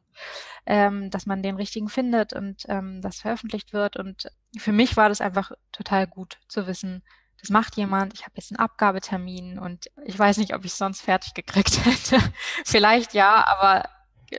ähm, 0.66 1.10
dass 1.10 1.26
man 1.26 1.44
den 1.44 1.56
richtigen 1.56 1.90
findet 1.90 2.34
und 2.34 2.64
ähm, 2.68 3.02
das 3.02 3.22
veröffentlicht 3.22 3.74
wird. 3.74 3.98
Und 3.98 4.32
für 4.58 4.72
mich 4.72 4.98
war 4.98 5.10
das 5.10 5.22
einfach 5.22 5.52
total 5.72 6.08
gut 6.08 6.38
zu 6.48 6.68
wissen, 6.68 7.04
das 7.48 7.54
macht 7.54 7.78
jemand, 7.78 8.14
ich 8.14 8.24
habe 8.24 8.34
jetzt 8.36 8.52
einen 8.52 8.60
Abgabetermin 8.60 9.58
und 9.58 9.90
ich 10.04 10.20
weiß 10.20 10.38
nicht, 10.38 10.54
ob 10.54 10.66
ich 10.66 10.72
es 10.72 10.78
sonst 10.78 11.02
fertig 11.02 11.34
gekriegt 11.34 11.80
hätte. 11.86 12.22
Vielleicht 12.66 13.14
ja, 13.14 13.46
aber 13.48 13.88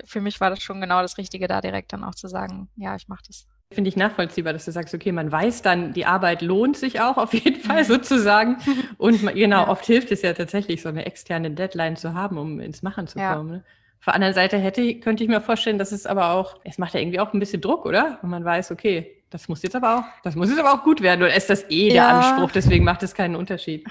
für 0.04 0.20
mich 0.20 0.42
war 0.42 0.50
das 0.50 0.60
schon 0.62 0.82
genau 0.82 1.00
das 1.00 1.16
Richtige, 1.16 1.48
da 1.48 1.62
direkt 1.62 1.94
dann 1.94 2.04
auch 2.04 2.14
zu 2.14 2.28
sagen, 2.28 2.68
ja, 2.76 2.94
ich 2.96 3.08
mache 3.08 3.22
das. 3.26 3.46
Finde 3.72 3.88
ich 3.88 3.96
nachvollziehbar, 3.96 4.52
dass 4.52 4.66
du 4.66 4.72
sagst, 4.72 4.94
okay, 4.94 5.10
man 5.10 5.32
weiß 5.32 5.62
dann, 5.62 5.94
die 5.94 6.04
Arbeit 6.04 6.42
lohnt 6.42 6.76
sich 6.76 7.00
auch 7.00 7.16
auf 7.16 7.32
jeden 7.32 7.60
Fall 7.60 7.86
sozusagen. 7.86 8.58
Und 8.98 9.26
genau, 9.34 9.62
ja. 9.62 9.68
oft 9.68 9.86
hilft 9.86 10.10
es 10.10 10.20
ja 10.20 10.34
tatsächlich, 10.34 10.82
so 10.82 10.90
eine 10.90 11.06
externe 11.06 11.50
Deadline 11.50 11.96
zu 11.96 12.12
haben, 12.12 12.36
um 12.36 12.60
ins 12.60 12.82
Machen 12.82 13.06
zu 13.06 13.18
ja. 13.18 13.36
kommen. 13.36 13.50
Ne? 13.50 13.64
Auf 14.00 14.04
der 14.04 14.14
anderen 14.14 14.34
Seite 14.34 14.58
hätte, 14.58 15.00
könnte 15.00 15.24
ich 15.24 15.30
mir 15.30 15.40
vorstellen, 15.40 15.78
dass 15.78 15.92
es 15.92 16.04
aber 16.04 16.32
auch, 16.32 16.60
es 16.64 16.76
macht 16.76 16.92
ja 16.92 17.00
irgendwie 17.00 17.20
auch 17.20 17.32
ein 17.32 17.40
bisschen 17.40 17.62
Druck, 17.62 17.86
oder? 17.86 18.18
Wenn 18.20 18.30
man 18.30 18.44
weiß, 18.44 18.70
okay, 18.70 19.17
das 19.30 19.48
muss 19.48 19.62
jetzt 19.62 19.76
aber 19.76 19.98
auch, 19.98 20.04
das 20.22 20.34
muss 20.34 20.48
jetzt 20.48 20.58
aber 20.58 20.72
auch 20.72 20.84
gut 20.84 21.00
werden. 21.00 21.22
Oder 21.22 21.34
ist 21.34 21.50
das 21.50 21.64
eh 21.70 21.88
ja. 21.88 21.94
der 21.94 22.08
Anspruch? 22.08 22.50
Deswegen 22.52 22.84
macht 22.84 23.02
es 23.02 23.14
keinen 23.14 23.36
Unterschied. 23.36 23.86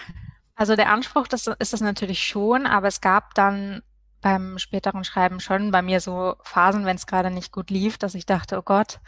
Also 0.56 0.76
der 0.76 0.90
Anspruch, 0.90 1.28
das 1.28 1.48
ist 1.60 1.74
das 1.74 1.82
natürlich 1.82 2.24
schon, 2.24 2.66
aber 2.66 2.88
es 2.88 3.00
gab 3.02 3.36
dann 3.36 3.84
beim 4.22 4.58
späteren 4.58 5.04
Schreiben 5.04 5.40
schon 5.40 5.72
bei 5.72 5.82
mir 5.82 6.02
so 6.02 6.36
Phasen, 6.42 6.86
wenn 6.86 6.96
es 6.96 7.06
gerade 7.06 7.30
nicht 7.30 7.52
gut 7.52 7.70
lief, 7.70 7.98
dass 7.98 8.16
ich 8.16 8.26
dachte, 8.26 8.58
oh 8.58 8.64
Gott, 8.64 9.00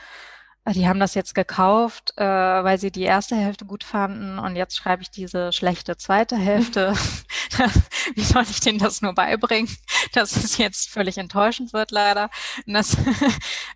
die 0.74 0.88
haben 0.88 1.00
das 1.00 1.16
jetzt 1.16 1.36
gekauft, 1.36 2.14
äh, 2.18 2.24
weil 2.24 2.80
sie 2.80 2.92
die 2.92 3.04
erste 3.04 3.36
Hälfte 3.36 3.66
gut 3.66 3.84
fanden 3.84 4.40
und 4.40 4.56
jetzt 4.56 4.76
schreibe 4.76 5.02
ich 5.02 5.12
diese 5.12 5.52
schlechte 5.52 5.98
zweite 5.98 6.38
Hälfte. 6.38 6.94
Wie 8.16 8.22
soll 8.22 8.44
ich 8.44 8.60
denen 8.60 8.80
das 8.80 9.02
nur 9.02 9.14
beibringen, 9.14 9.70
dass 10.14 10.36
es 10.36 10.58
jetzt 10.58 10.90
völlig 10.90 11.18
enttäuschend 11.18 11.74
wird, 11.74 11.92
leider. 11.92 12.30
Das, 12.66 12.98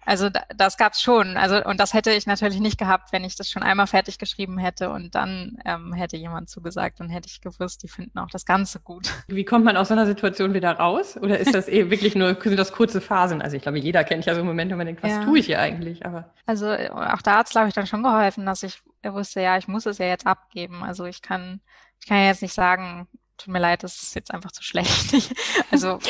also 0.05 0.29
das 0.55 0.77
gab's 0.77 1.01
schon. 1.01 1.37
Also 1.37 1.63
und 1.63 1.79
das 1.79 1.93
hätte 1.93 2.11
ich 2.11 2.25
natürlich 2.25 2.59
nicht 2.59 2.77
gehabt, 2.77 3.11
wenn 3.11 3.23
ich 3.23 3.35
das 3.35 3.49
schon 3.49 3.63
einmal 3.63 3.87
fertig 3.87 4.17
geschrieben 4.17 4.57
hätte 4.57 4.89
und 4.89 5.15
dann 5.15 5.57
ähm, 5.65 5.93
hätte 5.93 6.17
jemand 6.17 6.49
zugesagt 6.49 7.01
und 7.01 7.09
hätte 7.09 7.27
ich 7.27 7.41
gewusst, 7.41 7.83
die 7.83 7.87
finden 7.87 8.17
auch 8.19 8.29
das 8.29 8.45
Ganze 8.45 8.79
gut. 8.79 9.09
Wie 9.27 9.45
kommt 9.45 9.65
man 9.65 9.77
aus 9.77 9.89
so 9.89 9.93
einer 9.93 10.05
Situation 10.05 10.53
wieder 10.53 10.71
raus? 10.71 11.17
Oder 11.17 11.39
ist 11.39 11.53
das 11.53 11.67
eh 11.67 11.89
wirklich 11.89 12.15
nur 12.15 12.37
sind 12.41 12.57
das 12.57 12.71
kurze 12.71 13.01
Phasen? 13.01 13.41
Also 13.41 13.55
ich 13.55 13.63
glaube, 13.63 13.79
jeder 13.79 14.03
kennt 14.03 14.25
ja 14.25 14.35
so 14.35 14.43
Momente, 14.43 14.75
wo 14.75 14.77
man 14.77 14.87
denkt, 14.87 15.03
was 15.03 15.11
ja. 15.11 15.23
tue 15.23 15.39
ich 15.39 15.45
hier 15.45 15.59
eigentlich? 15.59 16.05
Aber 16.05 16.31
also 16.45 16.67
auch 16.91 17.21
da 17.21 17.37
hat 17.37 17.47
es, 17.47 17.51
glaube 17.51 17.67
ich, 17.67 17.73
dann 17.73 17.87
schon 17.87 18.03
geholfen, 18.03 18.45
dass 18.45 18.63
ich 18.63 18.81
wusste, 19.03 19.41
ja, 19.41 19.57
ich 19.57 19.67
muss 19.67 19.85
es 19.85 19.97
ja 19.97 20.05
jetzt 20.05 20.27
abgeben. 20.27 20.83
Also 20.83 21.05
ich 21.05 21.21
kann, 21.21 21.61
ich 21.99 22.07
kann 22.07 22.17
ja 22.17 22.27
jetzt 22.27 22.41
nicht 22.41 22.53
sagen, 22.53 23.07
tut 23.37 23.51
mir 23.51 23.59
leid, 23.59 23.83
das 23.83 24.01
ist 24.01 24.15
jetzt 24.15 24.33
einfach 24.33 24.51
zu 24.51 24.63
schlecht. 24.63 25.13
also 25.71 25.99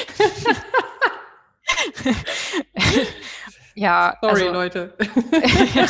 ja. 3.76 4.18
Sorry, 4.22 4.42
also, 4.42 4.54
Leute. 4.54 4.98
ja. 5.74 5.88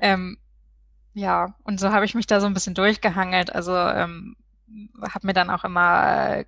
ähm, 0.00 0.38
ja, 1.14 1.54
und 1.64 1.78
so 1.78 1.92
habe 1.92 2.06
ich 2.06 2.14
mich 2.14 2.26
da 2.26 2.40
so 2.40 2.46
ein 2.46 2.54
bisschen 2.54 2.74
durchgehangelt. 2.74 3.54
Also 3.54 3.76
ähm, 3.76 4.36
habe 5.02 5.26
mir 5.26 5.34
dann 5.34 5.50
auch 5.50 5.64
immer 5.64 6.44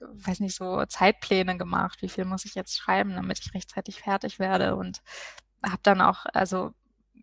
weiß 0.00 0.40
nicht, 0.40 0.56
so 0.56 0.84
Zeitpläne 0.86 1.56
gemacht, 1.58 2.02
wie 2.02 2.08
viel 2.08 2.24
muss 2.24 2.44
ich 2.44 2.54
jetzt 2.54 2.76
schreiben, 2.76 3.14
damit 3.14 3.38
ich 3.40 3.54
rechtzeitig 3.54 4.00
fertig 4.00 4.38
werde 4.38 4.76
und 4.76 5.02
habe 5.62 5.80
dann 5.82 6.00
auch, 6.00 6.26
also 6.32 6.72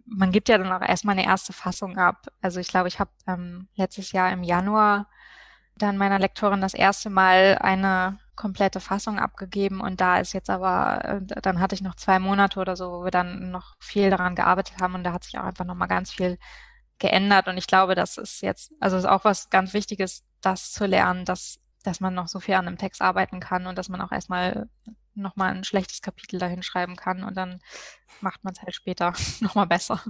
man 0.06 0.32
gibt 0.32 0.50
ja 0.50 0.58
dann 0.58 0.72
auch 0.72 0.88
erstmal 0.88 1.14
eine 1.18 1.26
erste 1.26 1.54
Fassung 1.54 1.98
ab. 1.98 2.28
Also 2.42 2.60
ich 2.60 2.70
glaube, 2.70 2.88
ich 2.88 3.00
habe 3.00 3.12
ähm, 3.28 3.68
letztes 3.76 4.12
Jahr 4.12 4.32
im 4.32 4.44
Januar 4.44 5.08
dann 5.78 5.98
meiner 5.98 6.20
Lektorin 6.20 6.62
das 6.62 6.74
erste 6.74 7.10
Mal 7.10 7.58
eine 7.60 8.20
komplette 8.36 8.80
Fassung 8.80 9.20
abgegeben 9.20 9.82
und 9.82 10.00
da 10.00 10.20
ist 10.20 10.34
jetzt 10.34 10.50
aber, 10.50 11.04
äh, 11.04 11.42
dann 11.42 11.60
hatte 11.60 11.76
ich 11.76 11.82
noch 11.82 11.96
zwei 11.96 12.20
Monate 12.20 12.60
oder 12.60 12.76
so, 12.76 12.92
wo 12.92 13.04
wir 13.04 13.12
dann 13.12 13.52
noch 13.52 13.76
viel 13.80 14.10
daran 14.10 14.36
gearbeitet 14.36 14.76
haben 14.80 14.96
und 14.96 15.04
da 15.04 15.14
hat 15.14 15.24
sich 15.24 15.38
auch 15.38 15.44
einfach 15.44 15.66
nochmal 15.66 15.88
ganz 15.88 16.12
viel 16.12 16.38
geändert 17.00 17.48
und 17.48 17.58
ich 17.58 17.68
glaube, 17.68 17.96
das 17.96 18.18
ist 18.18 18.42
jetzt, 18.42 18.74
also 18.80 18.98
ist 18.98 19.06
auch 19.06 19.24
was 19.24 19.50
ganz 19.50 19.74
Wichtiges, 19.74 20.24
das 20.42 20.72
zu 20.72 20.86
lernen, 20.86 21.26
dass 21.26 21.60
dass 21.88 22.00
man 22.00 22.14
noch 22.14 22.28
so 22.28 22.40
viel 22.40 22.56
an 22.56 22.68
einem 22.68 22.78
Text 22.78 23.02
arbeiten 23.02 23.40
kann 23.40 23.66
und 23.66 23.78
dass 23.78 23.90
man 23.90 24.02
auch 24.02 24.12
erstmal 24.12 24.68
nochmal 25.16 25.54
ein 25.54 25.64
schlechtes 25.64 26.02
Kapitel 26.02 26.40
dahin 26.40 26.62
schreiben 26.62 26.96
kann 26.96 27.24
und 27.24 27.36
dann 27.36 27.60
macht 28.22 28.44
man 28.44 28.54
es 28.54 28.62
halt 28.62 28.76
später 28.76 29.14
nochmal 29.40 29.68
besser. 29.68 30.04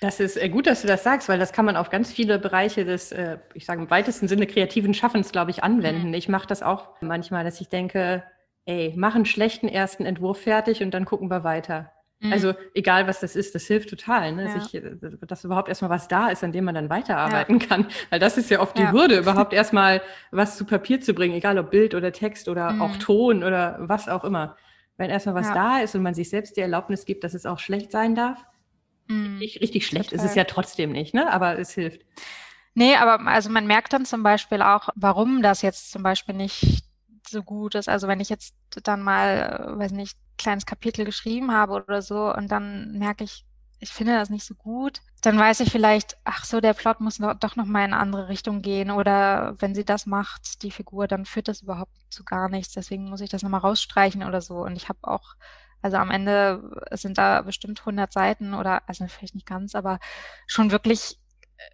Das 0.00 0.20
ist 0.20 0.36
äh, 0.36 0.48
gut, 0.48 0.66
dass 0.66 0.82
du 0.82 0.88
das 0.88 1.02
sagst, 1.02 1.28
weil 1.28 1.38
das 1.38 1.52
kann 1.52 1.64
man 1.64 1.76
auf 1.76 1.90
ganz 1.90 2.12
viele 2.12 2.38
Bereiche 2.38 2.84
des, 2.84 3.12
äh, 3.12 3.38
ich 3.54 3.66
sage 3.66 3.82
im 3.82 3.90
weitesten 3.90 4.28
Sinne 4.28 4.46
kreativen 4.46 4.94
Schaffens, 4.94 5.32
glaube 5.32 5.50
ich, 5.50 5.64
anwenden. 5.64 6.08
Mhm. 6.08 6.14
Ich 6.14 6.28
mache 6.28 6.46
das 6.46 6.62
auch 6.62 6.88
manchmal, 7.00 7.44
dass 7.44 7.60
ich 7.60 7.68
denke, 7.68 8.22
ey, 8.64 8.94
mach 8.96 9.16
einen 9.16 9.26
schlechten 9.26 9.68
ersten 9.68 10.06
Entwurf 10.06 10.40
fertig 10.40 10.82
und 10.82 10.92
dann 10.92 11.04
gucken 11.04 11.30
wir 11.30 11.42
weiter. 11.42 11.92
Mhm. 12.20 12.32
Also 12.32 12.54
egal, 12.74 13.06
was 13.06 13.20
das 13.20 13.36
ist, 13.36 13.54
das 13.54 13.66
hilft 13.66 13.90
total, 13.90 14.32
ne? 14.32 14.46
Ja. 14.46 14.60
Sich, 14.60 14.74
äh, 14.74 14.96
dass 15.26 15.44
überhaupt 15.44 15.68
erstmal 15.68 15.90
was 15.90 16.08
da 16.08 16.28
ist, 16.28 16.42
an 16.42 16.50
dem 16.50 16.64
man 16.64 16.74
dann 16.74 16.90
weiterarbeiten 16.90 17.60
ja. 17.60 17.66
kann. 17.66 17.86
Weil 18.10 18.18
das 18.18 18.36
ist 18.36 18.50
ja 18.50 18.60
oft 18.60 18.76
die. 18.76 18.90
Hürde, 18.90 19.18
überhaupt 19.18 19.52
erstmal 19.52 20.02
was 20.30 20.56
zu 20.56 20.64
Papier 20.64 21.00
zu 21.00 21.14
bringen, 21.14 21.34
egal 21.34 21.58
ob 21.58 21.70
Bild 21.70 21.94
oder 21.94 22.12
Text 22.12 22.48
oder 22.48 22.72
mhm. 22.72 22.82
auch 22.82 22.96
Ton 22.96 23.44
oder 23.44 23.76
was 23.80 24.08
auch 24.08 24.24
immer. 24.24 24.56
Wenn 24.96 25.10
erstmal 25.10 25.36
was 25.36 25.52
da 25.52 25.78
ist 25.78 25.94
und 25.94 26.02
man 26.02 26.14
sich 26.14 26.28
selbst 26.28 26.56
die 26.56 26.60
Erlaubnis 26.60 27.04
gibt, 27.04 27.22
dass 27.22 27.34
es 27.34 27.46
auch 27.46 27.60
schlecht 27.60 27.92
sein 27.92 28.16
darf. 28.16 28.44
Mhm. 29.06 29.38
Richtig, 29.38 29.62
richtig 29.62 29.86
schlecht 29.86 30.10
total. 30.10 30.24
ist 30.24 30.30
es 30.30 30.36
ja 30.36 30.42
trotzdem 30.44 30.90
nicht, 30.90 31.14
ne? 31.14 31.32
Aber 31.32 31.56
es 31.58 31.72
hilft. 31.72 32.00
Nee, 32.74 32.96
aber 32.96 33.24
also 33.28 33.48
man 33.48 33.66
merkt 33.66 33.92
dann 33.92 34.04
zum 34.04 34.24
Beispiel 34.24 34.60
auch, 34.60 34.88
warum 34.96 35.40
das 35.40 35.62
jetzt 35.62 35.92
zum 35.92 36.02
Beispiel 36.02 36.34
nicht 36.34 36.87
so 37.30 37.42
gut 37.42 37.74
ist. 37.74 37.88
Also 37.88 38.08
wenn 38.08 38.20
ich 38.20 38.28
jetzt 38.28 38.54
dann 38.84 39.02
mal, 39.02 39.74
äh, 39.76 39.78
weiß 39.78 39.92
nicht, 39.92 40.16
kleines 40.38 40.66
Kapitel 40.66 41.04
geschrieben 41.04 41.52
habe 41.52 41.74
oder 41.74 42.02
so 42.02 42.32
und 42.34 42.48
dann 42.50 42.98
merke 42.98 43.24
ich, 43.24 43.44
ich 43.80 43.90
finde 43.90 44.14
das 44.14 44.30
nicht 44.30 44.44
so 44.44 44.54
gut, 44.54 45.00
dann 45.22 45.38
weiß 45.38 45.60
ich 45.60 45.70
vielleicht, 45.70 46.16
ach 46.24 46.44
so, 46.44 46.60
der 46.60 46.74
Plot 46.74 47.00
muss 47.00 47.18
doch 47.18 47.56
noch 47.56 47.66
mal 47.66 47.84
in 47.84 47.92
eine 47.92 47.98
andere 47.98 48.28
Richtung 48.28 48.62
gehen 48.62 48.90
oder 48.90 49.54
wenn 49.60 49.74
sie 49.74 49.84
das 49.84 50.06
macht, 50.06 50.62
die 50.62 50.70
Figur, 50.70 51.06
dann 51.08 51.24
führt 51.26 51.48
das 51.48 51.62
überhaupt 51.62 51.92
zu 52.10 52.24
gar 52.24 52.48
nichts. 52.48 52.74
Deswegen 52.74 53.08
muss 53.08 53.20
ich 53.20 53.30
das 53.30 53.42
nochmal 53.42 53.60
rausstreichen 53.60 54.24
oder 54.24 54.40
so. 54.40 54.56
Und 54.58 54.76
ich 54.76 54.88
habe 54.88 54.98
auch, 55.02 55.34
also 55.82 55.96
am 55.96 56.10
Ende 56.10 56.62
sind 56.92 57.18
da 57.18 57.42
bestimmt 57.42 57.84
100 57.84 58.12
Seiten 58.12 58.54
oder, 58.54 58.82
also 58.88 59.06
vielleicht 59.06 59.34
nicht 59.34 59.46
ganz, 59.46 59.74
aber 59.74 59.98
schon 60.46 60.70
wirklich 60.70 61.18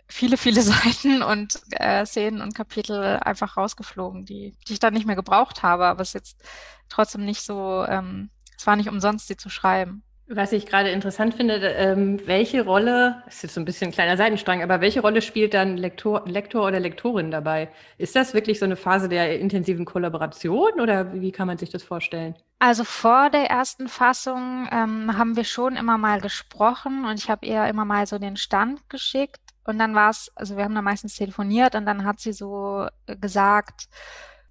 viele, 0.09 0.37
viele 0.37 0.62
Seiten 0.62 1.23
und 1.23 1.61
äh, 1.73 2.05
Szenen 2.07 2.40
und 2.40 2.55
Kapitel 2.55 3.18
einfach 3.20 3.57
rausgeflogen, 3.57 4.25
die, 4.25 4.57
die 4.68 4.75
ich 4.75 4.79
dann 4.81 4.94
nicht 4.94 5.07
mehr 5.07 5.16
gebraucht 5.16 5.62
habe, 5.62 5.87
aber 5.87 6.03
es 6.03 6.09
ist 6.09 6.14
jetzt 6.14 6.42
trotzdem 6.88 7.25
nicht 7.25 7.42
so, 7.42 7.85
ähm, 7.88 8.31
es 8.57 8.66
war 8.66 8.77
nicht 8.77 8.88
umsonst, 8.88 9.29
sie 9.29 9.37
zu 9.37 9.49
schreiben. 9.49 10.03
Was 10.27 10.53
ich 10.53 10.64
gerade 10.64 10.88
interessant 10.88 11.35
finde, 11.35 11.57
ähm, 11.57 12.18
welche 12.25 12.64
Rolle, 12.64 13.23
das 13.27 13.35
ist 13.37 13.42
jetzt 13.42 13.55
so 13.55 13.61
ein 13.61 13.66
bisschen 13.66 13.88
ein 13.88 13.92
kleiner 13.92 14.16
Seitenstrang, 14.16 14.62
aber 14.62 14.81
welche 14.81 15.03
Rolle 15.03 15.20
spielt 15.20 15.53
dann 15.53 15.77
Lektor, 15.77 16.23
Lektor 16.27 16.66
oder 16.66 16.81
Lektorin 16.81 17.31
dabei? 17.31 17.68
Ist 17.99 18.16
das 18.16 18.33
wirklich 18.33 18.59
so 18.59 18.64
eine 18.64 18.77
Phase 18.77 19.11
der 19.11 19.38
intensiven 19.38 19.85
Kollaboration 19.85 20.81
oder 20.81 21.12
wie 21.12 21.31
kann 21.31 21.47
man 21.47 21.59
sich 21.59 21.68
das 21.68 21.83
vorstellen? 21.83 22.37
Also 22.59 22.85
vor 22.85 23.29
der 23.29 23.51
ersten 23.51 23.87
Fassung 23.87 24.66
ähm, 24.73 25.18
haben 25.18 25.37
wir 25.37 25.44
schon 25.44 25.77
immer 25.77 25.99
mal 25.99 26.23
gesprochen 26.23 27.05
und 27.05 27.18
ich 27.18 27.29
habe 27.29 27.44
ihr 27.44 27.66
immer 27.66 27.85
mal 27.85 28.07
so 28.07 28.18
den 28.18 28.38
Stand 28.38 28.88
geschickt 28.88 29.43
und 29.64 29.79
dann 29.79 29.94
war 29.94 30.11
es, 30.11 30.31
also 30.35 30.57
wir 30.57 30.64
haben 30.64 30.74
dann 30.74 30.85
meistens 30.85 31.16
telefoniert 31.16 31.74
und 31.74 31.87
dann 31.87 32.05
hat 32.05 32.20
sie 32.20 32.33
so 32.33 32.87
äh, 33.07 33.16
gesagt, 33.16 33.88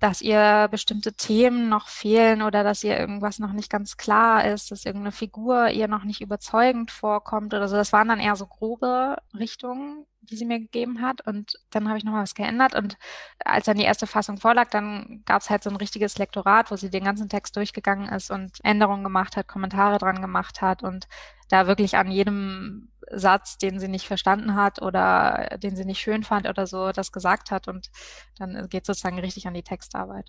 dass 0.03 0.21
ihr 0.21 0.67
bestimmte 0.69 1.13
Themen 1.13 1.69
noch 1.69 1.87
fehlen 1.87 2.41
oder 2.41 2.65
dass 2.65 2.83
ihr 2.83 2.99
irgendwas 2.99 3.39
noch 3.39 3.53
nicht 3.53 3.69
ganz 3.69 3.95
klar 3.95 4.43
ist, 4.45 4.69
dass 4.69 4.83
irgendeine 4.83 5.13
Figur 5.13 5.69
ihr 5.69 5.87
noch 5.87 6.03
nicht 6.03 6.19
überzeugend 6.19 6.91
vorkommt 6.91 7.53
oder 7.53 7.69
so. 7.69 7.77
Das 7.77 7.93
waren 7.93 8.09
dann 8.09 8.19
eher 8.19 8.35
so 8.35 8.45
grobe 8.45 9.15
Richtungen, 9.33 10.05
die 10.19 10.35
sie 10.35 10.43
mir 10.43 10.59
gegeben 10.59 11.01
hat. 11.01 11.25
Und 11.25 11.57
dann 11.69 11.87
habe 11.87 11.97
ich 11.97 12.03
nochmal 12.03 12.23
was 12.23 12.35
geändert. 12.35 12.75
Und 12.75 12.97
als 13.45 13.63
dann 13.65 13.77
die 13.77 13.85
erste 13.85 14.05
Fassung 14.05 14.37
vorlag, 14.37 14.69
dann 14.71 15.23
gab 15.25 15.41
es 15.41 15.49
halt 15.49 15.63
so 15.63 15.69
ein 15.69 15.77
richtiges 15.77 16.17
Lektorat, 16.17 16.69
wo 16.69 16.75
sie 16.75 16.89
den 16.89 17.05
ganzen 17.05 17.29
Text 17.29 17.55
durchgegangen 17.55 18.09
ist 18.09 18.29
und 18.29 18.59
Änderungen 18.63 19.05
gemacht 19.05 19.37
hat, 19.37 19.47
Kommentare 19.47 19.99
dran 19.99 20.21
gemacht 20.21 20.61
hat 20.61 20.83
und 20.83 21.07
da 21.47 21.65
wirklich 21.65 21.95
an 21.95 22.11
jedem 22.11 22.89
Satz, 23.11 23.57
den 23.57 23.79
sie 23.79 23.87
nicht 23.87 24.07
verstanden 24.07 24.55
hat 24.55 24.81
oder 24.81 25.57
den 25.57 25.75
sie 25.75 25.85
nicht 25.85 25.99
schön 25.99 26.23
fand 26.23 26.47
oder 26.47 26.67
so, 26.67 26.91
das 26.91 27.11
gesagt 27.11 27.51
hat. 27.51 27.67
Und 27.67 27.89
dann 28.37 28.67
geht 28.69 28.85
sozusagen 28.85 29.19
richtig 29.19 29.47
an 29.47 29.53
die 29.53 29.63
Textarbeit. 29.63 30.25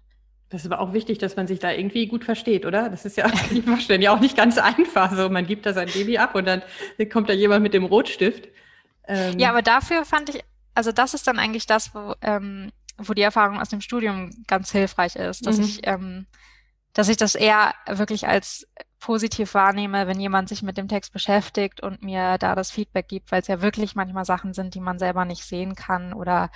Das 0.51 0.65
ist 0.65 0.71
aber 0.71 0.81
auch 0.81 0.93
wichtig, 0.93 1.19
dass 1.19 1.37
man 1.37 1.47
sich 1.47 1.59
da 1.59 1.73
irgendwie 1.73 2.07
gut 2.07 2.25
versteht, 2.25 2.65
oder? 2.65 2.89
Das 2.89 3.05
ist 3.05 3.17
ja, 3.17 3.27
ich 3.51 3.65
verstehe, 3.65 4.01
ja 4.01 4.15
auch 4.15 4.21
nicht 4.21 4.37
ganz 4.37 4.59
einfach. 4.59 5.13
So, 5.15 5.29
man 5.29 5.47
gibt 5.47 5.67
da 5.67 5.73
sein 5.73 5.89
Baby 5.89 6.19
ab 6.19 6.35
und 6.35 6.47
dann 6.47 6.63
kommt 7.11 7.29
da 7.29 7.33
jemand 7.33 7.63
mit 7.63 7.75
dem 7.75 7.85
Rotstift. 7.85 8.49
Ähm 9.07 9.39
ja, 9.39 9.51
aber 9.51 9.63
dafür 9.63 10.05
fand 10.05 10.29
ich, 10.29 10.45
also 10.75 10.93
das 10.93 11.15
ist 11.15 11.27
dann 11.27 11.39
eigentlich 11.39 11.67
das, 11.67 11.95
wo, 11.95 12.15
ähm, 12.23 12.71
wo 12.99 13.15
die 13.15 13.23
Erfahrung 13.23 13.61
aus 13.61 13.69
dem 13.69 13.81
Studium 13.81 14.31
ganz 14.47 14.71
hilfreich 14.71 15.17
ist, 15.17 15.47
dass 15.47 15.59
mhm. 15.59 15.65
ich, 15.65 15.87
ähm, 15.87 16.27
dass 16.95 17.09
ich 17.09 17.17
das 17.17 17.35
eher 17.35 17.75
wirklich 17.87 18.27
als 18.27 18.67
positiv 19.01 19.53
wahrnehme, 19.53 20.07
wenn 20.07 20.19
jemand 20.19 20.49
sich 20.49 20.63
mit 20.63 20.79
dem 20.79 20.89
Text 20.89 21.13
beschäftigt 21.13 21.83
und 21.83 22.03
mir 22.03 22.39
da 22.39 22.55
das 22.55 22.71
Feedback 22.71 23.09
gibt, 23.09 23.31
weil 23.31 23.43
es 23.43 23.49
ja 23.49 23.61
wirklich 23.61 23.95
manchmal 23.95 24.25
Sachen 24.25 24.55
sind, 24.55 24.75
die 24.75 24.81
man 24.81 24.99
selber 24.99 25.27
nicht 25.27 25.45
sehen 25.45 25.75
kann 25.75 26.15
oder 26.15 26.51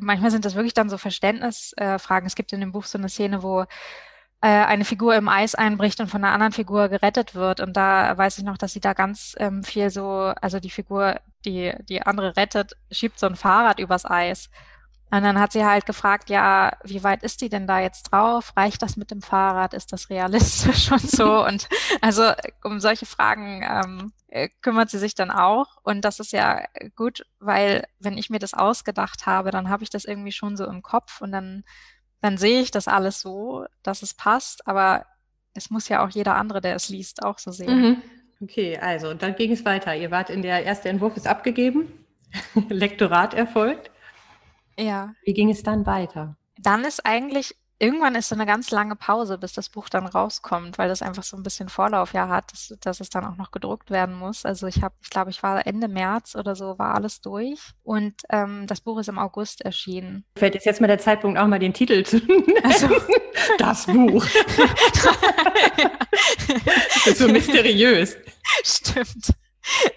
manchmal 0.00 0.30
sind 0.30 0.44
das 0.44 0.54
wirklich 0.54 0.74
dann 0.74 0.90
so 0.90 0.98
Verständnisfragen. 0.98 2.26
es 2.26 2.34
gibt 2.34 2.52
in 2.52 2.60
dem 2.60 2.72
Buch 2.72 2.84
so 2.84 2.98
eine 2.98 3.08
Szene, 3.08 3.42
wo 3.42 3.62
äh, 4.40 4.48
eine 4.48 4.84
Figur 4.84 5.14
im 5.16 5.28
Eis 5.28 5.54
einbricht 5.54 6.00
und 6.00 6.08
von 6.08 6.24
einer 6.24 6.32
anderen 6.32 6.52
Figur 6.52 6.88
gerettet 6.88 7.34
wird. 7.34 7.60
Und 7.60 7.76
da 7.76 8.16
weiß 8.16 8.38
ich 8.38 8.44
noch, 8.44 8.58
dass 8.58 8.72
sie 8.72 8.80
da 8.80 8.92
ganz 8.92 9.34
ähm, 9.38 9.64
viel 9.64 9.90
so, 9.90 10.32
also 10.40 10.60
die 10.60 10.70
Figur, 10.70 11.20
die 11.44 11.74
die 11.88 12.02
andere 12.02 12.36
rettet, 12.36 12.74
schiebt 12.90 13.18
so 13.18 13.26
ein 13.26 13.36
Fahrrad 13.36 13.80
übers 13.80 14.04
Eis. 14.04 14.50
Und 15.10 15.22
dann 15.22 15.40
hat 15.40 15.52
sie 15.52 15.64
halt 15.64 15.86
gefragt, 15.86 16.28
ja, 16.28 16.76
wie 16.84 17.02
weit 17.02 17.22
ist 17.22 17.40
die 17.40 17.48
denn 17.48 17.66
da 17.66 17.80
jetzt 17.80 18.12
drauf? 18.12 18.52
Reicht 18.56 18.82
das 18.82 18.96
mit 18.96 19.10
dem 19.10 19.22
Fahrrad? 19.22 19.72
Ist 19.72 19.92
das 19.92 20.10
realistisch 20.10 20.92
und 20.92 21.10
so? 21.10 21.44
Und 21.46 21.68
also 22.02 22.32
um 22.62 22.78
solche 22.78 23.06
Fragen 23.06 23.62
ähm, 23.62 24.12
äh, 24.28 24.50
kümmert 24.60 24.90
sie 24.90 24.98
sich 24.98 25.14
dann 25.14 25.30
auch. 25.30 25.78
Und 25.82 26.02
das 26.04 26.20
ist 26.20 26.32
ja 26.32 26.62
gut, 26.94 27.24
weil 27.40 27.86
wenn 27.98 28.18
ich 28.18 28.28
mir 28.28 28.38
das 28.38 28.52
ausgedacht 28.52 29.24
habe, 29.26 29.50
dann 29.50 29.70
habe 29.70 29.82
ich 29.82 29.90
das 29.90 30.04
irgendwie 30.04 30.32
schon 30.32 30.56
so 30.56 30.66
im 30.66 30.82
Kopf 30.82 31.22
und 31.22 31.32
dann, 31.32 31.64
dann 32.20 32.36
sehe 32.36 32.60
ich 32.60 32.70
das 32.70 32.86
alles 32.86 33.20
so, 33.20 33.64
dass 33.82 34.02
es 34.02 34.12
passt. 34.12 34.66
Aber 34.66 35.06
es 35.54 35.70
muss 35.70 35.88
ja 35.88 36.04
auch 36.04 36.10
jeder 36.10 36.36
andere, 36.36 36.60
der 36.60 36.74
es 36.74 36.90
liest, 36.90 37.22
auch 37.22 37.38
so 37.38 37.50
sehen. 37.50 37.80
Mhm. 37.80 38.02
Okay, 38.40 38.78
also 38.78 39.14
dann 39.14 39.34
ging 39.34 39.52
es 39.52 39.64
weiter. 39.64 39.96
Ihr 39.96 40.10
wart 40.10 40.28
in 40.30 40.42
der 40.42 40.64
erste 40.64 40.90
Entwurf 40.90 41.16
ist 41.16 41.26
abgegeben, 41.26 42.04
Lektorat 42.68 43.32
erfolgt. 43.32 43.90
Ja. 44.78 45.12
Wie 45.24 45.34
ging 45.34 45.50
es 45.50 45.62
dann 45.62 45.84
weiter? 45.86 46.36
Dann 46.56 46.84
ist 46.84 47.04
eigentlich, 47.04 47.56
irgendwann 47.78 48.14
ist 48.14 48.28
so 48.28 48.34
eine 48.34 48.46
ganz 48.46 48.70
lange 48.70 48.96
Pause, 48.96 49.36
bis 49.38 49.52
das 49.52 49.68
Buch 49.68 49.88
dann 49.88 50.06
rauskommt, 50.06 50.78
weil 50.78 50.88
das 50.88 51.02
einfach 51.02 51.24
so 51.24 51.36
ein 51.36 51.42
bisschen 51.42 51.68
Vorlauf 51.68 52.12
ja 52.12 52.28
hat, 52.28 52.52
dass, 52.52 52.74
dass 52.80 53.00
es 53.00 53.10
dann 53.10 53.24
auch 53.24 53.36
noch 53.36 53.50
gedruckt 53.50 53.90
werden 53.90 54.14
muss. 54.14 54.44
Also 54.44 54.66
ich 54.66 54.82
habe, 54.82 54.94
ich 55.02 55.10
glaube, 55.10 55.30
ich 55.30 55.42
war 55.42 55.66
Ende 55.66 55.88
März 55.88 56.36
oder 56.36 56.54
so, 56.54 56.78
war 56.78 56.94
alles 56.94 57.20
durch. 57.20 57.58
Und 57.82 58.14
ähm, 58.30 58.66
das 58.66 58.80
Buch 58.80 58.98
ist 58.98 59.08
im 59.08 59.18
August 59.18 59.62
erschienen. 59.62 60.24
Fällt 60.36 60.54
jetzt 60.54 60.66
jetzt 60.66 60.80
mal 60.80 60.86
der 60.86 60.98
Zeitpunkt, 60.98 61.38
auch 61.38 61.46
mal 61.46 61.58
den 61.58 61.74
Titel 61.74 62.04
zu 62.04 62.18
nennen. 62.18 62.54
Also. 62.62 62.88
Das 63.56 63.86
Buch. 63.86 64.26
das 66.94 67.06
ist 67.06 67.18
so 67.18 67.28
mysteriös. 67.28 68.16
Stimmt. 68.64 69.32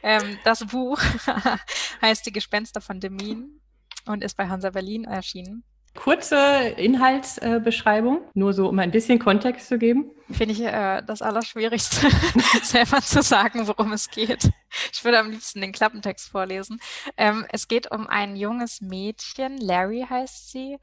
Ähm, 0.03 0.37
das 0.43 0.65
Buch 0.65 1.01
heißt 2.01 2.25
Die 2.25 2.31
Gespenster 2.31 2.81
von 2.81 2.99
Demin 2.99 3.60
und 4.05 4.23
ist 4.23 4.37
bei 4.37 4.47
Hansa 4.47 4.69
Berlin 4.69 5.03
erschienen. 5.03 5.63
Kurze 5.93 6.37
Inhaltsbeschreibung, 6.77 8.21
nur 8.33 8.53
so 8.53 8.69
um 8.69 8.79
ein 8.79 8.91
bisschen 8.91 9.19
Kontext 9.19 9.67
zu 9.67 9.77
geben. 9.77 10.09
Finde 10.31 10.53
ich 10.53 10.61
äh, 10.61 11.01
das 11.05 11.21
Allerschwierigste, 11.21 12.07
selber 12.63 13.01
zu 13.01 13.21
sagen, 13.21 13.67
worum 13.67 13.91
es 13.91 14.09
geht. 14.09 14.49
Ich 14.93 15.03
würde 15.03 15.19
am 15.19 15.29
liebsten 15.29 15.59
den 15.59 15.73
Klappentext 15.73 16.29
vorlesen. 16.29 16.79
Ähm, 17.17 17.45
es 17.51 17.67
geht 17.67 17.91
um 17.91 18.07
ein 18.07 18.37
junges 18.37 18.79
Mädchen, 18.79 19.57
Larry 19.57 20.05
heißt 20.09 20.51
sie, 20.51 20.77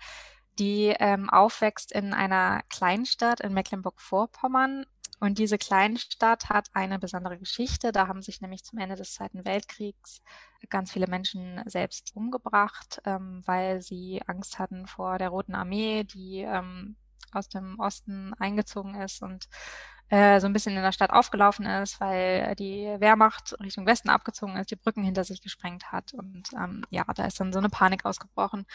die 0.59 0.95
ähm, 0.99 1.31
aufwächst 1.31 1.91
in 1.91 2.13
einer 2.13 2.63
Kleinstadt 2.69 3.41
in 3.41 3.55
Mecklenburg-Vorpommern 3.55 4.85
und 5.21 5.39
diese 5.39 5.59
Kleinstadt 5.59 6.49
hat 6.49 6.69
eine 6.73 6.99
besondere 6.99 7.39
Geschichte. 7.39 7.93
Da 7.93 8.07
haben 8.07 8.23
sich 8.23 8.41
nämlich 8.41 8.65
zum 8.65 8.79
Ende 8.79 8.97
des 8.97 9.15
Zweiten 9.15 9.45
Weltkriegs 9.45 10.23
ganz 10.69 10.93
viele 10.93 11.07
Menschen 11.09 11.63
selbst 11.67 12.15
umgebracht, 12.15 13.01
ähm, 13.05 13.43
weil 13.45 13.83
sie 13.83 14.23
Angst 14.27 14.59
hatten 14.59 14.87
vor 14.87 15.19
der 15.19 15.31
Roten 15.31 15.55
Armee, 15.55 16.05
die 16.05 16.41
ähm, 16.41 16.97
aus 17.33 17.49
dem 17.49 17.79
Osten 17.79 18.33
eingezogen 18.35 18.95
ist 18.95 19.23
und 19.23 19.49
äh, 20.09 20.41
so 20.41 20.47
ein 20.47 20.53
bisschen 20.53 20.77
in 20.77 20.83
der 20.83 20.93
Stadt 20.93 21.11
aufgelaufen 21.11 21.67
ist, 21.67 22.01
weil 22.01 22.55
die 22.55 22.87
Wehrmacht 22.99 23.57
Richtung 23.61 23.87
Westen 23.87 24.09
abgezogen 24.09 24.57
ist, 24.57 24.71
die 24.71 24.77
Brücken 24.77 25.03
hinter 25.03 25.25
sich 25.25 25.43
gesprengt 25.43 25.93
hat. 25.93 26.15
Und 26.15 26.51
ähm, 26.55 26.85
ja, 26.91 27.05
da 27.15 27.27
ist 27.27 27.41
dann 27.41 27.53
so 27.53 27.59
eine 27.59 27.69
Panik 27.69 28.05
ausgebrochen. 28.07 28.67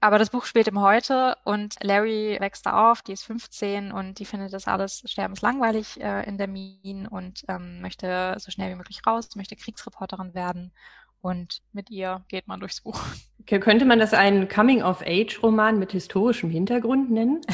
Aber 0.00 0.18
das 0.18 0.30
Buch 0.30 0.46
spielt 0.46 0.66
im 0.66 0.80
Heute 0.80 1.36
und 1.44 1.74
Larry 1.82 2.38
wächst 2.40 2.64
da 2.64 2.90
auf, 2.90 3.02
die 3.02 3.12
ist 3.12 3.24
15 3.24 3.92
und 3.92 4.18
die 4.18 4.24
findet 4.24 4.52
das 4.54 4.66
alles 4.66 5.02
sterbenslangweilig 5.04 6.00
äh, 6.00 6.26
in 6.26 6.38
der 6.38 6.48
Mine 6.48 7.08
und 7.10 7.44
ähm, 7.48 7.82
möchte 7.82 8.34
so 8.38 8.50
schnell 8.50 8.70
wie 8.70 8.76
möglich 8.76 9.02
raus, 9.06 9.36
möchte 9.36 9.56
Kriegsreporterin 9.56 10.32
werden 10.32 10.72
und 11.20 11.60
mit 11.72 11.90
ihr 11.90 12.24
geht 12.28 12.48
man 12.48 12.60
durchs 12.60 12.80
Buch. 12.80 12.98
Könnte 13.46 13.84
man 13.84 13.98
das 13.98 14.14
einen 14.14 14.48
Coming-of-Age-Roman 14.48 15.78
mit 15.78 15.92
historischem 15.92 16.50
Hintergrund 16.50 17.10
nennen? 17.10 17.40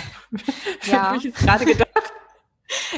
Ja. 0.84 1.02
habe 1.08 1.16
ich 1.16 1.24
jetzt 1.24 1.38
gerade 1.38 1.64
gedacht. 1.64 2.12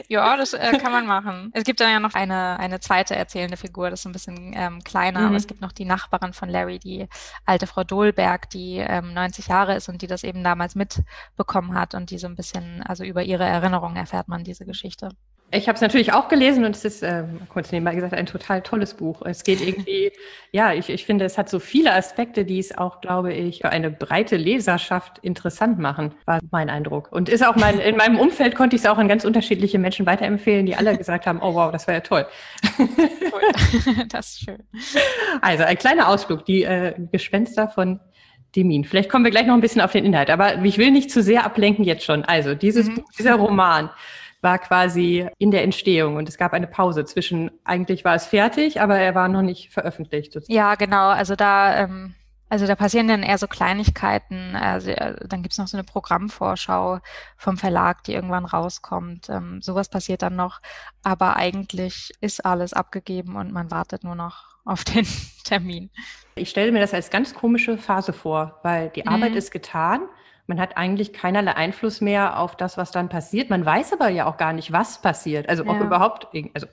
Ja, 0.08 0.36
das 0.36 0.52
äh, 0.54 0.78
kann 0.78 0.92
man 0.92 1.06
machen. 1.06 1.50
Es 1.54 1.64
gibt 1.64 1.80
dann 1.80 1.90
ja 1.90 2.00
noch 2.00 2.14
eine, 2.14 2.58
eine 2.58 2.80
zweite 2.80 3.14
erzählende 3.14 3.56
Figur, 3.56 3.90
das 3.90 4.00
ist 4.00 4.06
ein 4.06 4.12
bisschen 4.12 4.52
ähm, 4.54 4.82
kleiner, 4.82 5.20
mhm. 5.20 5.26
aber 5.26 5.36
es 5.36 5.46
gibt 5.46 5.60
noch 5.60 5.72
die 5.72 5.84
Nachbarin 5.84 6.32
von 6.32 6.48
Larry, 6.48 6.78
die 6.78 7.08
alte 7.44 7.66
Frau 7.66 7.84
Dolberg, 7.84 8.50
die 8.50 8.78
ähm, 8.78 9.14
90 9.14 9.48
Jahre 9.48 9.74
ist 9.76 9.88
und 9.88 10.02
die 10.02 10.06
das 10.06 10.24
eben 10.24 10.42
damals 10.44 10.74
mitbekommen 10.74 11.74
hat 11.74 11.94
und 11.94 12.10
die 12.10 12.18
so 12.18 12.26
ein 12.26 12.36
bisschen, 12.36 12.82
also 12.82 13.04
über 13.04 13.22
ihre 13.22 13.44
Erinnerungen 13.44 13.96
erfährt 13.96 14.28
man 14.28 14.44
diese 14.44 14.64
Geschichte. 14.64 15.10
Ich 15.50 15.66
habe 15.66 15.76
es 15.76 15.80
natürlich 15.80 16.12
auch 16.12 16.28
gelesen 16.28 16.64
und 16.66 16.76
es 16.76 16.84
ist, 16.84 17.02
äh, 17.02 17.24
kurz 17.48 17.72
nebenbei 17.72 17.94
gesagt, 17.94 18.12
ein 18.12 18.26
total 18.26 18.60
tolles 18.60 18.92
Buch. 18.92 19.22
Es 19.24 19.44
geht 19.44 19.66
irgendwie, 19.66 20.12
ja, 20.52 20.74
ich, 20.74 20.90
ich 20.90 21.06
finde, 21.06 21.24
es 21.24 21.38
hat 21.38 21.48
so 21.48 21.58
viele 21.58 21.94
Aspekte, 21.94 22.44
die 22.44 22.58
es 22.58 22.76
auch, 22.76 23.00
glaube 23.00 23.32
ich, 23.32 23.60
für 23.60 23.70
eine 23.70 23.90
breite 23.90 24.36
Leserschaft 24.36 25.18
interessant 25.20 25.78
machen, 25.78 26.14
war 26.26 26.40
mein 26.50 26.68
Eindruck. 26.68 27.10
Und 27.12 27.30
ist 27.30 27.42
auch 27.46 27.56
mein, 27.56 27.78
in 27.78 27.96
meinem 27.96 28.18
Umfeld 28.18 28.56
konnte 28.56 28.76
ich 28.76 28.82
es 28.82 28.88
auch 28.88 28.98
an 28.98 29.08
ganz 29.08 29.24
unterschiedliche 29.24 29.78
Menschen 29.78 30.04
weiterempfehlen, 30.04 30.66
die 30.66 30.76
alle 30.76 30.98
gesagt 30.98 31.26
haben, 31.26 31.40
oh 31.40 31.54
wow, 31.54 31.72
das 31.72 31.86
war 31.86 31.94
ja 31.94 32.00
toll. 32.00 32.26
Das 34.08 34.30
ist 34.30 34.40
schön. 34.44 34.58
Also 35.40 35.64
ein 35.64 35.76
kleiner 35.76 36.08
Ausflug, 36.08 36.44
die 36.44 36.62
äh, 36.62 36.94
Gespenster 37.12 37.68
von 37.68 38.00
Demin. 38.56 38.84
Vielleicht 38.84 39.10
kommen 39.10 39.24
wir 39.24 39.30
gleich 39.30 39.46
noch 39.46 39.54
ein 39.54 39.60
bisschen 39.60 39.80
auf 39.80 39.92
den 39.92 40.04
Inhalt, 40.04 40.30
aber 40.30 40.62
ich 40.64 40.78
will 40.78 40.90
nicht 40.90 41.10
zu 41.10 41.22
sehr 41.22 41.44
ablenken 41.44 41.84
jetzt 41.84 42.04
schon. 42.04 42.24
Also 42.24 42.54
dieses 42.54 42.88
mhm. 42.88 42.96
Buch, 42.96 43.12
dieser 43.18 43.34
Roman 43.34 43.90
war 44.40 44.58
quasi 44.58 45.28
in 45.38 45.50
der 45.50 45.64
Entstehung 45.64 46.16
und 46.16 46.28
es 46.28 46.38
gab 46.38 46.52
eine 46.52 46.66
Pause 46.66 47.04
zwischen, 47.04 47.50
eigentlich 47.64 48.04
war 48.04 48.14
es 48.14 48.26
fertig, 48.26 48.80
aber 48.80 48.98
er 48.98 49.14
war 49.14 49.28
noch 49.28 49.42
nicht 49.42 49.72
veröffentlicht. 49.72 50.32
Sozusagen. 50.32 50.54
Ja, 50.54 50.74
genau. 50.76 51.08
Also 51.08 51.34
da, 51.34 51.76
ähm, 51.76 52.14
also 52.48 52.66
da 52.66 52.76
passieren 52.76 53.08
dann 53.08 53.22
eher 53.22 53.38
so 53.38 53.46
Kleinigkeiten. 53.46 54.56
Also, 54.56 54.90
äh, 54.90 55.16
dann 55.26 55.42
gibt's 55.42 55.58
noch 55.58 55.66
so 55.66 55.76
eine 55.76 55.84
Programmvorschau 55.84 57.00
vom 57.36 57.56
Verlag, 57.58 58.04
die 58.04 58.14
irgendwann 58.14 58.44
rauskommt. 58.44 59.28
Ähm, 59.28 59.60
sowas 59.60 59.88
passiert 59.88 60.22
dann 60.22 60.36
noch. 60.36 60.60
Aber 61.02 61.36
eigentlich 61.36 62.12
ist 62.20 62.44
alles 62.44 62.72
abgegeben 62.72 63.36
und 63.36 63.52
man 63.52 63.70
wartet 63.70 64.04
nur 64.04 64.14
noch 64.14 64.56
auf 64.64 64.84
den 64.84 65.06
Termin. 65.44 65.90
Ich 66.36 66.50
stelle 66.50 66.72
mir 66.72 66.80
das 66.80 66.94
als 66.94 67.10
ganz 67.10 67.34
komische 67.34 67.76
Phase 67.76 68.12
vor, 68.12 68.60
weil 68.62 68.90
die 68.90 69.06
Arbeit 69.06 69.32
mhm. 69.32 69.38
ist 69.38 69.50
getan 69.50 70.02
man 70.48 70.60
hat 70.60 70.76
eigentlich 70.76 71.12
keinerlei 71.12 71.54
Einfluss 71.54 72.00
mehr 72.00 72.38
auf 72.38 72.56
das, 72.56 72.78
was 72.78 72.90
dann 72.90 73.08
passiert. 73.10 73.50
Man 73.50 73.64
weiß 73.64 73.92
aber 73.92 74.08
ja 74.08 74.26
auch 74.26 74.38
gar 74.38 74.54
nicht, 74.54 74.72
was 74.72 75.00
passiert. 75.00 75.48
Also 75.48 75.64
ja. 75.64 75.70
ob 75.70 75.80
überhaupt, 75.80 76.26
also, 76.54 76.66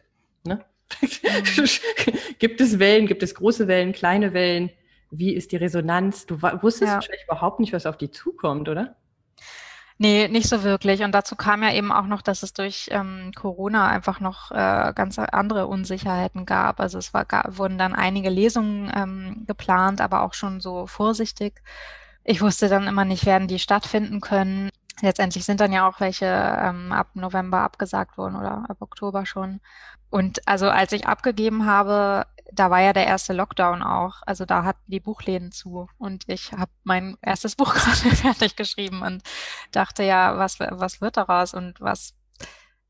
ne? 0.45 0.61
Mhm. 1.01 1.07
gibt 2.39 2.61
es 2.61 2.79
Wellen, 2.79 3.05
gibt 3.05 3.21
es 3.21 3.35
große 3.35 3.67
Wellen, 3.67 3.91
kleine 3.91 4.33
Wellen? 4.33 4.71
Wie 5.11 5.35
ist 5.35 5.51
die 5.51 5.57
Resonanz? 5.57 6.25
Du 6.25 6.41
wusstest 6.41 6.89
ja. 6.89 6.93
wahrscheinlich 6.95 7.25
überhaupt 7.25 7.59
nicht, 7.59 7.73
was 7.73 7.85
auf 7.85 7.97
die 7.97 8.11
zukommt, 8.11 8.69
oder? 8.69 8.95
Nee, 9.97 10.27
nicht 10.29 10.47
so 10.47 10.63
wirklich. 10.63 11.03
Und 11.03 11.13
dazu 11.13 11.35
kam 11.35 11.63
ja 11.63 11.73
eben 11.73 11.91
auch 11.91 12.05
noch, 12.05 12.21
dass 12.21 12.43
es 12.43 12.53
durch 12.53 12.87
ähm, 12.91 13.31
Corona 13.35 13.87
einfach 13.87 14.19
noch 14.19 14.51
äh, 14.51 14.93
ganz 14.93 15.19
andere 15.19 15.67
Unsicherheiten 15.67 16.45
gab. 16.45 16.79
Also 16.79 16.97
es 16.97 17.13
war, 17.13 17.25
gab, 17.25 17.57
wurden 17.57 17.77
dann 17.77 17.93
einige 17.93 18.29
Lesungen 18.29 18.91
ähm, 18.95 19.43
geplant, 19.47 20.01
aber 20.01 20.23
auch 20.23 20.33
schon 20.33 20.59
so 20.59 20.85
vorsichtig 20.87 21.61
ich 22.25 22.41
wusste 22.41 22.67
dann 22.67 22.87
immer 22.87 23.05
nicht, 23.05 23.25
werden 23.25 23.47
die 23.47 23.59
stattfinden 23.59 24.19
können. 24.19 24.69
Letztendlich 25.01 25.45
sind 25.45 25.59
dann 25.59 25.71
ja 25.71 25.87
auch 25.87 25.99
welche 25.99 26.25
ähm, 26.25 26.91
ab 26.91 27.09
November 27.13 27.59
abgesagt 27.59 28.17
worden 28.17 28.35
oder 28.35 28.65
ab 28.67 28.77
Oktober 28.79 29.25
schon. 29.25 29.61
Und 30.09 30.47
also 30.47 30.69
als 30.69 30.91
ich 30.91 31.05
abgegeben 31.05 31.65
habe, 31.67 32.25
da 32.51 32.71
war 32.71 32.81
ja 32.81 32.93
der 32.93 33.05
erste 33.05 33.33
Lockdown 33.33 33.83
auch. 33.83 34.21
Also 34.25 34.45
da 34.45 34.63
hatten 34.63 34.81
die 34.87 34.99
Buchläden 34.99 35.51
zu 35.51 35.87
und 35.99 36.23
ich 36.27 36.51
habe 36.53 36.71
mein 36.83 37.17
erstes 37.21 37.55
Buch 37.57 37.73
gerade 37.75 38.15
fertig 38.15 38.55
geschrieben 38.55 39.03
und 39.03 39.21
dachte 39.71 40.03
ja, 40.03 40.37
was 40.37 40.59
was 40.59 41.01
wird 41.01 41.17
daraus 41.17 41.53
und 41.53 41.79
was. 41.79 42.15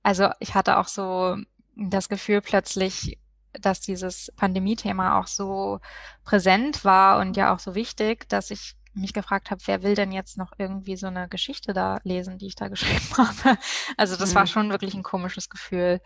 Also 0.01 0.29
ich 0.39 0.55
hatte 0.55 0.77
auch 0.77 0.87
so 0.87 1.37
das 1.75 2.07
Gefühl 2.07 2.41
plötzlich, 2.41 3.19
dass 3.53 3.81
dieses 3.81 4.31
Pandemie-Thema 4.37 5.19
auch 5.19 5.27
so 5.27 5.79
präsent 6.23 6.85
war 6.85 7.19
und 7.19 7.35
ja 7.35 7.53
auch 7.53 7.59
so 7.59 7.75
wichtig, 7.75 8.29
dass 8.29 8.51
ich 8.51 8.75
mich 8.95 9.13
gefragt 9.13 9.51
habe, 9.51 9.61
wer 9.65 9.83
will 9.83 9.95
denn 9.95 10.11
jetzt 10.11 10.37
noch 10.37 10.53
irgendwie 10.57 10.95
so 10.95 11.07
eine 11.07 11.27
Geschichte 11.27 11.73
da 11.73 11.99
lesen, 12.03 12.37
die 12.37 12.47
ich 12.47 12.55
da 12.55 12.67
geschrieben 12.69 13.17
habe. 13.17 13.57
Also 13.97 14.15
das 14.15 14.31
mhm. 14.31 14.35
war 14.35 14.47
schon 14.47 14.69
wirklich 14.71 14.93
ein 14.93 15.03
komisches 15.03 15.49
Gefühl. 15.49 16.01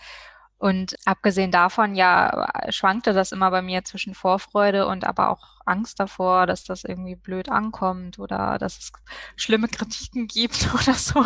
Und 0.58 0.98
abgesehen 1.06 1.52
davon, 1.52 1.96
ja, 1.96 2.50
schwankte 2.68 3.14
das 3.14 3.32
immer 3.32 3.50
bei 3.50 3.62
mir 3.62 3.86
zwischen 3.86 4.14
Vorfreude 4.14 4.88
und 4.88 5.06
aber 5.06 5.30
auch 5.30 5.62
Angst 5.66 6.02
davor, 6.02 6.48
dass 6.48 6.66
das 6.66 6.84
irgendwie 6.84 7.16
blöd 7.16 7.48
ankommt 7.48 8.20
oder 8.20 8.58
dass 8.58 8.78
es 8.78 8.92
schlimme 9.38 9.70
Kritiken 9.70 10.28
gibt 10.28 10.70
oder 10.74 10.96
so. 10.96 11.24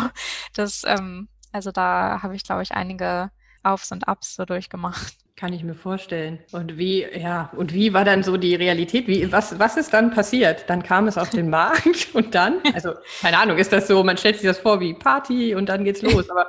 Das, 0.54 0.84
ähm, 0.86 1.28
also 1.50 1.72
da 1.72 2.22
habe 2.22 2.36
ich, 2.36 2.44
glaube 2.44 2.62
ich, 2.62 2.72
einige 2.72 3.32
Aufs 3.64 3.92
und 3.92 4.08
Ups 4.08 4.36
so 4.36 4.44
durchgemacht. 4.44 5.14
Kann 5.36 5.52
ich 5.52 5.64
mir 5.64 5.74
vorstellen. 5.74 6.38
Und 6.52 6.78
wie, 6.78 7.02
ja, 7.02 7.50
und 7.56 7.74
wie 7.74 7.92
war 7.92 8.04
dann 8.04 8.22
so 8.22 8.36
die 8.36 8.54
Realität? 8.54 9.08
Wie, 9.08 9.32
was, 9.32 9.58
was 9.58 9.76
ist 9.76 9.92
dann 9.92 10.12
passiert? 10.12 10.64
Dann 10.68 10.82
kam 10.82 11.08
es 11.08 11.18
auf 11.18 11.30
den 11.30 11.50
Markt 11.50 12.14
und 12.14 12.34
dann, 12.34 12.60
also 12.72 12.92
keine 13.20 13.38
Ahnung, 13.38 13.58
ist 13.58 13.72
das 13.72 13.88
so, 13.88 14.04
man 14.04 14.16
stellt 14.16 14.36
sich 14.36 14.46
das 14.46 14.58
vor 14.58 14.78
wie 14.78 14.94
Party 14.94 15.54
und 15.54 15.68
dann 15.68 15.84
geht's 15.84 16.02
los, 16.02 16.30
aber 16.30 16.46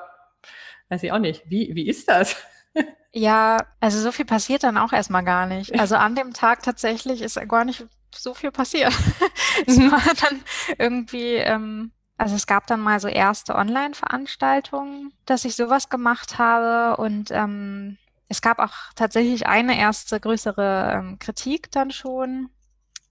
weiß 0.89 1.01
ich 1.01 1.11
auch 1.11 1.19
nicht. 1.19 1.43
Wie, 1.47 1.71
wie 1.73 1.87
ist 1.87 2.09
das? 2.09 2.35
Ja, 3.17 3.65
also 3.79 4.01
so 4.01 4.11
viel 4.11 4.25
passiert 4.25 4.63
dann 4.63 4.77
auch 4.77 4.91
erstmal 4.91 5.23
gar 5.23 5.45
nicht. 5.45 5.79
Also 5.79 5.95
an 5.95 6.15
dem 6.15 6.33
Tag 6.33 6.63
tatsächlich 6.63 7.21
ist 7.21 7.39
gar 7.47 7.63
nicht 7.63 7.85
so 8.13 8.33
viel 8.33 8.51
passiert. 8.51 8.91
es 9.65 9.77
mhm. 9.77 9.89
war 9.89 10.01
dann 10.21 10.43
irgendwie, 10.77 11.35
ähm, 11.35 11.93
also 12.17 12.35
es 12.35 12.47
gab 12.47 12.67
dann 12.67 12.79
mal 12.79 12.99
so 12.99 13.07
erste 13.07 13.55
Online-Veranstaltungen, 13.55 15.13
dass 15.25 15.45
ich 15.45 15.55
sowas 15.55 15.89
gemacht 15.89 16.37
habe 16.37 17.01
und 17.01 17.31
ähm, 17.31 17.97
es 18.27 18.41
gab 18.41 18.59
auch 18.59 18.73
tatsächlich 18.95 19.47
eine 19.47 19.77
erste 19.77 20.19
größere 20.19 20.93
ähm, 20.93 21.19
Kritik 21.19 21.71
dann 21.71 21.91
schon, 21.91 22.49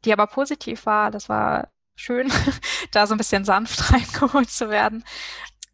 die 0.05 0.13
aber 0.13 0.27
positiv 0.27 0.87
war. 0.87 1.11
Das 1.11 1.29
war 1.29 1.69
schön, 1.95 2.31
da 2.93 3.07
so 3.07 3.15
ein 3.15 3.19
bisschen 3.19 3.45
sanft 3.45 3.93
reingeholt 3.93 4.51
zu 4.51 4.71
werden. 4.71 5.05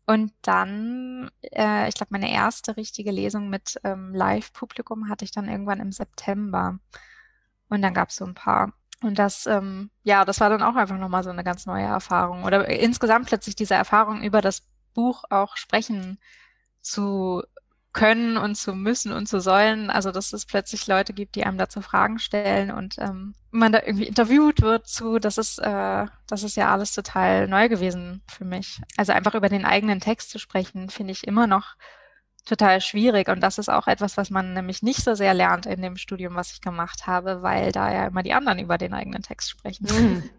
Und 0.07 0.33
dann, 0.43 1.31
äh, 1.53 1.89
ich 1.89 1.95
glaube, 1.95 2.11
meine 2.11 2.33
erste 2.33 2.77
richtige 2.77 3.13
Lesung 3.13 3.49
mit 3.49 3.79
ähm, 3.85 4.13
Live-Publikum 4.13 5.09
hatte 5.09 5.25
ich 5.25 5.31
dann 5.31 5.49
irgendwann 5.49 5.81
im 5.81 5.93
September. 5.93 6.81
Und 7.69 7.83
dann 7.83 7.95
gab 7.95 8.09
es 8.11 8.17
so 8.17 8.25
ein 8.27 8.35
paar. 8.35 8.73
Und 9.03 9.19
das, 9.19 9.47
ähm, 9.47 9.91
ja, 10.03 10.25
das 10.25 10.41
war 10.41 10.51
dann 10.51 10.63
auch 10.63 10.77
einfach 10.77 10.99
nochmal 10.99 11.25
so 11.25 11.31
eine 11.31 11.45
ganz 11.45 11.67
neue 11.67 11.85
Erfahrung. 11.85 12.45
Oder 12.45 12.69
insgesamt 12.69 13.27
plötzlich 13.29 13.57
diese 13.57 13.75
Erfahrung 13.75 14.23
über 14.23 14.41
das 14.43 14.63
Buch 14.95 15.25
auch 15.31 15.57
sprechen 15.57 16.19
zu 16.81 17.43
können 17.93 18.37
und 18.37 18.55
zu 18.55 18.75
müssen 18.75 19.13
und 19.13 19.27
zu 19.27 19.41
sollen. 19.41 19.91
Also 19.91 20.13
dass 20.13 20.33
es 20.33 20.47
plötzlich 20.47 20.87
Leute 20.87 21.13
gibt, 21.13 21.35
die 21.35 21.45
einem 21.45 21.59
dazu 21.59 21.81
Fragen 21.81 22.19
stellen 22.19 22.71
und 22.71 22.99
ähm, 22.99 23.35
man 23.51 23.73
da 23.73 23.81
irgendwie 23.85 24.07
interviewt 24.07 24.61
wird 24.61 24.87
zu, 24.87 25.19
das 25.19 25.39
ist, 25.39 25.59
äh, 25.59 26.07
das 26.27 26.43
ist 26.43 26.57
ja 26.57 26.73
alles 26.73 26.93
total 26.95 27.49
neu 27.49 27.69
gewesen 27.69 28.23
für 28.29 28.45
mich. 28.45 28.81
Also 28.97 29.13
einfach 29.13 29.35
über 29.35 29.49
den 29.49 29.65
eigenen 29.65 30.01
Text 30.01 30.31
zu 30.31 30.39
sprechen, 30.39 30.89
finde 30.89 31.13
ich 31.13 31.27
immer 31.27 31.47
noch 31.47 31.75
total 32.45 32.81
schwierig. 32.81 33.29
Und 33.29 33.41
das 33.41 33.59
ist 33.59 33.69
auch 33.69 33.87
etwas, 33.87 34.17
was 34.17 34.31
man 34.31 34.55
nämlich 34.55 34.83
nicht 34.83 35.03
so 35.03 35.15
sehr 35.15 35.35
lernt 35.35 35.67
in 35.67 35.83
dem 35.83 35.97
Studium, 35.97 36.35
was 36.35 36.53
ich 36.53 36.61
gemacht 36.61 37.07
habe, 37.07 37.43
weil 37.43 37.73
da 37.73 37.93
ja 37.93 38.07
immer 38.07 38.23
die 38.23 38.33
anderen 38.33 38.59
über 38.59 38.79
den 38.79 38.95
eigenen 38.95 39.23
Text 39.23 39.51
sprechen. 39.51 39.87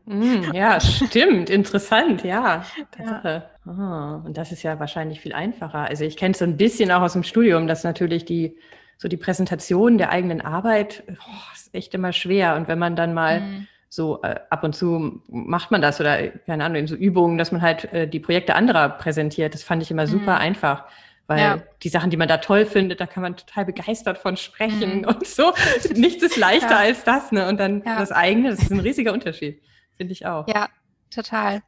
Mm, 0.05 0.13
mm, 0.13 0.53
ja, 0.53 0.79
stimmt. 0.79 1.49
Interessant, 1.49 2.23
ja. 2.23 2.63
ja. 2.97 3.43
Oh, 3.65 4.25
und 4.25 4.37
das 4.37 4.51
ist 4.51 4.63
ja 4.63 4.79
wahrscheinlich 4.79 5.21
viel 5.21 5.33
einfacher. 5.33 5.79
Also 5.79 6.03
ich 6.03 6.17
kenne 6.17 6.31
es 6.31 6.39
so 6.39 6.45
ein 6.45 6.57
bisschen 6.57 6.91
auch 6.91 7.01
aus 7.01 7.13
dem 7.13 7.23
Studium, 7.23 7.67
dass 7.67 7.83
natürlich 7.83 8.25
die 8.25 8.57
so 8.97 9.07
die 9.07 9.17
Präsentation 9.17 9.97
der 9.97 10.11
eigenen 10.11 10.41
Arbeit 10.41 11.03
oh, 11.09 11.53
ist 11.55 11.73
echt 11.73 11.93
immer 11.95 12.13
schwer. 12.13 12.55
Und 12.55 12.67
wenn 12.67 12.77
man 12.77 12.95
dann 12.95 13.13
mal 13.13 13.41
mm 13.41 13.67
so 13.93 14.21
äh, 14.23 14.35
ab 14.49 14.63
und 14.63 14.73
zu 14.73 15.21
macht 15.27 15.69
man 15.69 15.81
das 15.81 15.99
oder 15.99 16.29
keine 16.29 16.63
Ahnung 16.63 16.77
in 16.77 16.87
so 16.87 16.95
Übungen, 16.95 17.37
dass 17.37 17.51
man 17.51 17.61
halt 17.61 17.91
äh, 17.93 18.07
die 18.07 18.21
Projekte 18.21 18.55
anderer 18.55 18.87
präsentiert. 18.87 19.53
Das 19.53 19.63
fand 19.63 19.83
ich 19.83 19.91
immer 19.91 20.07
super 20.07 20.35
mm. 20.35 20.41
einfach. 20.41 20.85
Weil 21.31 21.39
ja. 21.39 21.63
die 21.81 21.87
Sachen, 21.87 22.09
die 22.09 22.17
man 22.17 22.27
da 22.27 22.39
toll 22.39 22.65
findet, 22.65 22.99
da 22.99 23.07
kann 23.07 23.23
man 23.23 23.37
total 23.37 23.63
begeistert 23.63 24.17
von 24.17 24.35
sprechen 24.35 24.97
mhm. 24.97 25.05
und 25.05 25.25
so. 25.25 25.53
Nichts 25.95 26.21
ist 26.23 26.35
leichter 26.35 26.71
ja. 26.71 26.79
als 26.79 27.05
das, 27.05 27.31
ne? 27.31 27.47
Und 27.47 27.57
dann 27.57 27.83
ja. 27.85 27.97
das 27.97 28.11
eigene, 28.11 28.49
das 28.49 28.63
ist 28.63 28.71
ein 28.71 28.81
riesiger 28.81 29.13
Unterschied, 29.13 29.61
finde 29.95 30.11
ich 30.11 30.25
auch. 30.25 30.45
Ja, 30.49 30.67
total. 31.09 31.61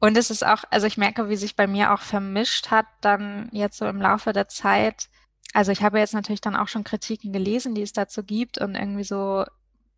Und 0.00 0.16
es 0.16 0.30
ist 0.30 0.42
auch, 0.42 0.64
also 0.70 0.86
ich 0.86 0.96
merke, 0.96 1.28
wie 1.28 1.36
sich 1.36 1.54
bei 1.54 1.66
mir 1.66 1.92
auch 1.92 2.00
vermischt 2.00 2.70
hat, 2.70 2.86
dann 3.02 3.50
jetzt 3.52 3.76
so 3.76 3.84
im 3.84 4.00
Laufe 4.00 4.32
der 4.32 4.48
Zeit. 4.48 5.10
Also 5.52 5.70
ich 5.70 5.82
habe 5.82 5.98
jetzt 5.98 6.14
natürlich 6.14 6.40
dann 6.40 6.56
auch 6.56 6.68
schon 6.68 6.82
Kritiken 6.82 7.30
gelesen, 7.30 7.74
die 7.74 7.82
es 7.82 7.92
dazu 7.92 8.24
gibt 8.24 8.56
und 8.56 8.74
irgendwie 8.74 9.04
so 9.04 9.44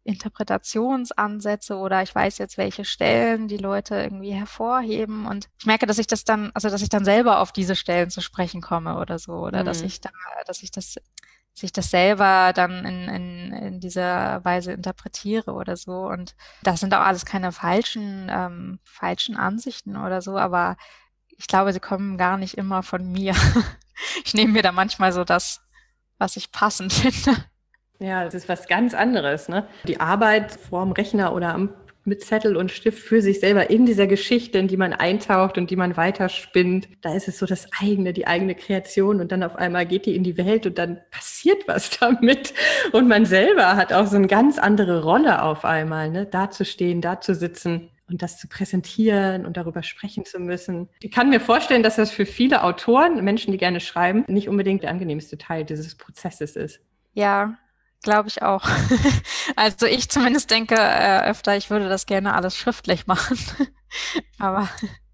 Interpretationsansätze 0.06 1.76
oder 1.76 2.02
ich 2.02 2.14
weiß 2.14 2.38
jetzt, 2.38 2.56
welche 2.56 2.84
Stellen 2.84 3.48
die 3.48 3.56
Leute 3.56 3.96
irgendwie 3.96 4.32
hervorheben. 4.32 5.26
Und 5.26 5.48
ich 5.58 5.66
merke, 5.66 5.86
dass 5.86 5.98
ich 5.98 6.06
das 6.06 6.24
dann, 6.24 6.50
also 6.54 6.70
dass 6.70 6.82
ich 6.82 6.88
dann 6.88 7.04
selber 7.04 7.40
auf 7.40 7.52
diese 7.52 7.76
Stellen 7.76 8.10
zu 8.10 8.20
sprechen 8.20 8.60
komme 8.60 8.98
oder 8.98 9.18
so, 9.18 9.32
oder 9.32 9.62
mhm. 9.62 9.66
dass 9.66 9.82
ich 9.82 10.00
da, 10.00 10.10
dass 10.46 10.62
ich 10.62 10.70
das, 10.70 10.94
dass 10.94 11.62
ich 11.62 11.72
das 11.72 11.90
selber 11.90 12.52
dann 12.54 12.84
in, 12.84 13.08
in, 13.08 13.52
in 13.52 13.80
dieser 13.80 14.44
Weise 14.44 14.72
interpretiere 14.72 15.52
oder 15.52 15.76
so. 15.76 16.06
Und 16.06 16.36
das 16.62 16.80
sind 16.80 16.94
auch 16.94 17.00
alles 17.00 17.24
keine 17.24 17.52
falschen, 17.52 18.28
ähm, 18.30 18.78
falschen 18.84 19.36
Ansichten 19.36 19.96
oder 19.96 20.22
so, 20.22 20.38
aber 20.38 20.76
ich 21.38 21.48
glaube, 21.48 21.72
sie 21.72 21.80
kommen 21.80 22.16
gar 22.16 22.38
nicht 22.38 22.56
immer 22.56 22.82
von 22.82 23.10
mir. 23.10 23.34
Ich 24.26 24.34
nehme 24.34 24.52
mir 24.52 24.62
da 24.62 24.72
manchmal 24.72 25.10
so 25.10 25.24
das, 25.24 25.62
was 26.18 26.36
ich 26.36 26.52
passend 26.52 26.92
finde. 26.92 27.46
Ja, 27.98 28.24
das 28.24 28.34
ist 28.34 28.48
was 28.48 28.68
ganz 28.68 28.94
anderes, 28.94 29.48
ne? 29.48 29.66
Die 29.86 30.00
Arbeit 30.00 30.52
vorm 30.52 30.92
Rechner 30.92 31.34
oder 31.34 31.54
am 31.54 31.70
mit 32.06 32.24
Zettel 32.24 32.56
und 32.56 32.70
Stift 32.70 33.00
für 33.00 33.20
sich 33.20 33.40
selber 33.40 33.68
in 33.68 33.84
dieser 33.84 34.06
Geschichte, 34.06 34.58
in 34.58 34.68
die 34.68 34.76
man 34.76 34.92
eintaucht 34.92 35.58
und 35.58 35.70
die 35.70 35.76
man 35.76 35.96
weiterspinnt. 35.96 36.88
Da 37.02 37.14
ist 37.14 37.28
es 37.28 37.38
so 37.38 37.46
das 37.46 37.66
eigene, 37.80 38.12
die 38.12 38.26
eigene 38.26 38.54
Kreation 38.54 39.20
und 39.20 39.32
dann 39.32 39.42
auf 39.42 39.56
einmal 39.56 39.86
geht 39.86 40.06
die 40.06 40.14
in 40.14 40.22
die 40.22 40.36
Welt 40.36 40.66
und 40.66 40.78
dann 40.78 41.00
passiert 41.10 41.66
was 41.66 41.90
damit. 41.98 42.54
Und 42.92 43.08
man 43.08 43.26
selber 43.26 43.76
hat 43.76 43.92
auch 43.92 44.06
so 44.06 44.16
eine 44.16 44.28
ganz 44.28 44.58
andere 44.58 45.02
Rolle 45.02 45.42
auf 45.42 45.64
einmal, 45.64 46.10
ne? 46.10 46.26
da 46.26 46.50
zu 46.50 46.64
stehen, 46.64 47.00
da 47.00 47.20
zu 47.20 47.34
sitzen 47.34 47.90
und 48.08 48.22
das 48.22 48.38
zu 48.38 48.46
präsentieren 48.46 49.44
und 49.44 49.56
darüber 49.56 49.82
sprechen 49.82 50.24
zu 50.24 50.38
müssen. 50.38 50.88
Ich 51.00 51.10
kann 51.10 51.28
mir 51.28 51.40
vorstellen, 51.40 51.82
dass 51.82 51.96
das 51.96 52.12
für 52.12 52.24
viele 52.24 52.62
Autoren, 52.62 53.22
Menschen, 53.24 53.50
die 53.50 53.58
gerne 53.58 53.80
schreiben, 53.80 54.24
nicht 54.28 54.48
unbedingt 54.48 54.84
der 54.84 54.90
angenehmste 54.90 55.38
Teil 55.38 55.64
dieses 55.64 55.96
Prozesses 55.96 56.54
ist. 56.54 56.80
Ja, 57.14 57.58
Glaube 58.02 58.28
ich 58.28 58.42
auch. 58.42 58.66
Also 59.54 59.86
ich 59.86 60.10
zumindest 60.10 60.50
denke 60.50 60.74
äh, 60.74 61.22
öfter, 61.22 61.56
ich 61.56 61.70
würde 61.70 61.88
das 61.88 62.04
gerne 62.04 62.34
alles 62.34 62.56
schriftlich 62.56 63.06
machen. 63.06 63.38
Aber 64.38 64.68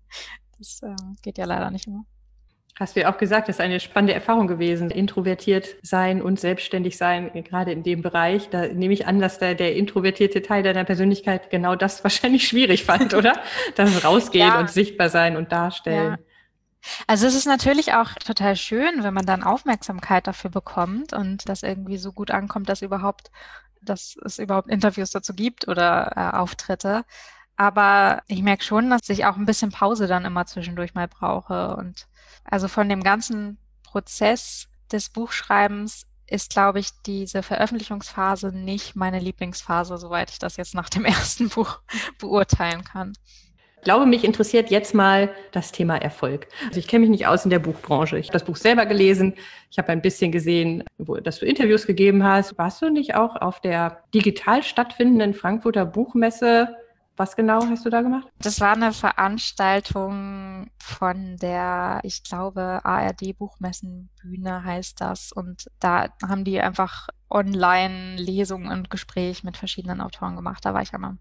das 0.59 0.81
äh, 0.83 0.97
geht 1.23 1.39
ja 1.39 1.45
leider 1.45 1.71
nicht 1.71 1.87
immer. 1.87 2.05
Hast 2.81 2.97
du 2.97 3.01
ja 3.01 3.13
auch 3.13 3.19
gesagt, 3.19 3.49
das 3.49 3.57
ist 3.57 3.61
eine 3.61 3.79
spannende 3.79 4.15
Erfahrung 4.15 4.49
gewesen. 4.49 4.91
Introvertiert 4.91 5.77
sein 5.83 6.23
und 6.23 6.41
selbstständig 6.41 6.97
sein, 6.97 7.31
gerade 7.45 7.71
in 7.71 7.83
dem 7.83 8.03
Bereich. 8.03 8.49
Da 8.49 8.67
nehme 8.67 8.95
ich 8.95 9.07
an, 9.07 9.21
dass 9.21 9.39
der, 9.39 9.55
der 9.55 9.77
introvertierte 9.77 10.43
Teil 10.43 10.63
deiner 10.63 10.85
Persönlichkeit 10.85 11.51
genau 11.51 11.77
das 11.77 12.03
wahrscheinlich 12.03 12.49
schwierig 12.49 12.85
fand, 12.85 13.15
oder? 13.15 13.35
Das 13.77 14.05
Rausgehen 14.05 14.49
ja. 14.49 14.59
und 14.59 14.71
sichtbar 14.71 15.11
sein 15.11 15.37
und 15.37 15.53
darstellen. 15.53 16.17
Ja. 16.19 16.32
Also 17.07 17.27
es 17.27 17.35
ist 17.35 17.47
natürlich 17.47 17.95
auch 17.95 18.13
total 18.15 18.57
schön, 18.57 19.03
wenn 19.03 19.15
man 19.15 19.27
dann 19.27 19.43
Aufmerksamkeit 19.43 20.27
dafür 20.27 20.51
bekommt 20.51 21.13
und 21.13 21.49
das 21.49 21.63
irgendwie 21.63 21.99
so 21.99 22.13
gut 22.13 22.31
ankommt, 22.31 22.69
dass 22.69 22.83
überhaupt, 22.83 23.31
dass 23.81 24.17
es 24.25 24.39
überhaupt 24.39 24.69
Interviews 24.69 25.11
dazu 25.11 25.35
gibt 25.35 25.69
oder 25.69 26.13
äh, 26.17 26.37
Auftritte. 26.37 27.05
Aber 27.57 28.23
ich 28.27 28.43
merke 28.43 28.65
schon, 28.65 28.91
dass 28.91 29.09
ich 29.09 29.25
auch 29.27 29.37
ein 29.37 29.47
bisschen 29.47 29.71
Pause 29.71 30.07
dann 30.07 30.25
immer 30.25 30.47
zwischendurch 30.47 30.95
mal 30.95 31.09
brauche. 31.09 31.77
Und 31.77 32.09
also 32.45 32.69
von 32.69 32.89
dem 32.89 33.03
ganzen 33.03 33.59
Prozess 33.85 34.69
des 34.91 35.11
Buchschreibens 35.11 36.07
ist, 36.27 36.51
glaube 36.51 36.81
ich, 36.81 36.91
diese 37.07 37.43
Veröffentlichungsphase 37.43 38.53
nicht 38.53 38.97
meine 38.97 39.21
Lieblingsphase, 39.21 39.99
soweit 39.99 40.31
ich 40.31 40.39
das 40.39 40.57
jetzt 40.57 40.75
nach 40.75 40.89
dem 40.89 41.05
ersten 41.05 41.49
Buch 41.51 41.81
beurteilen 42.19 42.85
kann 42.85 43.13
glaube, 43.83 44.07
mich 44.07 44.25
interessiert 44.25 44.71
jetzt 44.71 44.95
mal 44.95 45.31
das 45.53 45.73
Thema 45.73 45.97
Erfolg. 45.97 46.49
Also 46.67 46.79
ich 46.79 46.89
kenne 46.89 47.03
mich 47.03 47.11
nicht 47.11 47.27
aus 47.27 47.45
in 47.45 47.51
der 47.51 47.59
Buchbranche. 47.59 48.19
Ich 48.19 48.29
habe 48.29 48.39
das 48.39 48.45
Buch 48.45 48.57
selber 48.57 48.87
gelesen. 48.87 49.35
Ich 49.71 49.79
habe 49.79 49.89
ein 49.91 50.03
bisschen 50.03 50.33
gesehen, 50.33 50.85
wo, 50.99 51.17
dass 51.17 51.39
du 51.39 51.47
Interviews 51.47 51.87
gegeben 51.87 52.25
hast. 52.25 52.57
Warst 52.59 52.83
du 52.83 52.91
nicht 52.91 53.15
auch 53.15 53.37
auf 53.37 53.61
der 53.61 54.03
digital 54.15 54.63
stattfindenden 54.63 55.35
Frankfurter 55.35 55.85
Buchmesse? 55.85 56.77
Was 57.17 57.37
genau 57.37 57.67
hast 57.67 57.85
du 57.85 57.91
da 57.91 58.01
gemacht? 58.01 58.27
Das 58.39 58.61
war 58.61 58.73
eine 58.73 58.93
Veranstaltung 58.93 60.71
von 60.79 61.37
der, 61.37 62.01
ich 62.05 62.25
glaube, 62.25 62.81
ARD 62.85 63.37
Buchmessenbühne 63.37 64.65
heißt 64.65 65.01
das. 65.01 65.31
Und 65.31 65.67
da 65.79 66.09
haben 66.27 66.45
die 66.45 66.61
einfach 66.61 67.09
online 67.33 68.17
Lesungen 68.17 68.71
und 68.71 68.91
Gespräche 68.91 69.45
mit 69.45 69.57
verschiedenen 69.57 70.01
Autoren 70.01 70.37
gemacht. 70.37 70.65
Da 70.65 70.75
war 70.75 70.83
ich 70.83 70.93
einmal 70.95 71.17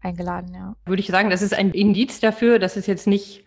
eingeladen, 0.00 0.54
ja. 0.54 0.76
Würde 0.86 1.00
ich 1.00 1.08
sagen, 1.08 1.30
das 1.30 1.42
ist 1.42 1.54
ein 1.54 1.72
Indiz 1.72 2.20
dafür, 2.20 2.58
dass 2.58 2.76
es 2.76 2.86
jetzt 2.86 3.06
nicht 3.06 3.44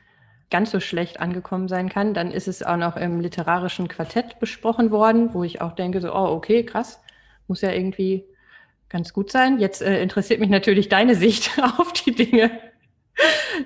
ganz 0.50 0.71
so 0.71 0.80
schlecht 0.80 1.19
angekommen 1.19 1.67
sein 1.67 1.89
kann. 1.89 2.13
Dann 2.13 2.32
ist 2.32 2.47
es 2.47 2.62
auch 2.62 2.78
noch 2.78 2.97
im 2.97 3.21
literarischen 3.21 3.88
Quartett 3.88 4.39
besprochen 4.39 4.91
worden, 4.91 5.34
wo 5.34 5.43
ich 5.43 5.62
auch 5.62 5.74
denke, 5.74 6.02
so, 6.02 6.13
oh, 6.13 6.28
okay, 6.28 6.63
krass, 6.65 7.02
muss 7.47 7.62
ja 7.62 7.71
irgendwie 7.71 8.26
ganz 8.89 9.13
gut 9.13 9.32
sein. 9.32 9.60
Jetzt 9.60 9.82
äh, 9.82 10.02
interessiert 10.04 10.39
mich 10.39 10.50
natürlich 10.50 10.89
deine 10.89 11.15
Sicht 11.15 11.52
auf 11.78 11.93
die 11.93 12.13
Dinge. 12.13 12.52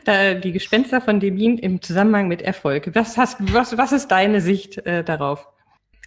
Die 0.08 0.52
Gespenster 0.52 1.02
von 1.02 1.20
Demin 1.20 1.58
im 1.58 1.82
Zusammenhang 1.82 2.28
mit 2.28 2.42
Erfolg. 2.42 2.90
Was, 2.94 3.18
hast, 3.18 3.38
was, 3.54 3.78
was 3.78 3.92
ist 3.92 4.10
deine 4.10 4.42
Sicht 4.42 4.80
äh, 4.86 5.04
darauf? 5.04 5.48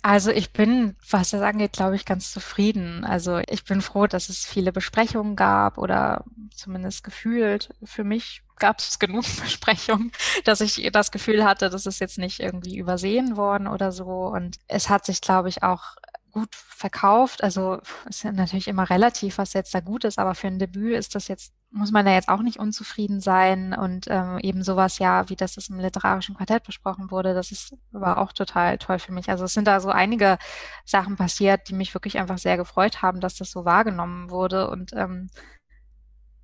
Also 0.03 0.31
ich 0.31 0.53
bin, 0.53 0.97
was 1.11 1.31
das 1.31 1.43
angeht, 1.43 1.73
glaube 1.73 1.97
ich, 1.97 2.05
ganz 2.05 2.33
zufrieden. 2.33 3.05
Also 3.05 3.41
ich 3.49 3.65
bin 3.65 3.81
froh, 3.81 4.07
dass 4.07 4.29
es 4.29 4.45
viele 4.45 4.73
Besprechungen 4.73 5.37
gab 5.37 5.79
oder 5.79 6.25
zumindest 6.55 7.05
gefühlt. 7.05 7.71
Für 7.83 8.05
mich 8.05 8.43
gab 8.59 8.79
es 8.79 8.99
genug 8.99 9.25
Besprechungen, 9.43 10.13
dass 10.45 10.61
ich 10.61 10.89
das 10.93 11.11
Gefühl 11.11 11.45
hatte, 11.45 11.71
das 11.71 11.87
ist 11.87 12.01
jetzt 12.01 12.19
nicht 12.19 12.41
irgendwie 12.41 12.77
übersehen 12.77 13.37
worden 13.37 13.67
oder 13.67 13.93
so. 13.93 14.27
Und 14.27 14.59
es 14.69 14.89
hat 14.89 15.05
sich, 15.05 15.21
glaube 15.21 15.49
ich, 15.49 15.63
auch 15.63 15.97
gut 16.33 16.55
verkauft. 16.55 17.43
Also 17.43 17.81
ist 18.09 18.23
ja 18.23 18.33
natürlich 18.33 18.69
immer 18.69 18.89
relativ, 18.91 19.39
was 19.39 19.53
jetzt 19.53 19.75
da 19.75 19.81
gut 19.81 20.05
ist, 20.05 20.19
aber 20.19 20.35
für 20.35 20.47
ein 20.47 20.59
Debüt 20.59 20.97
ist 20.97 21.15
das 21.15 21.29
jetzt, 21.29 21.53
muss 21.71 21.93
man 21.93 22.07
da 22.07 22.13
jetzt 22.13 22.29
auch 22.29 22.43
nicht 22.43 22.59
unzufrieden 22.59 23.21
sein. 23.21 23.75
Und 23.75 24.07
ähm, 24.09 24.39
eben 24.39 24.63
sowas 24.63 24.99
ja, 24.99 25.29
wie 25.29 25.37
das 25.37 25.57
im 25.69 25.79
literarischen 25.81 26.37
Quartett 26.37 26.65
besprochen 26.65 27.11
wurde, 27.11 27.35
das 27.35 27.51
ist 27.51 27.77
war 27.91 28.19
auch 28.19 28.33
total 28.33 28.79
toll 28.79 28.99
für 28.99 29.13
mich. 29.13 29.31
Also 29.31 29.45
es 29.45 29.55
sind 29.55 29.67
da 29.67 29.81
so 29.81 29.91
einige 29.91 30.39
Sachen 30.85 31.17
passiert, 31.17 31.69
die 31.69 31.75
mich 31.75 31.95
wirklich 31.95 32.19
einfach 32.19 32.39
sehr 32.39 32.57
gefreut 32.57 33.03
haben, 33.03 33.21
dass 33.21 33.37
das 33.37 33.51
so 33.51 33.65
wahrgenommen 33.65 34.31
wurde. 34.31 34.71
Und 34.71 34.93
ähm, 34.95 35.31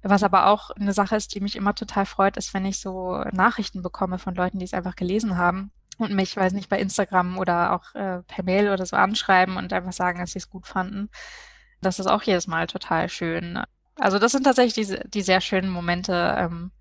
was 0.03 0.23
aber 0.23 0.47
auch 0.49 0.71
eine 0.71 0.93
Sache 0.93 1.17
ist, 1.17 1.35
die 1.35 1.41
mich 1.41 1.57
immer 1.57 1.75
total 1.75 2.07
freut, 2.07 2.37
ist, 2.37 2.53
wenn 2.53 2.67
ich 2.67 2.81
so 2.81 3.25
Nachrichten 3.33 3.83
bekomme 3.83 4.19
von 4.19 4.35
Leuten, 4.35 4.59
die 4.59 4.65
es 4.67 4.75
einfach 4.75 4.97
gelesen 4.97 5.39
haben 5.39 5.73
und 5.99 6.15
mich, 6.15 6.37
weiß 6.37 6.53
nicht, 6.53 6.69
bei 6.69 6.79
Instagram 6.79 7.39
oder 7.39 7.73
auch 7.73 7.95
äh, 7.95 8.23
per 8.23 8.45
Mail 8.45 8.71
oder 8.71 8.87
so 8.87 8.97
anschreiben 8.97 9.57
und 9.57 9.73
einfach 9.73 9.93
sagen, 9.93 10.21
dass 10.21 10.33
sie 10.33 10.39
es 10.39 10.51
gut 10.51 10.67
fanden. 10.67 11.09
Das 11.81 11.99
ist 11.99 12.07
auch 12.07 12.23
jedes 12.23 12.47
Mal 12.47 12.67
total 12.67 13.09
schön. 13.09 13.61
Also 13.97 14.19
das 14.19 14.33
sind 14.33 14.45
tatsächlich 14.45 14.89
die, 14.89 15.09
die 15.09 15.23
sehr 15.23 15.41
schönen 15.41 15.71
Momente 15.71 16.35
ähm, 16.39 16.73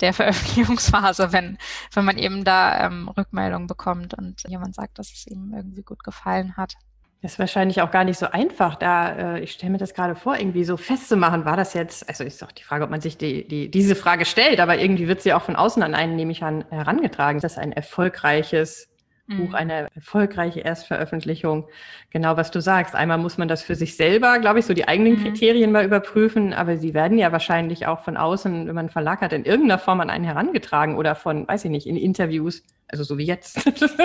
der 0.00 0.12
Veröffentlichungsphase, 0.14 1.32
wenn, 1.32 1.58
wenn 1.92 2.04
man 2.04 2.18
eben 2.18 2.44
da 2.44 2.86
ähm, 2.86 3.08
Rückmeldungen 3.08 3.66
bekommt 3.66 4.14
und 4.14 4.42
jemand 4.48 4.74
sagt, 4.74 4.98
dass 4.98 5.12
es 5.12 5.26
ihm 5.26 5.52
irgendwie 5.54 5.82
gut 5.82 6.04
gefallen 6.04 6.56
hat. 6.56 6.74
Das 7.20 7.32
ist 7.32 7.38
wahrscheinlich 7.40 7.82
auch 7.82 7.90
gar 7.90 8.04
nicht 8.04 8.16
so 8.16 8.26
einfach, 8.26 8.76
da, 8.76 9.36
äh, 9.36 9.40
ich 9.40 9.50
stelle 9.50 9.72
mir 9.72 9.78
das 9.78 9.92
gerade 9.92 10.14
vor, 10.14 10.38
irgendwie 10.38 10.62
so 10.62 10.76
festzumachen, 10.76 11.44
war 11.44 11.56
das 11.56 11.74
jetzt, 11.74 12.08
also 12.08 12.22
ist 12.22 12.40
doch 12.40 12.52
die 12.52 12.62
Frage, 12.62 12.84
ob 12.84 12.90
man 12.90 13.00
sich 13.00 13.18
die, 13.18 13.46
die, 13.46 13.70
diese 13.70 13.96
Frage 13.96 14.24
stellt, 14.24 14.60
aber 14.60 14.78
irgendwie 14.78 15.08
wird 15.08 15.22
sie 15.22 15.32
auch 15.32 15.42
von 15.42 15.56
außen 15.56 15.82
an 15.82 15.96
einen, 15.96 16.14
nehme 16.14 16.30
ich 16.30 16.44
an, 16.44 16.64
herangetragen. 16.70 17.40
Das 17.40 17.52
ist 17.52 17.58
ein 17.58 17.72
erfolgreiches 17.72 18.88
mhm. 19.26 19.38
Buch, 19.38 19.54
eine 19.54 19.88
erfolgreiche 19.96 20.60
Erstveröffentlichung. 20.60 21.68
Genau, 22.10 22.36
was 22.36 22.52
du 22.52 22.60
sagst. 22.60 22.94
Einmal 22.94 23.18
muss 23.18 23.36
man 23.36 23.48
das 23.48 23.62
für 23.62 23.74
sich 23.74 23.96
selber, 23.96 24.38
glaube 24.38 24.60
ich, 24.60 24.66
so 24.66 24.72
die 24.72 24.86
eigenen 24.86 25.14
mhm. 25.14 25.24
Kriterien 25.24 25.72
mal 25.72 25.84
überprüfen, 25.84 26.54
aber 26.54 26.76
sie 26.76 26.94
werden 26.94 27.18
ja 27.18 27.32
wahrscheinlich 27.32 27.88
auch 27.88 28.04
von 28.04 28.16
außen, 28.16 28.68
wenn 28.68 28.74
man 28.76 28.84
einen 28.84 28.90
Verlag 28.90 29.22
hat, 29.22 29.32
in 29.32 29.44
irgendeiner 29.44 29.80
Form 29.80 30.00
an 30.00 30.10
einen 30.10 30.24
herangetragen 30.24 30.96
oder 30.96 31.16
von, 31.16 31.48
weiß 31.48 31.64
ich 31.64 31.70
nicht, 31.72 31.88
in 31.88 31.96
Interviews, 31.96 32.62
also 32.86 33.02
so 33.02 33.18
wie 33.18 33.26
jetzt. 33.26 33.58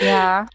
ja, 0.00 0.46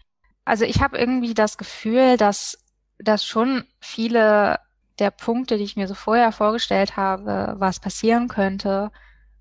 also 0.46 0.64
ich 0.64 0.80
habe 0.80 0.96
irgendwie 0.96 1.34
das 1.34 1.58
Gefühl, 1.58 2.16
dass, 2.16 2.56
dass 2.98 3.26
schon 3.26 3.64
viele 3.80 4.60
der 4.98 5.10
Punkte, 5.10 5.58
die 5.58 5.64
ich 5.64 5.76
mir 5.76 5.88
so 5.88 5.94
vorher 5.94 6.32
vorgestellt 6.32 6.96
habe, 6.96 7.56
was 7.58 7.80
passieren 7.80 8.28
könnte, 8.28 8.90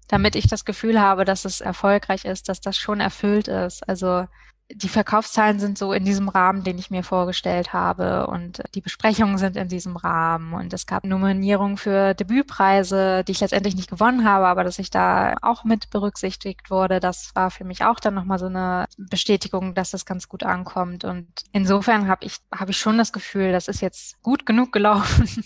damit 0.07 0.35
ich 0.35 0.47
das 0.47 0.65
Gefühl 0.65 0.99
habe, 0.99 1.23
dass 1.23 1.45
es 1.45 1.61
erfolgreich 1.61 2.25
ist, 2.25 2.49
dass 2.49 2.59
das 2.59 2.75
schon 2.75 2.99
erfüllt 2.99 3.47
ist. 3.47 3.87
Also 3.87 4.25
die 4.71 4.89
Verkaufszahlen 4.89 5.59
sind 5.59 5.77
so 5.77 5.93
in 5.93 6.05
diesem 6.05 6.27
Rahmen, 6.27 6.63
den 6.63 6.79
ich 6.79 6.89
mir 6.89 7.03
vorgestellt 7.03 7.71
habe. 7.71 8.27
Und 8.27 8.63
die 8.73 8.81
Besprechungen 8.81 9.37
sind 9.37 9.57
in 9.57 9.67
diesem 9.67 9.95
Rahmen. 9.95 10.53
Und 10.53 10.73
es 10.73 10.87
gab 10.87 11.03
Nominierungen 11.03 11.77
für 11.77 12.15
Debütpreise, 12.15 13.23
die 13.23 13.33
ich 13.33 13.41
letztendlich 13.41 13.75
nicht 13.75 13.89
gewonnen 13.89 14.27
habe, 14.27 14.47
aber 14.47 14.63
dass 14.63 14.79
ich 14.79 14.89
da 14.89 15.35
auch 15.43 15.65
mit 15.65 15.91
berücksichtigt 15.91 16.71
wurde, 16.71 16.99
das 16.99 17.35
war 17.35 17.51
für 17.51 17.63
mich 17.63 17.83
auch 17.83 17.99
dann 17.99 18.15
nochmal 18.15 18.39
so 18.39 18.47
eine 18.47 18.85
Bestätigung, 18.97 19.75
dass 19.75 19.91
das 19.91 20.05
ganz 20.05 20.27
gut 20.27 20.43
ankommt. 20.43 21.03
Und 21.03 21.27
insofern 21.51 22.07
habe 22.07 22.25
ich, 22.25 22.37
habe 22.53 22.71
ich 22.71 22.77
schon 22.77 22.97
das 22.97 23.13
Gefühl, 23.13 23.51
das 23.51 23.67
ist 23.67 23.81
jetzt 23.81 24.21
gut 24.23 24.45
genug 24.45 24.71
gelaufen. 24.71 25.27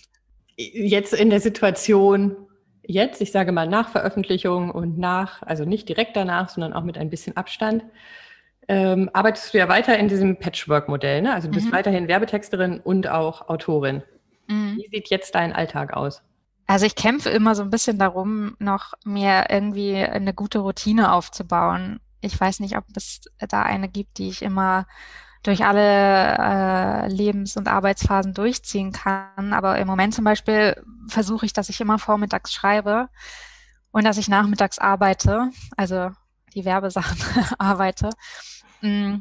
Jetzt 0.61 1.13
in 1.13 1.29
der 1.29 1.39
Situation, 1.39 2.35
jetzt, 2.83 3.21
ich 3.21 3.31
sage 3.31 3.53
mal 3.53 3.65
nach 3.65 3.87
Veröffentlichung 3.87 4.71
und 4.71 4.97
nach, 4.97 5.41
also 5.41 5.63
nicht 5.63 5.87
direkt 5.87 6.17
danach, 6.17 6.49
sondern 6.49 6.73
auch 6.73 6.83
mit 6.83 6.97
ein 6.97 7.09
bisschen 7.09 7.37
Abstand, 7.37 7.85
ähm, 8.69 9.09
arbeitest 9.13 9.51
du 9.51 9.57
ja 9.57 9.67
weiter 9.67 9.97
in 9.97 10.07
diesem 10.07 10.37
Patchwork-Modell. 10.37 11.23
Ne? 11.23 11.33
Also 11.33 11.47
du 11.47 11.55
bist 11.55 11.67
mhm. 11.67 11.71
weiterhin 11.71 12.07
Werbetexterin 12.07 12.79
und 12.79 13.09
auch 13.09 13.49
Autorin. 13.49 14.03
Mhm. 14.47 14.77
Wie 14.77 14.89
sieht 14.95 15.09
jetzt 15.09 15.33
dein 15.33 15.53
Alltag 15.53 15.93
aus? 15.93 16.21
Also 16.67 16.85
ich 16.85 16.93
kämpfe 16.93 17.29
immer 17.29 17.55
so 17.55 17.63
ein 17.63 17.71
bisschen 17.71 17.97
darum, 17.97 18.55
noch 18.59 18.93
mir 19.03 19.47
irgendwie 19.49 19.95
eine 19.95 20.35
gute 20.35 20.59
Routine 20.59 21.11
aufzubauen. 21.13 21.99
Ich 22.21 22.39
weiß 22.39 22.59
nicht, 22.59 22.77
ob 22.77 22.83
es 22.95 23.21
da 23.39 23.63
eine 23.63 23.89
gibt, 23.89 24.19
die 24.19 24.29
ich 24.29 24.43
immer 24.43 24.85
durch 25.41 25.65
alle 25.65 26.37
äh, 26.37 27.07
Lebens- 27.07 27.57
und 27.57 27.67
Arbeitsphasen 27.67 28.35
durchziehen 28.35 28.91
kann. 28.91 29.51
Aber 29.51 29.79
im 29.79 29.87
Moment 29.87 30.13
zum 30.13 30.25
Beispiel 30.25 30.79
versuche 31.07 31.47
ich, 31.47 31.53
dass 31.53 31.69
ich 31.69 31.81
immer 31.81 31.97
vormittags 31.97 32.53
schreibe 32.53 33.09
und 33.89 34.03
dass 34.03 34.17
ich 34.17 34.27
nachmittags 34.27 34.77
arbeite, 34.77 35.49
also 35.75 36.11
die 36.53 36.65
Werbesachen 36.65 37.17
arbeite. 37.57 38.09
Mm. 38.81 39.17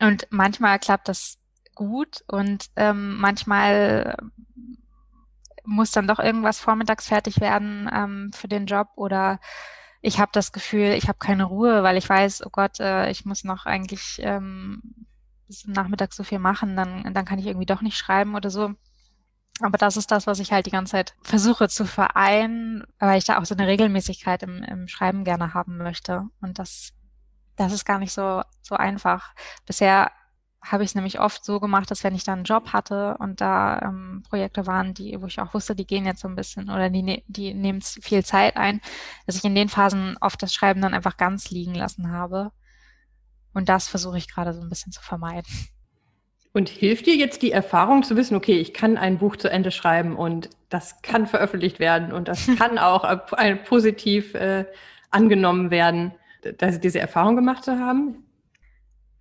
Und 0.00 0.26
manchmal 0.30 0.78
klappt 0.78 1.08
das 1.08 1.38
gut 1.74 2.22
und 2.26 2.66
ähm, 2.76 3.16
manchmal 3.16 4.16
muss 5.64 5.90
dann 5.90 6.06
doch 6.06 6.18
irgendwas 6.18 6.60
vormittags 6.60 7.08
fertig 7.08 7.40
werden 7.40 7.88
ähm, 7.92 8.30
für 8.32 8.48
den 8.48 8.66
Job 8.66 8.88
oder 8.96 9.40
ich 10.00 10.20
habe 10.20 10.30
das 10.32 10.52
Gefühl, 10.52 10.92
ich 10.92 11.08
habe 11.08 11.18
keine 11.18 11.44
Ruhe, 11.44 11.82
weil 11.82 11.96
ich 11.96 12.08
weiß, 12.08 12.46
oh 12.46 12.50
Gott, 12.50 12.78
äh, 12.80 13.10
ich 13.10 13.24
muss 13.24 13.42
noch 13.42 13.66
eigentlich 13.66 14.20
ähm, 14.22 14.80
bis 15.46 15.66
Nachmittag 15.66 16.12
so 16.12 16.22
viel 16.24 16.38
machen, 16.38 16.76
dann, 16.76 17.12
dann 17.12 17.24
kann 17.24 17.38
ich 17.38 17.46
irgendwie 17.46 17.66
doch 17.66 17.82
nicht 17.82 17.96
schreiben 17.96 18.34
oder 18.34 18.50
so. 18.50 18.74
Aber 19.60 19.78
das 19.78 19.96
ist 19.96 20.10
das, 20.10 20.26
was 20.26 20.38
ich 20.38 20.52
halt 20.52 20.66
die 20.66 20.70
ganze 20.70 20.92
Zeit 20.92 21.14
versuche 21.22 21.68
zu 21.68 21.86
vereinen, 21.86 22.84
weil 22.98 23.18
ich 23.18 23.24
da 23.24 23.38
auch 23.38 23.44
so 23.46 23.54
eine 23.54 23.66
Regelmäßigkeit 23.66 24.42
im, 24.42 24.62
im 24.62 24.86
Schreiben 24.86 25.24
gerne 25.24 25.54
haben 25.54 25.78
möchte. 25.78 26.28
Und 26.40 26.58
das, 26.58 26.92
das 27.56 27.72
ist 27.72 27.84
gar 27.84 27.98
nicht 27.98 28.12
so, 28.12 28.42
so 28.62 28.76
einfach. 28.76 29.34
Bisher 29.66 30.10
habe 30.62 30.82
ich 30.82 30.90
es 30.90 30.94
nämlich 30.94 31.20
oft 31.20 31.44
so 31.44 31.60
gemacht, 31.60 31.90
dass 31.90 32.02
wenn 32.02 32.14
ich 32.14 32.24
dann 32.24 32.40
einen 32.40 32.44
Job 32.44 32.72
hatte 32.72 33.16
und 33.18 33.40
da 33.40 33.80
ähm, 33.82 34.22
Projekte 34.28 34.66
waren, 34.66 34.94
die, 34.94 35.20
wo 35.20 35.26
ich 35.26 35.40
auch 35.40 35.54
wusste, 35.54 35.76
die 35.76 35.86
gehen 35.86 36.06
jetzt 36.06 36.20
so 36.20 36.28
ein 36.28 36.34
bisschen 36.34 36.70
oder 36.70 36.90
die, 36.90 37.02
ne-, 37.02 37.22
die 37.28 37.54
nehmen 37.54 37.80
viel 37.82 38.24
Zeit 38.24 38.56
ein, 38.56 38.80
dass 39.26 39.36
ich 39.36 39.44
in 39.44 39.54
den 39.54 39.68
Phasen 39.68 40.16
oft 40.20 40.42
das 40.42 40.52
Schreiben 40.52 40.80
dann 40.80 40.94
einfach 40.94 41.16
ganz 41.16 41.50
liegen 41.50 41.74
lassen 41.74 42.10
habe. 42.10 42.50
Und 43.54 43.68
das 43.68 43.88
versuche 43.88 44.18
ich 44.18 44.28
gerade 44.28 44.52
so 44.52 44.60
ein 44.60 44.68
bisschen 44.68 44.92
zu 44.92 45.02
vermeiden. 45.02 45.50
Und 46.52 46.68
hilft 46.68 47.06
dir 47.06 47.16
jetzt 47.16 47.42
die 47.42 47.52
Erfahrung 47.52 48.02
zu 48.02 48.16
wissen, 48.16 48.34
okay, 48.34 48.58
ich 48.58 48.74
kann 48.74 48.96
ein 48.96 49.18
Buch 49.18 49.36
zu 49.36 49.50
Ende 49.50 49.70
schreiben 49.70 50.16
und 50.16 50.50
das 50.68 51.02
kann 51.02 51.26
veröffentlicht 51.26 51.78
werden 51.78 52.12
und 52.12 52.28
das 52.28 52.46
kann 52.58 52.78
auch 52.78 53.04
positiv 53.64 54.34
äh, 54.34 54.64
angenommen 55.10 55.70
werden, 55.70 56.14
dass 56.54 56.80
diese 56.80 57.00
Erfahrung 57.00 57.36
gemacht 57.36 57.66
haben? 57.66 58.26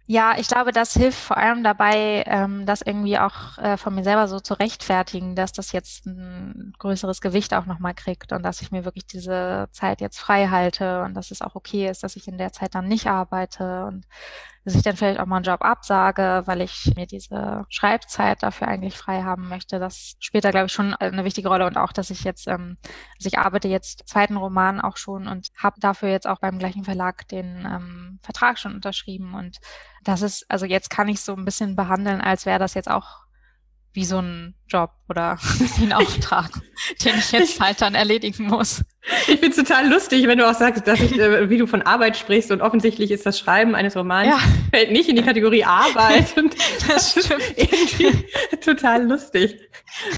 Ja, 0.07 0.35
ich 0.37 0.47
glaube, 0.47 0.71
das 0.71 0.93
hilft 0.93 1.17
vor 1.17 1.37
allem 1.37 1.63
dabei, 1.63 2.23
ähm, 2.27 2.67
das 2.67 2.83
irgendwie 2.83 3.17
auch 3.17 3.57
äh, 3.57 3.75
von 3.75 3.95
mir 3.95 4.03
selber 4.03 4.27
so 4.27 4.39
zu 4.39 4.53
rechtfertigen, 4.53 5.35
dass 5.35 5.51
das 5.51 5.71
jetzt 5.71 6.05
ein 6.05 6.73
größeres 6.77 7.21
Gewicht 7.21 7.55
auch 7.55 7.65
nochmal 7.65 7.95
kriegt 7.95 8.31
und 8.31 8.43
dass 8.43 8.61
ich 8.61 8.69
mir 8.71 8.85
wirklich 8.85 9.07
diese 9.07 9.67
Zeit 9.71 10.01
jetzt 10.01 10.19
frei 10.19 10.47
halte 10.49 11.01
und 11.01 11.15
dass 11.15 11.31
es 11.31 11.41
auch 11.41 11.55
okay 11.55 11.89
ist, 11.89 12.03
dass 12.03 12.15
ich 12.17 12.27
in 12.27 12.37
der 12.37 12.51
Zeit 12.51 12.75
dann 12.75 12.87
nicht 12.87 13.07
arbeite 13.07 13.85
und 13.85 14.05
dass 14.65 14.73
ich 14.73 14.81
dann 14.81 14.97
vielleicht 14.97 15.19
auch 15.19 15.27
mal 15.27 15.37
einen 15.37 15.45
Job 15.45 15.63
absage, 15.63 16.41
weil 16.45 16.61
ich 16.61 16.91
mir 16.95 17.05
diese 17.05 17.65
Schreibzeit 17.69 18.41
dafür 18.41 18.67
eigentlich 18.67 18.97
frei 18.97 19.21
haben 19.21 19.47
möchte. 19.47 19.77
Das 19.77 20.15
spielt 20.19 20.43
da, 20.43 20.49
glaube 20.49 20.65
ich, 20.65 20.73
schon 20.73 20.95
eine 20.95 21.23
wichtige 21.23 21.49
Rolle. 21.49 21.67
Und 21.67 21.77
auch, 21.77 21.93
dass 21.93 22.09
ich 22.09 22.23
jetzt, 22.23 22.47
ähm, 22.47 22.77
also 23.17 23.27
ich 23.27 23.37
arbeite 23.37 23.67
jetzt 23.67 24.07
zweiten 24.07 24.37
Roman 24.37 24.81
auch 24.81 24.97
schon 24.97 25.27
und 25.27 25.49
habe 25.55 25.79
dafür 25.79 26.09
jetzt 26.09 26.27
auch 26.27 26.39
beim 26.39 26.57
gleichen 26.57 26.83
Verlag 26.83 27.27
den 27.27 27.65
ähm, 27.65 28.19
Vertrag 28.23 28.57
schon 28.57 28.73
unterschrieben. 28.73 29.35
Und 29.35 29.59
das 30.03 30.23
ist, 30.23 30.45
also 30.49 30.65
jetzt 30.65 30.89
kann 30.89 31.09
ich 31.09 31.21
so 31.21 31.35
ein 31.35 31.45
bisschen 31.45 31.75
behandeln, 31.75 32.19
als 32.19 32.47
wäre 32.47 32.59
das 32.59 32.73
jetzt 32.73 32.89
auch 32.89 33.24
wie 33.95 34.05
so 34.05 34.19
ein 34.19 34.53
Job 34.67 34.91
oder 35.09 35.37
wie 35.77 35.85
ein 35.85 35.93
Auftrag, 35.93 36.49
den 37.03 37.15
ich 37.17 37.31
jetzt 37.31 37.59
halt 37.59 37.81
dann 37.81 37.95
erledigen 37.95 38.45
muss. 38.47 38.83
Ich 39.27 39.39
finde 39.39 39.49
es 39.49 39.55
total 39.55 39.87
lustig, 39.87 40.27
wenn 40.27 40.37
du 40.37 40.49
auch 40.49 40.55
sagst, 40.55 40.87
dass 40.87 40.99
ich, 40.99 41.17
äh, 41.19 41.49
wie 41.49 41.57
du 41.57 41.67
von 41.67 41.83
Arbeit 41.83 42.17
sprichst 42.17 42.51
und 42.51 42.61
offensichtlich 42.61 43.11
ist 43.11 43.25
das 43.25 43.39
Schreiben 43.39 43.75
eines 43.75 43.95
Romans 43.95 44.27
ja. 44.27 44.39
fällt 44.71 44.91
nicht 44.91 45.07
in 45.07 45.15
die 45.15 45.21
Kategorie 45.21 45.63
Arbeit. 45.63 46.35
Und 46.37 46.55
das, 46.87 47.13
das 47.13 47.25
stimmt. 47.25 47.43
irgendwie 47.55 48.25
total 48.61 49.07
lustig. 49.07 49.59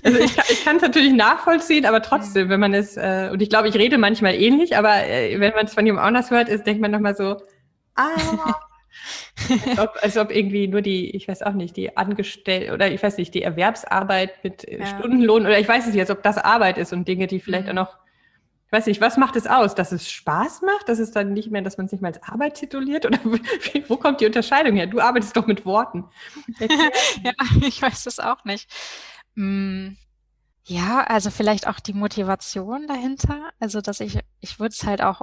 Also 0.04 0.20
ich, 0.20 0.32
ich 0.50 0.64
kann 0.64 0.78
es 0.78 0.82
natürlich 0.82 1.14
nachvollziehen, 1.14 1.86
aber 1.86 2.02
trotzdem, 2.02 2.50
wenn 2.50 2.60
man 2.60 2.74
es, 2.74 2.98
äh, 2.98 3.30
und 3.32 3.42
ich 3.42 3.50
glaube, 3.50 3.68
ich 3.68 3.76
rede 3.76 3.98
manchmal 3.98 4.36
ähnlich, 4.36 4.78
aber 4.78 5.06
äh, 5.06 5.40
wenn 5.40 5.54
man 5.54 5.66
es 5.66 5.74
von 5.74 5.86
jemand 5.86 6.06
anders 6.06 6.32
hört, 6.32 6.50
ist, 6.50 6.66
denkt 6.66 6.82
man 6.82 6.92
nochmal 6.92 7.16
so, 7.16 7.42
ah, 7.96 8.56
als, 9.50 9.80
ob, 9.80 9.96
als 10.02 10.18
ob 10.18 10.32
irgendwie 10.32 10.68
nur 10.68 10.82
die, 10.82 11.16
ich 11.16 11.28
weiß 11.28 11.42
auch 11.44 11.54
nicht, 11.54 11.78
die 11.78 11.96
Angestellte 11.98 12.74
oder 12.74 12.92
ich 12.92 13.02
weiß 13.02 13.18
nicht, 13.18 13.34
die 13.34 13.42
Erwerbsarbeit 13.42 14.44
mit 14.44 14.68
äh, 14.68 14.80
ja. 14.80 14.86
Stundenlohn 14.86 15.46
oder 15.46 15.60
ich 15.60 15.68
weiß 15.68 15.88
es 15.88 15.94
nicht, 15.94 16.02
als 16.02 16.12
ob 16.12 16.24
das 16.24 16.38
Arbeit 16.38 16.78
ist 16.78 16.94
und 16.94 17.08
Dinge, 17.08 17.28
die 17.28 17.40
vielleicht 17.40 17.66
mhm. 17.66 17.72
auch 17.72 17.86
noch, 17.86 17.98
ich 18.66 18.72
weiß 18.72 18.86
nicht, 18.88 19.00
was 19.00 19.16
macht 19.16 19.38
es 19.38 19.48
aus? 19.48 19.76
Dass 19.76 19.94
es 19.94 20.12
Spaß 20.12 20.62
macht? 20.64 20.90
Dass 20.90 21.00
es 21.00 21.12
dann 21.12 21.32
nicht 21.32 21.50
mehr, 21.50 21.62
dass 21.62 21.78
man 21.78 21.86
es 21.86 21.94
nicht 21.94 22.02
mehr 22.02 22.12
als 22.14 22.22
Arbeit 22.24 22.56
tituliert? 22.56 23.06
Oder 23.06 23.18
wo 23.88 23.96
kommt 23.96 24.20
die 24.20 24.26
Unterscheidung 24.26 24.76
her? 24.76 24.88
Du 24.88 25.00
arbeitest 25.00 25.38
doch 25.38 25.48
mit 25.48 25.66
Worten. 25.66 26.04
ja, 27.24 27.32
ich 27.66 27.82
weiß 27.82 28.08
es 28.08 28.20
auch 28.20 28.44
nicht. 28.44 28.70
Hm. 29.36 29.96
Ja, 30.70 31.06
also 31.08 31.30
vielleicht 31.30 31.66
auch 31.66 31.80
die 31.80 31.94
Motivation 31.94 32.88
dahinter. 32.88 33.52
Also, 33.58 33.80
dass 33.80 34.02
ich, 34.02 34.20
ich 34.42 34.60
würde 34.60 34.74
es 34.78 34.84
halt 34.84 35.02
auch 35.02 35.22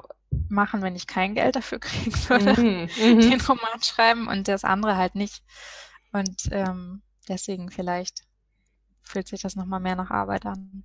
machen, 0.48 0.82
wenn 0.82 0.96
ich 0.96 1.06
kein 1.06 1.34
Geld 1.34 1.56
dafür 1.56 1.78
kriegen 1.80 2.14
würde, 2.28 2.60
mhm, 2.60 2.88
mhm. 3.02 3.20
den 3.20 3.40
Roman 3.40 3.82
schreiben 3.82 4.28
und 4.28 4.48
das 4.48 4.64
andere 4.64 4.96
halt 4.96 5.14
nicht. 5.14 5.42
Und 6.12 6.48
ähm, 6.50 7.02
deswegen 7.28 7.70
vielleicht 7.70 8.22
fühlt 9.02 9.28
sich 9.28 9.42
das 9.42 9.56
nochmal 9.56 9.80
mehr 9.80 9.96
nach 9.96 10.10
Arbeit 10.10 10.46
an. 10.46 10.84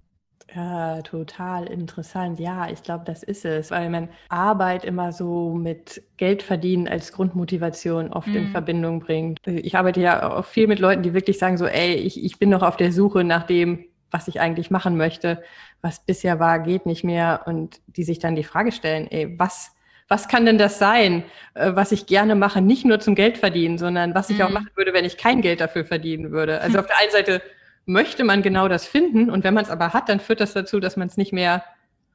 Ja, 0.56 1.02
total 1.04 1.68
interessant. 1.68 2.40
Ja, 2.40 2.70
ich 2.70 2.82
glaube, 2.82 3.06
das 3.06 3.22
ist 3.22 3.46
es, 3.46 3.70
weil 3.70 3.90
man 3.90 4.10
Arbeit 4.30 4.84
immer 4.84 5.12
so 5.12 5.54
mit 5.54 6.02
Geld 6.18 6.42
verdienen 6.42 6.88
als 6.88 7.12
Grundmotivation 7.12 8.12
oft 8.12 8.28
mm. 8.28 8.36
in 8.36 8.44
mhm. 8.46 8.52
Verbindung 8.52 9.00
bringt. 9.00 9.40
Ich 9.46 9.78
arbeite 9.78 10.02
ja 10.02 10.32
auch 10.32 10.46
viel 10.46 10.68
mit 10.68 10.80
Leuten, 10.80 11.04
die 11.04 11.14
wirklich 11.14 11.38
sagen 11.38 11.58
so, 11.58 11.68
ey, 11.68 11.94
ich, 11.94 12.24
ich 12.24 12.40
bin 12.40 12.50
noch 12.50 12.64
auf 12.64 12.78
der 12.78 12.92
Suche 12.92 13.24
nach 13.24 13.44
dem, 13.44 13.86
was 14.12 14.28
ich 14.28 14.40
eigentlich 14.40 14.72
machen 14.72 14.98
möchte, 14.98 15.44
was 15.82 16.06
bisher 16.06 16.40
war, 16.40 16.60
geht 16.60 16.86
nicht 16.86 17.04
mehr 17.04 17.42
und 17.46 17.80
die 17.88 18.04
sich 18.04 18.20
dann 18.20 18.36
die 18.36 18.44
Frage 18.44 18.72
stellen, 18.72 19.08
ey, 19.10 19.38
was, 19.38 19.76
was 20.08 20.28
kann 20.28 20.46
denn 20.46 20.58
das 20.58 20.80
sein, 20.80 21.24
äh, 21.54 21.72
was 21.76 21.92
ich 21.92 22.06
gerne 22.06 22.36
mache, 22.36 22.62
nicht 22.62 22.86
nur 22.86 23.00
zum 23.00 23.16
Geld 23.16 23.38
verdienen, 23.38 23.78
sondern 23.78 24.16
was 24.16 24.30
ich 24.30 24.38
mhm. 24.38 24.44
auch 24.44 24.50
machen 24.50 24.70
würde, 24.76 24.94
wenn 24.94 25.06
ich 25.06 25.18
kein 25.18 25.42
Geld 25.42 25.62
dafür 25.62 25.86
verdienen 25.86 26.32
würde. 26.32 26.62
Also 26.62 26.80
auf 26.80 26.88
der 26.88 26.98
einen 26.98 27.12
Seite 27.12 27.42
möchte 27.86 28.24
man 28.24 28.42
genau 28.42 28.68
das 28.68 28.86
finden 28.86 29.30
und 29.30 29.44
wenn 29.44 29.54
man 29.54 29.64
es 29.64 29.70
aber 29.70 29.94
hat, 29.94 30.10
dann 30.10 30.20
führt 30.20 30.42
das 30.42 30.54
dazu, 30.54 30.80
dass 30.80 30.98
man 30.98 31.08
es 31.08 31.18
nicht 31.18 31.34
mehr, 31.34 31.64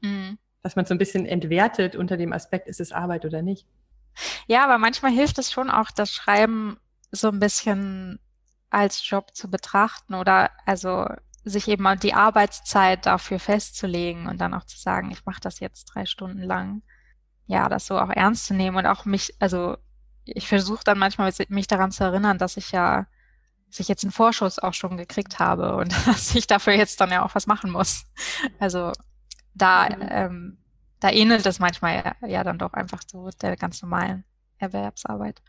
mhm. 0.00 0.38
dass 0.62 0.76
man 0.76 0.84
es 0.84 0.88
so 0.88 0.94
ein 0.94 0.98
bisschen 0.98 1.26
entwertet 1.26 1.96
unter 1.96 2.16
dem 2.16 2.32
Aspekt, 2.32 2.68
ist 2.68 2.80
es 2.80 2.92
Arbeit 2.92 3.24
oder 3.24 3.42
nicht. 3.42 3.66
Ja, 4.46 4.64
aber 4.64 4.78
manchmal 4.78 5.12
hilft 5.12 5.38
es 5.38 5.50
schon 5.50 5.70
auch, 5.70 5.90
das 5.90 6.12
Schreiben 6.12 6.76
so 7.10 7.28
ein 7.28 7.40
bisschen 7.40 8.20
als 8.70 9.08
Job 9.08 9.34
zu 9.34 9.50
betrachten 9.50 10.14
oder 10.14 10.50
also 10.66 11.06
sich 11.44 11.68
eben 11.68 11.86
die 12.00 12.14
Arbeitszeit 12.14 13.06
dafür 13.06 13.38
festzulegen 13.38 14.26
und 14.26 14.40
dann 14.40 14.54
auch 14.54 14.64
zu 14.64 14.78
sagen, 14.78 15.10
ich 15.10 15.24
mache 15.26 15.40
das 15.40 15.60
jetzt 15.60 15.84
drei 15.84 16.06
Stunden 16.06 16.42
lang. 16.42 16.82
Ja, 17.46 17.68
das 17.68 17.86
so 17.86 17.98
auch 17.98 18.10
ernst 18.10 18.46
zu 18.46 18.54
nehmen 18.54 18.76
und 18.76 18.86
auch 18.86 19.04
mich, 19.04 19.34
also 19.38 19.76
ich 20.24 20.48
versuche 20.48 20.84
dann 20.84 20.98
manchmal 20.98 21.32
mich 21.48 21.66
daran 21.66 21.92
zu 21.92 22.04
erinnern, 22.04 22.38
dass 22.38 22.56
ich 22.56 22.72
ja, 22.72 23.06
dass 23.68 23.80
ich 23.80 23.88
jetzt 23.88 24.04
einen 24.04 24.12
Vorschuss 24.12 24.58
auch 24.58 24.72
schon 24.72 24.96
gekriegt 24.96 25.38
habe 25.38 25.76
und 25.76 25.92
dass 26.06 26.34
ich 26.34 26.46
dafür 26.46 26.72
jetzt 26.72 27.00
dann 27.00 27.10
ja 27.10 27.22
auch 27.22 27.34
was 27.34 27.46
machen 27.46 27.70
muss. 27.70 28.06
Also 28.58 28.92
da, 29.52 29.88
mhm. 29.90 30.08
ähm, 30.10 30.58
da 31.00 31.10
ähnelt 31.10 31.44
es 31.44 31.58
manchmal 31.58 32.14
ja, 32.22 32.28
ja 32.28 32.44
dann 32.44 32.58
doch 32.58 32.72
einfach 32.72 33.02
so 33.06 33.28
der 33.42 33.56
ganz 33.56 33.82
normalen 33.82 34.24
Erwerbsarbeit. 34.58 35.42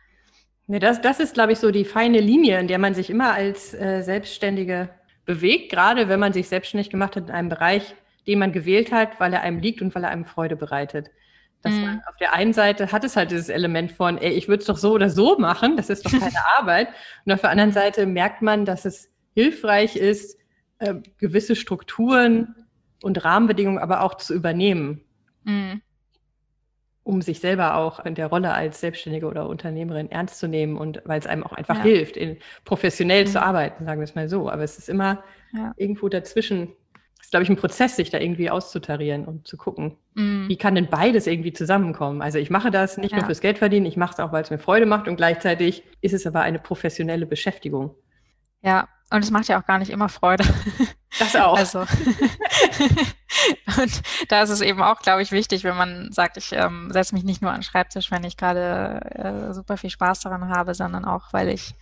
Nee, 0.68 0.80
das, 0.80 1.00
das 1.02 1.20
ist, 1.20 1.36
glaube 1.36 1.54
ich, 1.54 1.60
so 1.60 1.72
die 1.72 1.86
feine 1.86 2.20
Linie, 2.20 2.60
in 2.60 2.68
der 2.68 2.80
man 2.80 2.96
sich 2.96 3.10
immer 3.10 3.34
als 3.34 3.74
äh, 3.74 4.02
Selbstständige 4.02 4.90
bewegt, 5.26 5.72
gerade 5.72 6.10
wenn 6.10 6.20
man 6.20 6.34
sich 6.34 6.48
selbstständig 6.48 6.90
gemacht 6.90 7.16
hat 7.16 7.30
in 7.30 7.32
einem 7.32 7.50
Bereich, 7.50 7.96
den 8.28 8.40
man 8.40 8.52
gewählt 8.52 8.92
hat, 8.92 9.20
weil 9.20 9.34
er 9.34 9.42
einem 9.42 9.60
liegt 9.60 9.82
und 9.82 9.94
weil 9.96 10.04
er 10.04 10.10
einem 10.10 10.26
Freude 10.26 10.56
bereitet. 10.56 11.10
Dass 11.62 11.74
mhm. 11.74 11.82
man 11.82 12.02
auf 12.08 12.16
der 12.18 12.34
einen 12.34 12.54
Seite 12.54 12.92
hat 12.92 13.04
es 13.04 13.16
halt 13.16 13.32
dieses 13.32 13.50
Element 13.50 13.92
von, 13.92 14.18
ey, 14.18 14.32
ich 14.32 14.48
würde 14.48 14.62
es 14.62 14.68
doch 14.68 14.78
so 14.78 14.94
oder 14.94 15.10
so 15.10 15.38
machen, 15.38 15.78
das 15.78 15.90
ist 15.90 16.06
doch 16.06 16.12
keine 16.20 16.46
Arbeit. 16.58 16.90
Und 17.26 17.32
auf 17.34 17.42
der 17.42 17.50
anderen 17.50 17.72
Seite 17.72 18.06
merkt 18.06 18.42
man, 18.42 18.66
dass 18.66 18.86
es 18.86 19.10
hilfreich 19.34 19.96
ist, 19.96 20.38
äh, 20.80 20.96
gewisse 21.18 21.56
Strukturen 21.56 22.56
und 23.02 23.24
Rahmenbedingungen 23.24 23.80
aber 23.80 24.02
auch 24.02 24.16
zu 24.16 24.34
übernehmen. 24.34 25.02
Mhm 25.44 25.82
um 27.06 27.22
sich 27.22 27.40
selber 27.40 27.78
auch 27.78 28.04
in 28.04 28.16
der 28.16 28.28
Rolle 28.28 28.52
als 28.52 28.82
Selbstständige 28.82 29.28
oder 29.28 29.48
Unternehmerin 29.48 30.10
ernst 30.10 30.40
zu 30.40 30.48
nehmen 30.48 30.76
und 30.76 31.04
weil 31.06 31.20
es 31.20 31.28
einem 31.28 31.44
auch 31.44 31.54
einfach 31.54 31.78
ja. 31.78 31.84
hilft, 31.84 32.18
in, 32.18 32.38
professionell 32.66 33.26
mhm. 33.26 33.30
zu 33.30 33.42
arbeiten, 33.42 33.86
sagen 33.86 34.00
wir 34.02 34.06
es 34.06 34.16
mal 34.16 34.28
so. 34.28 34.50
Aber 34.50 34.64
es 34.64 34.80
ist 34.80 34.90
immer 34.90 35.24
ja. 35.54 35.72
irgendwo 35.78 36.10
dazwischen, 36.10 36.74
es 37.20 37.28
ist, 37.28 37.30
glaube 37.30 37.44
ich, 37.44 37.50
ein 37.50 37.58
Prozess, 37.58 37.96
sich 37.96 38.10
da 38.10 38.18
irgendwie 38.18 38.50
auszutarieren 38.50 39.26
und 39.26 39.46
zu 39.48 39.56
gucken, 39.56 39.98
mhm. 40.16 40.50
wie 40.50 40.58
kann 40.58 40.74
denn 40.74 40.88
beides 40.88 41.28
irgendwie 41.28 41.54
zusammenkommen. 41.54 42.24
Also 42.24 42.40
ich 42.40 42.50
mache 42.50 42.72
das 42.72 42.98
nicht 42.98 43.12
ja. 43.12 43.20
nur 43.20 43.28
fürs 43.28 43.40
Geld 43.40 43.60
verdienen, 43.60 43.86
ich 43.86 43.98
mache 43.98 44.14
es 44.14 44.20
auch, 44.20 44.32
weil 44.32 44.42
es 44.42 44.50
mir 44.50 44.58
Freude 44.58 44.88
macht 44.88 45.08
und 45.08 45.16
gleichzeitig 45.16 45.84
ist 46.02 46.16
es 46.16 46.26
aber 46.26 46.42
eine 46.42 46.58
professionelle 46.58 47.28
Beschäftigung. 47.28 47.94
Ja, 48.64 48.90
und 49.12 49.24
es 49.24 49.30
macht 49.30 49.48
ja 49.48 49.62
auch 49.62 49.66
gar 49.68 49.78
nicht 49.78 49.92
immer 49.92 50.10
Freude. 50.10 50.44
Das 51.20 51.36
auch. 51.36 51.56
Also. 51.60 51.86
und 53.82 54.02
da 54.30 54.44
ist 54.44 54.50
es 54.50 54.62
eben 54.62 54.82
auch, 54.82 55.00
glaube 55.00 55.22
ich, 55.22 55.32
wichtig, 55.32 55.64
wenn 55.64 55.76
man 55.76 56.12
sagt, 56.12 56.38
ich 56.38 56.52
ähm, 56.54 56.90
setze 56.92 57.16
mich 57.16 57.24
nicht 57.24 57.42
nur 57.42 57.52
an 57.52 57.58
den 57.58 57.64
Schreibtisch, 57.64 58.12
wenn 58.12 58.24
ich 58.24 58.38
gerade 58.38 59.02
äh, 59.50 59.54
super 59.54 59.78
viel 59.78 59.90
Spaß 59.90 60.22
daran 60.22 60.50
habe, 60.50 60.74
sondern 60.74 61.06
auch, 61.06 61.34
weil 61.34 61.50
ich 61.50 61.76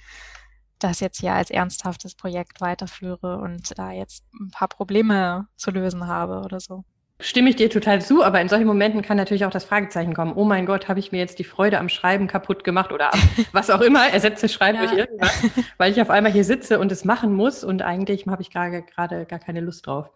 das 0.79 0.99
jetzt 0.99 1.21
ja 1.21 1.35
als 1.35 1.49
ernsthaftes 1.49 2.15
Projekt 2.15 2.61
weiterführe 2.61 3.37
und 3.37 3.77
da 3.77 3.91
jetzt 3.91 4.25
ein 4.33 4.51
paar 4.51 4.67
Probleme 4.67 5.47
zu 5.55 5.71
lösen 5.71 6.07
habe 6.07 6.41
oder 6.41 6.59
so. 6.59 6.83
Stimme 7.19 7.49
ich 7.49 7.55
dir 7.55 7.69
total 7.69 8.01
zu, 8.01 8.23
aber 8.23 8.41
in 8.41 8.49
solchen 8.49 8.65
Momenten 8.65 9.01
kann 9.01 9.15
natürlich 9.15 9.45
auch 9.45 9.51
das 9.51 9.63
Fragezeichen 9.63 10.13
kommen. 10.13 10.33
Oh 10.35 10.43
mein 10.43 10.65
Gott, 10.65 10.89
habe 10.89 10.99
ich 10.99 11.11
mir 11.11 11.19
jetzt 11.19 11.39
die 11.39 11.45
Freude 11.45 11.79
am 11.79 11.87
Schreiben 11.87 12.27
kaputt 12.27 12.63
gemacht 12.63 12.91
oder 12.91 13.11
was 13.53 13.69
auch 13.69 13.81
immer, 13.81 14.09
ersetze 14.09 14.49
Schreiben 14.49 14.79
ja. 14.79 14.85
durch 14.85 14.97
irgendwas, 14.97 15.43
weil 15.77 15.91
ich 15.91 16.01
auf 16.01 16.09
einmal 16.09 16.33
hier 16.33 16.43
sitze 16.43 16.79
und 16.79 16.91
es 16.91 17.05
machen 17.05 17.33
muss 17.33 17.63
und 17.63 17.81
eigentlich 17.81 18.25
habe 18.27 18.41
ich 18.41 18.49
gerade 18.49 18.83
gar 19.25 19.39
keine 19.39 19.61
Lust 19.61 19.87
drauf. 19.87 20.09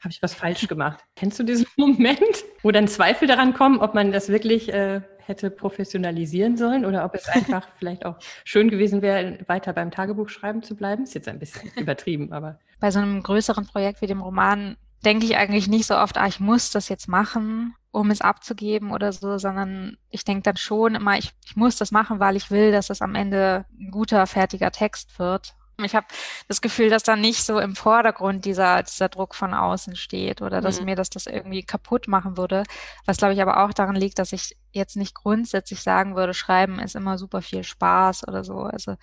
Habe 0.00 0.10
ich 0.10 0.22
was 0.22 0.34
falsch 0.34 0.68
gemacht? 0.68 1.04
Kennst 1.16 1.38
du 1.38 1.42
diesen 1.42 1.66
Moment, 1.76 2.44
wo 2.62 2.70
dann 2.70 2.88
Zweifel 2.88 3.26
daran 3.28 3.54
kommen, 3.54 3.80
ob 3.80 3.94
man 3.94 4.12
das 4.12 4.28
wirklich 4.28 4.72
äh, 4.72 5.00
hätte 5.18 5.50
professionalisieren 5.50 6.56
sollen 6.56 6.84
oder 6.84 7.04
ob 7.04 7.14
es 7.14 7.28
einfach 7.28 7.68
vielleicht 7.78 8.04
auch 8.04 8.18
schön 8.44 8.70
gewesen 8.70 9.02
wäre, 9.02 9.38
weiter 9.46 9.72
beim 9.72 9.90
Tagebuch 9.90 10.28
schreiben 10.28 10.62
zu 10.62 10.76
bleiben? 10.76 11.04
Ist 11.04 11.14
jetzt 11.14 11.28
ein 11.28 11.38
bisschen 11.38 11.70
übertrieben, 11.76 12.32
aber. 12.32 12.58
Bei 12.80 12.90
so 12.90 12.98
einem 12.98 13.22
größeren 13.22 13.66
Projekt 13.66 14.02
wie 14.02 14.06
dem 14.06 14.20
Roman 14.20 14.76
denke 15.04 15.26
ich 15.26 15.36
eigentlich 15.36 15.68
nicht 15.68 15.86
so 15.86 15.96
oft, 15.96 16.18
ah, 16.18 16.26
ich 16.26 16.40
muss 16.40 16.70
das 16.70 16.88
jetzt 16.88 17.08
machen, 17.08 17.74
um 17.90 18.10
es 18.10 18.20
abzugeben 18.20 18.90
oder 18.90 19.12
so, 19.12 19.38
sondern 19.38 19.96
ich 20.10 20.24
denke 20.24 20.42
dann 20.42 20.56
schon 20.56 20.94
immer, 20.94 21.16
ich, 21.16 21.32
ich 21.44 21.56
muss 21.56 21.76
das 21.76 21.92
machen, 21.92 22.20
weil 22.20 22.36
ich 22.36 22.50
will, 22.50 22.72
dass 22.72 22.90
es 22.90 23.02
am 23.02 23.14
Ende 23.14 23.66
ein 23.78 23.90
guter, 23.90 24.26
fertiger 24.26 24.70
Text 24.70 25.18
wird. 25.18 25.54
Ich 25.82 25.94
habe 25.94 26.06
das 26.48 26.62
Gefühl, 26.62 26.88
dass 26.88 27.02
da 27.02 27.16
nicht 27.16 27.44
so 27.44 27.58
im 27.58 27.76
Vordergrund 27.76 28.46
dieser, 28.46 28.82
dieser 28.82 29.10
Druck 29.10 29.34
von 29.34 29.52
außen 29.52 29.94
steht 29.96 30.40
oder 30.40 30.62
dass 30.62 30.80
mhm. 30.80 30.86
mir 30.86 30.96
das 30.96 31.10
das 31.10 31.26
irgendwie 31.26 31.62
kaputt 31.64 32.08
machen 32.08 32.38
würde. 32.38 32.62
Was 33.04 33.18
glaube 33.18 33.34
ich 33.34 33.42
aber 33.42 33.62
auch 33.62 33.74
daran 33.74 33.96
liegt, 33.96 34.18
dass 34.18 34.32
ich 34.32 34.56
jetzt 34.72 34.96
nicht 34.96 35.14
grundsätzlich 35.14 35.82
sagen 35.82 36.16
würde, 36.16 36.32
Schreiben 36.32 36.78
ist 36.78 36.96
immer 36.96 37.18
super 37.18 37.42
viel 37.42 37.62
Spaß 37.62 38.26
oder 38.26 38.42
so. 38.42 38.60
Also 38.60 38.96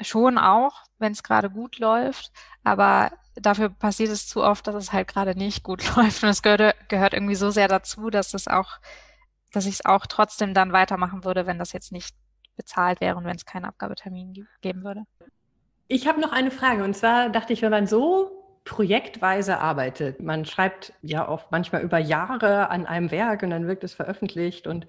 schon 0.00 0.38
auch, 0.38 0.84
wenn 0.98 1.12
es 1.12 1.22
gerade 1.22 1.50
gut 1.50 1.78
läuft, 1.78 2.30
aber 2.62 3.10
dafür 3.34 3.68
passiert 3.68 4.10
es 4.10 4.28
zu 4.28 4.42
oft, 4.42 4.66
dass 4.66 4.74
es 4.74 4.92
halt 4.92 5.08
gerade 5.08 5.36
nicht 5.36 5.62
gut 5.62 5.82
läuft. 5.96 6.22
Und 6.22 6.28
es 6.28 6.42
gehört, 6.42 6.88
gehört 6.88 7.14
irgendwie 7.14 7.34
so 7.34 7.50
sehr 7.50 7.68
dazu, 7.68 8.10
dass 8.10 8.34
es 8.34 8.48
auch, 8.48 8.78
dass 9.52 9.66
ich 9.66 9.74
es 9.74 9.84
auch 9.84 10.06
trotzdem 10.06 10.54
dann 10.54 10.72
weitermachen 10.72 11.24
würde, 11.24 11.46
wenn 11.46 11.58
das 11.58 11.72
jetzt 11.72 11.92
nicht 11.92 12.14
bezahlt 12.56 13.00
wäre 13.00 13.16
und 13.16 13.24
wenn 13.24 13.36
es 13.36 13.44
keinen 13.44 13.64
Abgabetermin 13.64 14.46
geben 14.60 14.84
würde. 14.84 15.04
Ich 15.90 16.06
habe 16.06 16.20
noch 16.20 16.32
eine 16.32 16.50
Frage 16.50 16.84
und 16.84 16.94
zwar 16.94 17.30
dachte 17.30 17.54
ich, 17.54 17.62
wenn 17.62 17.70
man 17.70 17.86
so 17.86 18.30
projektweise 18.64 19.58
arbeitet, 19.58 20.22
man 20.22 20.44
schreibt 20.44 20.92
ja 21.00 21.26
oft 21.26 21.50
manchmal 21.50 21.80
über 21.80 21.96
Jahre 21.96 22.68
an 22.68 22.84
einem 22.84 23.10
Werk 23.10 23.42
und 23.42 23.48
dann 23.48 23.66
wird 23.66 23.82
es 23.82 23.94
veröffentlicht 23.94 24.66
und 24.66 24.86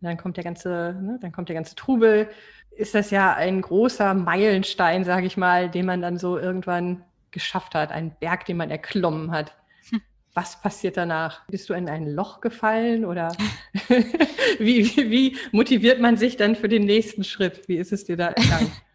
dann 0.00 0.16
kommt 0.16 0.36
der 0.36 0.44
ganze, 0.44 0.96
ne, 1.00 1.18
dann 1.20 1.30
kommt 1.30 1.50
der 1.50 1.54
ganze 1.54 1.76
Trubel, 1.76 2.28
ist 2.72 2.96
das 2.96 3.12
ja 3.12 3.32
ein 3.34 3.60
großer 3.60 4.12
Meilenstein, 4.14 5.04
sage 5.04 5.26
ich 5.26 5.36
mal, 5.36 5.70
den 5.70 5.86
man 5.86 6.02
dann 6.02 6.18
so 6.18 6.36
irgendwann 6.36 7.04
geschafft 7.30 7.76
hat, 7.76 7.92
ein 7.92 8.16
Berg, 8.18 8.44
den 8.46 8.56
man 8.56 8.72
erklommen 8.72 9.30
hat. 9.30 9.54
Hm. 9.90 10.00
Was 10.34 10.60
passiert 10.60 10.96
danach? 10.96 11.46
Bist 11.46 11.68
du 11.68 11.74
in 11.74 11.88
ein 11.88 12.08
Loch 12.08 12.40
gefallen 12.40 13.04
oder 13.04 13.36
wie, 14.58 14.96
wie, 14.96 15.10
wie, 15.10 15.36
motiviert 15.52 16.00
man 16.00 16.16
sich 16.16 16.36
dann 16.36 16.56
für 16.56 16.68
den 16.68 16.86
nächsten 16.86 17.22
Schritt? 17.22 17.68
Wie 17.68 17.76
ist 17.76 17.92
es 17.92 18.04
dir 18.04 18.16
da 18.16 18.30
ergangen? 18.30 18.72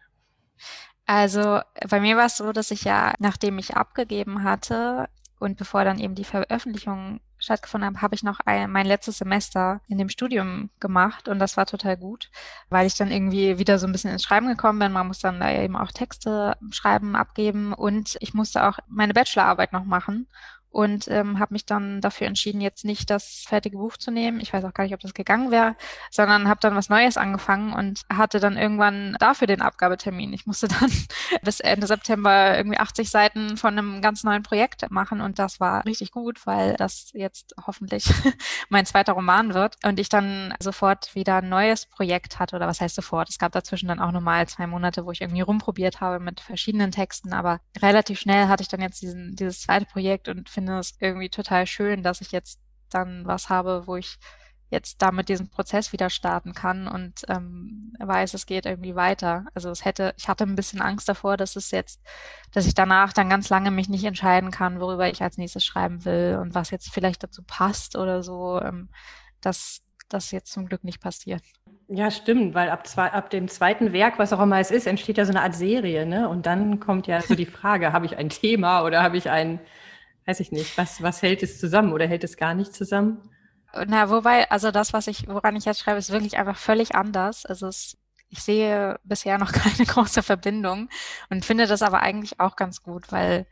Also 1.06 1.60
bei 1.88 2.00
mir 2.00 2.16
war 2.16 2.26
es 2.26 2.36
so, 2.36 2.52
dass 2.52 2.72
ich 2.72 2.82
ja, 2.84 3.14
nachdem 3.18 3.58
ich 3.58 3.76
abgegeben 3.76 4.42
hatte 4.42 5.08
und 5.38 5.56
bevor 5.56 5.84
dann 5.84 6.00
eben 6.00 6.16
die 6.16 6.24
Veröffentlichung 6.24 7.20
stattgefunden 7.38 7.86
habe, 7.86 8.02
habe 8.02 8.14
ich 8.14 8.22
noch 8.22 8.40
ein, 8.44 8.70
mein 8.70 8.86
letztes 8.86 9.18
Semester 9.18 9.80
in 9.88 9.98
dem 9.98 10.08
Studium 10.08 10.70
gemacht 10.80 11.28
und 11.28 11.38
das 11.38 11.56
war 11.56 11.66
total 11.66 11.96
gut, 11.96 12.30
weil 12.70 12.86
ich 12.86 12.94
dann 12.94 13.12
irgendwie 13.12 13.58
wieder 13.58 13.78
so 13.78 13.86
ein 13.86 13.92
bisschen 13.92 14.10
ins 14.10 14.22
Schreiben 14.22 14.48
gekommen 14.48 14.78
bin. 14.78 14.92
Man 14.92 15.06
muss 15.06 15.20
dann 15.20 15.38
da 15.38 15.52
eben 15.52 15.76
auch 15.76 15.92
Texte 15.92 16.56
schreiben, 16.70 17.14
abgeben 17.14 17.72
und 17.72 18.16
ich 18.20 18.34
musste 18.34 18.66
auch 18.66 18.78
meine 18.88 19.14
Bachelorarbeit 19.14 19.72
noch 19.72 19.84
machen 19.84 20.26
und 20.76 21.08
ähm, 21.08 21.38
habe 21.38 21.54
mich 21.54 21.64
dann 21.64 22.02
dafür 22.02 22.26
entschieden, 22.26 22.60
jetzt 22.60 22.84
nicht 22.84 23.08
das 23.08 23.44
fertige 23.48 23.78
Buch 23.78 23.96
zu 23.96 24.10
nehmen. 24.10 24.40
Ich 24.40 24.52
weiß 24.52 24.62
auch 24.66 24.74
gar 24.74 24.84
nicht, 24.84 24.92
ob 24.92 25.00
das 25.00 25.14
gegangen 25.14 25.50
wäre, 25.50 25.74
sondern 26.10 26.48
habe 26.48 26.60
dann 26.60 26.76
was 26.76 26.90
Neues 26.90 27.16
angefangen 27.16 27.72
und 27.72 28.02
hatte 28.12 28.40
dann 28.40 28.58
irgendwann 28.58 29.16
dafür 29.18 29.46
den 29.46 29.62
Abgabetermin. 29.62 30.34
Ich 30.34 30.44
musste 30.44 30.68
dann 30.80 30.92
bis 31.42 31.60
Ende 31.60 31.86
September 31.86 32.58
irgendwie 32.58 32.78
80 32.78 33.10
Seiten 33.10 33.56
von 33.56 33.78
einem 33.78 34.02
ganz 34.02 34.22
neuen 34.22 34.42
Projekt 34.42 34.90
machen 34.90 35.22
und 35.22 35.38
das 35.38 35.60
war 35.60 35.82
richtig 35.86 36.10
gut, 36.10 36.46
weil 36.46 36.74
das 36.74 37.10
jetzt 37.14 37.54
hoffentlich 37.66 38.12
mein 38.68 38.84
zweiter 38.84 39.14
Roman 39.14 39.54
wird 39.54 39.76
und 39.82 39.98
ich 39.98 40.10
dann 40.10 40.52
sofort 40.60 41.14
wieder 41.14 41.36
ein 41.36 41.48
neues 41.48 41.86
Projekt 41.86 42.38
hatte 42.38 42.54
oder 42.54 42.66
was 42.66 42.82
heißt 42.82 42.96
sofort? 42.96 43.30
Es 43.30 43.38
gab 43.38 43.52
dazwischen 43.52 43.88
dann 43.88 43.98
auch 44.00 44.12
nochmal 44.12 44.46
zwei 44.46 44.66
Monate, 44.66 45.06
wo 45.06 45.10
ich 45.10 45.22
irgendwie 45.22 45.40
rumprobiert 45.40 46.02
habe 46.02 46.22
mit 46.22 46.40
verschiedenen 46.40 46.90
Texten, 46.90 47.32
aber 47.32 47.60
relativ 47.80 48.20
schnell 48.20 48.48
hatte 48.48 48.62
ich 48.62 48.68
dann 48.68 48.82
jetzt 48.82 49.00
diesen, 49.00 49.36
dieses 49.36 49.62
zweite 49.62 49.86
Projekt 49.86 50.28
und 50.28 50.50
finde 50.50 50.65
finde 50.66 50.80
es 50.80 50.96
irgendwie 51.00 51.28
total 51.28 51.66
schön, 51.66 52.02
dass 52.02 52.20
ich 52.20 52.32
jetzt 52.32 52.60
dann 52.90 53.26
was 53.26 53.48
habe, 53.48 53.86
wo 53.86 53.96
ich 53.96 54.18
jetzt 54.68 55.00
damit 55.00 55.28
diesen 55.28 55.48
Prozess 55.48 55.92
wieder 55.92 56.10
starten 56.10 56.52
kann 56.52 56.88
und 56.88 57.22
ähm, 57.28 57.94
weiß, 58.00 58.34
es 58.34 58.46
geht 58.46 58.66
irgendwie 58.66 58.96
weiter. 58.96 59.44
Also 59.54 59.70
es 59.70 59.84
hätte, 59.84 60.12
ich 60.16 60.28
hatte 60.28 60.42
ein 60.42 60.56
bisschen 60.56 60.82
Angst 60.82 61.08
davor, 61.08 61.36
dass 61.36 61.54
es 61.54 61.70
jetzt, 61.70 62.00
dass 62.52 62.66
ich 62.66 62.74
danach 62.74 63.12
dann 63.12 63.30
ganz 63.30 63.48
lange 63.48 63.70
mich 63.70 63.88
nicht 63.88 64.04
entscheiden 64.04 64.50
kann, 64.50 64.80
worüber 64.80 65.08
ich 65.08 65.22
als 65.22 65.38
nächstes 65.38 65.64
schreiben 65.64 66.04
will 66.04 66.38
und 66.42 66.56
was 66.56 66.70
jetzt 66.70 66.92
vielleicht 66.92 67.22
dazu 67.22 67.44
passt 67.44 67.94
oder 67.96 68.24
so. 68.24 68.60
Ähm, 68.60 68.88
dass 69.40 69.82
das 70.08 70.30
jetzt 70.30 70.52
zum 70.52 70.66
Glück 70.66 70.82
nicht 70.84 71.00
passiert. 71.00 71.42
Ja, 71.88 72.10
stimmt, 72.10 72.54
weil 72.54 72.70
ab, 72.70 72.86
zwei, 72.86 73.12
ab 73.12 73.30
dem 73.30 73.48
zweiten 73.48 73.92
Werk, 73.92 74.18
was 74.18 74.32
auch 74.32 74.40
immer 74.40 74.58
es 74.58 74.70
ist, 74.72 74.86
entsteht 74.86 75.18
ja 75.18 75.24
so 75.24 75.30
eine 75.30 75.42
Art 75.42 75.54
Serie, 75.54 76.06
ne? 76.06 76.28
Und 76.28 76.46
dann 76.46 76.80
kommt 76.80 77.06
ja 77.06 77.20
so 77.20 77.34
die 77.34 77.46
Frage, 77.46 77.92
habe 77.92 78.06
ich 78.06 78.16
ein 78.16 78.28
Thema 78.28 78.82
oder 78.82 79.02
habe 79.02 79.16
ich 79.16 79.30
ein 79.30 79.60
weiß 80.26 80.40
ich 80.40 80.52
nicht, 80.52 80.76
was, 80.76 81.02
was 81.02 81.22
hält 81.22 81.42
es 81.42 81.58
zusammen 81.58 81.92
oder 81.92 82.06
hält 82.06 82.24
es 82.24 82.36
gar 82.36 82.54
nicht 82.54 82.74
zusammen? 82.74 83.30
Na, 83.86 84.10
wobei, 84.10 84.50
also 84.50 84.70
das, 84.70 84.92
was 84.92 85.06
ich, 85.06 85.28
woran 85.28 85.56
ich 85.56 85.64
jetzt 85.64 85.80
schreibe, 85.80 85.98
ist 85.98 86.10
wirklich 86.10 86.38
einfach 86.38 86.56
völlig 86.56 86.94
anders. 86.94 87.44
Es, 87.44 87.96
ich 88.28 88.42
sehe 88.42 88.98
bisher 89.04 89.38
noch 89.38 89.52
keine 89.52 89.86
große 89.86 90.22
Verbindung 90.22 90.88
und 91.30 91.44
finde 91.44 91.66
das 91.66 91.82
aber 91.82 92.00
eigentlich 92.00 92.40
auch 92.40 92.56
ganz 92.56 92.82
gut, 92.82 93.12
weil, 93.12 93.46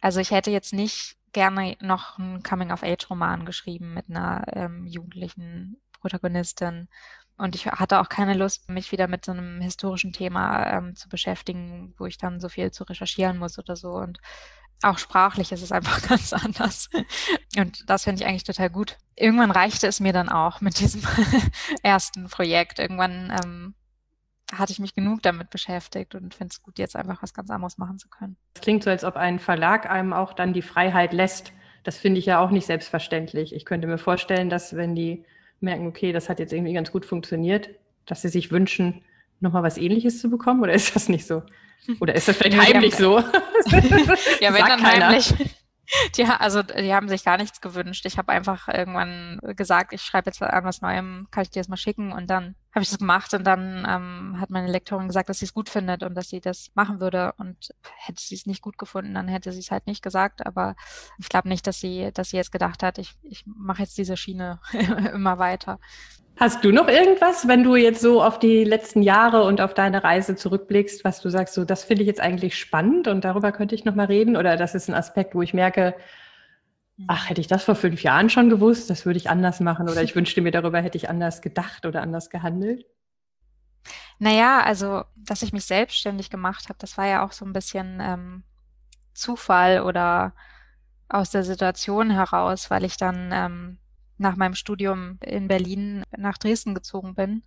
also 0.00 0.20
ich 0.20 0.30
hätte 0.30 0.50
jetzt 0.50 0.72
nicht 0.72 1.16
gerne 1.32 1.76
noch 1.80 2.18
einen 2.18 2.42
Coming-of-Age-Roman 2.42 3.44
geschrieben 3.44 3.94
mit 3.94 4.08
einer 4.08 4.44
ähm, 4.52 4.86
jugendlichen 4.86 5.80
Protagonistin. 6.00 6.88
Und 7.36 7.54
ich 7.54 7.66
hatte 7.66 8.00
auch 8.00 8.08
keine 8.08 8.34
Lust, 8.34 8.68
mich 8.68 8.90
wieder 8.90 9.06
mit 9.06 9.24
so 9.24 9.32
einem 9.32 9.60
historischen 9.60 10.12
Thema 10.12 10.66
ähm, 10.72 10.96
zu 10.96 11.08
beschäftigen, 11.08 11.94
wo 11.96 12.06
ich 12.06 12.18
dann 12.18 12.40
so 12.40 12.48
viel 12.48 12.72
zu 12.72 12.82
recherchieren 12.84 13.38
muss 13.38 13.58
oder 13.58 13.76
so. 13.76 13.92
Und 13.92 14.18
auch 14.82 14.98
sprachlich 14.98 15.52
ist 15.52 15.62
es 15.62 15.72
einfach 15.72 16.00
ganz 16.08 16.32
anders. 16.32 16.90
Und 17.56 17.88
das 17.88 18.04
finde 18.04 18.22
ich 18.22 18.28
eigentlich 18.28 18.44
total 18.44 18.70
gut. 18.70 18.96
Irgendwann 19.16 19.50
reichte 19.50 19.86
es 19.86 20.00
mir 20.00 20.12
dann 20.12 20.28
auch 20.28 20.60
mit 20.60 20.78
diesem 20.80 21.02
ersten 21.82 22.28
Projekt. 22.28 22.78
Irgendwann 22.78 23.32
ähm, 23.42 23.74
hatte 24.52 24.72
ich 24.72 24.78
mich 24.78 24.94
genug 24.94 25.22
damit 25.22 25.50
beschäftigt 25.50 26.14
und 26.14 26.34
finde 26.34 26.52
es 26.52 26.62
gut, 26.62 26.78
jetzt 26.78 26.96
einfach 26.96 27.22
was 27.22 27.34
ganz 27.34 27.50
anderes 27.50 27.78
machen 27.78 27.98
zu 27.98 28.08
können. 28.08 28.36
Es 28.54 28.60
klingt 28.60 28.84
so, 28.84 28.90
als 28.90 29.04
ob 29.04 29.16
ein 29.16 29.38
Verlag 29.38 29.90
einem 29.90 30.12
auch 30.12 30.32
dann 30.32 30.52
die 30.52 30.62
Freiheit 30.62 31.12
lässt. 31.12 31.52
Das 31.84 31.98
finde 31.98 32.18
ich 32.18 32.26
ja 32.26 32.40
auch 32.40 32.50
nicht 32.50 32.66
selbstverständlich. 32.66 33.54
Ich 33.54 33.64
könnte 33.64 33.86
mir 33.86 33.98
vorstellen, 33.98 34.50
dass 34.50 34.76
wenn 34.76 34.94
die 34.94 35.24
merken, 35.60 35.86
okay, 35.86 36.12
das 36.12 36.28
hat 36.28 36.38
jetzt 36.38 36.52
irgendwie 36.52 36.72
ganz 36.72 36.92
gut 36.92 37.04
funktioniert, 37.04 37.70
dass 38.06 38.22
sie 38.22 38.28
sich 38.28 38.50
wünschen, 38.50 39.02
nochmal 39.40 39.62
was 39.62 39.76
ähnliches 39.78 40.20
zu 40.20 40.30
bekommen? 40.30 40.62
Oder 40.62 40.72
ist 40.74 40.94
das 40.94 41.08
nicht 41.08 41.26
so? 41.26 41.42
Oder 42.00 42.14
ist 42.14 42.28
das 42.28 42.36
vielleicht 42.36 42.58
heimlich 42.58 42.94
so? 42.96 43.18
ja, 44.40 44.52
wenn 44.52 44.66
dann 44.66 44.80
keiner. 44.80 45.06
heimlich. 45.08 45.34
Die, 46.16 46.24
also 46.24 46.62
die 46.62 46.92
haben 46.92 47.08
sich 47.08 47.24
gar 47.24 47.38
nichts 47.38 47.62
gewünscht. 47.62 48.04
Ich 48.04 48.18
habe 48.18 48.30
einfach 48.30 48.68
irgendwann 48.68 49.40
gesagt, 49.56 49.94
ich 49.94 50.02
schreibe 50.02 50.28
jetzt 50.28 50.42
an 50.42 50.64
was 50.64 50.82
Neuem, 50.82 51.28
kann 51.30 51.42
ich 51.42 51.50
dir 51.50 51.60
das 51.60 51.68
mal 51.68 51.78
schicken? 51.78 52.12
Und 52.12 52.28
dann 52.28 52.56
habe 52.74 52.82
ich 52.82 52.90
das 52.90 52.98
gemacht 52.98 53.32
und 53.32 53.44
dann 53.44 53.86
ähm, 53.88 54.40
hat 54.40 54.50
meine 54.50 54.70
Lektorin 54.70 55.06
gesagt, 55.06 55.30
dass 55.30 55.38
sie 55.38 55.46
es 55.46 55.54
gut 55.54 55.70
findet 55.70 56.02
und 56.02 56.14
dass 56.14 56.28
sie 56.28 56.40
das 56.40 56.70
machen 56.74 57.00
würde. 57.00 57.32
Und 57.38 57.70
hätte 57.96 58.20
sie 58.20 58.34
es 58.34 58.44
nicht 58.44 58.60
gut 58.60 58.76
gefunden, 58.76 59.14
dann 59.14 59.28
hätte 59.28 59.50
sie 59.52 59.60
es 59.60 59.70
halt 59.70 59.86
nicht 59.86 60.02
gesagt. 60.02 60.46
Aber 60.46 60.76
ich 61.18 61.30
glaube 61.30 61.48
nicht, 61.48 61.66
dass 61.66 61.80
sie, 61.80 62.10
dass 62.12 62.30
sie 62.30 62.36
jetzt 62.36 62.52
gedacht 62.52 62.82
hat, 62.82 62.98
ich, 62.98 63.14
ich 63.22 63.44
mache 63.46 63.82
jetzt 63.82 63.96
diese 63.96 64.18
Schiene 64.18 64.60
immer 65.14 65.38
weiter. 65.38 65.80
Hast 66.40 66.64
du 66.64 66.70
noch 66.70 66.86
irgendwas, 66.86 67.48
wenn 67.48 67.64
du 67.64 67.74
jetzt 67.74 68.00
so 68.00 68.22
auf 68.22 68.38
die 68.38 68.62
letzten 68.62 69.02
Jahre 69.02 69.42
und 69.42 69.60
auf 69.60 69.74
deine 69.74 70.04
Reise 70.04 70.36
zurückblickst, 70.36 71.02
was 71.02 71.20
du 71.20 71.30
sagst, 71.30 71.54
so 71.54 71.64
das 71.64 71.82
finde 71.82 72.02
ich 72.02 72.06
jetzt 72.06 72.20
eigentlich 72.20 72.56
spannend 72.56 73.08
und 73.08 73.24
darüber 73.24 73.50
könnte 73.50 73.74
ich 73.74 73.84
nochmal 73.84 74.06
reden? 74.06 74.36
Oder 74.36 74.56
das 74.56 74.76
ist 74.76 74.88
ein 74.88 74.94
Aspekt, 74.94 75.34
wo 75.34 75.42
ich 75.42 75.52
merke, 75.52 75.96
ach, 77.08 77.28
hätte 77.28 77.40
ich 77.40 77.48
das 77.48 77.64
vor 77.64 77.74
fünf 77.74 78.04
Jahren 78.04 78.30
schon 78.30 78.50
gewusst, 78.50 78.88
das 78.88 79.04
würde 79.04 79.18
ich 79.18 79.28
anders 79.28 79.58
machen 79.58 79.88
oder 79.88 80.00
ich 80.02 80.14
wünschte 80.14 80.40
mir 80.40 80.52
darüber, 80.52 80.80
hätte 80.80 80.96
ich 80.96 81.10
anders 81.10 81.42
gedacht 81.42 81.86
oder 81.86 82.02
anders 82.02 82.30
gehandelt? 82.30 82.86
Naja, 84.20 84.62
also, 84.62 85.02
dass 85.16 85.42
ich 85.42 85.52
mich 85.52 85.64
selbstständig 85.64 86.30
gemacht 86.30 86.68
habe, 86.68 86.78
das 86.78 86.96
war 86.96 87.06
ja 87.06 87.24
auch 87.24 87.32
so 87.32 87.44
ein 87.44 87.52
bisschen 87.52 87.98
ähm, 88.00 88.44
Zufall 89.12 89.80
oder 89.82 90.34
aus 91.08 91.30
der 91.30 91.42
Situation 91.42 92.10
heraus, 92.10 92.70
weil 92.70 92.84
ich 92.84 92.96
dann 92.96 93.30
ähm, 93.32 93.78
nach 94.18 94.36
meinem 94.36 94.54
Studium 94.54 95.18
in 95.22 95.48
Berlin 95.48 96.04
nach 96.16 96.38
Dresden 96.38 96.74
gezogen 96.74 97.14
bin 97.14 97.42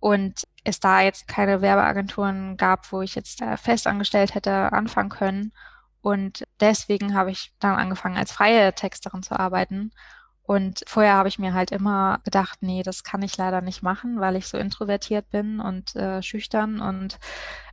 und 0.00 0.46
es 0.64 0.80
da 0.80 1.00
jetzt 1.00 1.28
keine 1.28 1.60
Werbeagenturen 1.60 2.56
gab, 2.56 2.92
wo 2.92 3.02
ich 3.02 3.14
jetzt 3.14 3.42
äh, 3.42 3.56
festangestellt 3.56 4.34
hätte 4.34 4.72
anfangen 4.72 5.08
können. 5.10 5.52
Und 6.00 6.46
deswegen 6.60 7.14
habe 7.14 7.30
ich 7.30 7.52
dann 7.58 7.76
angefangen, 7.76 8.16
als 8.16 8.32
freie 8.32 8.72
Texterin 8.74 9.22
zu 9.22 9.38
arbeiten 9.38 9.90
Und 10.48 10.82
vorher 10.86 11.12
habe 11.12 11.28
ich 11.28 11.38
mir 11.38 11.52
halt 11.52 11.72
immer 11.72 12.20
gedacht, 12.24 12.60
nee, 12.62 12.82
das 12.82 13.04
kann 13.04 13.20
ich 13.20 13.36
leider 13.36 13.60
nicht 13.60 13.82
machen, 13.82 14.18
weil 14.18 14.34
ich 14.34 14.46
so 14.46 14.56
introvertiert 14.56 15.28
bin 15.28 15.60
und 15.60 15.94
äh, 15.94 16.22
schüchtern 16.22 16.80
und 16.80 17.18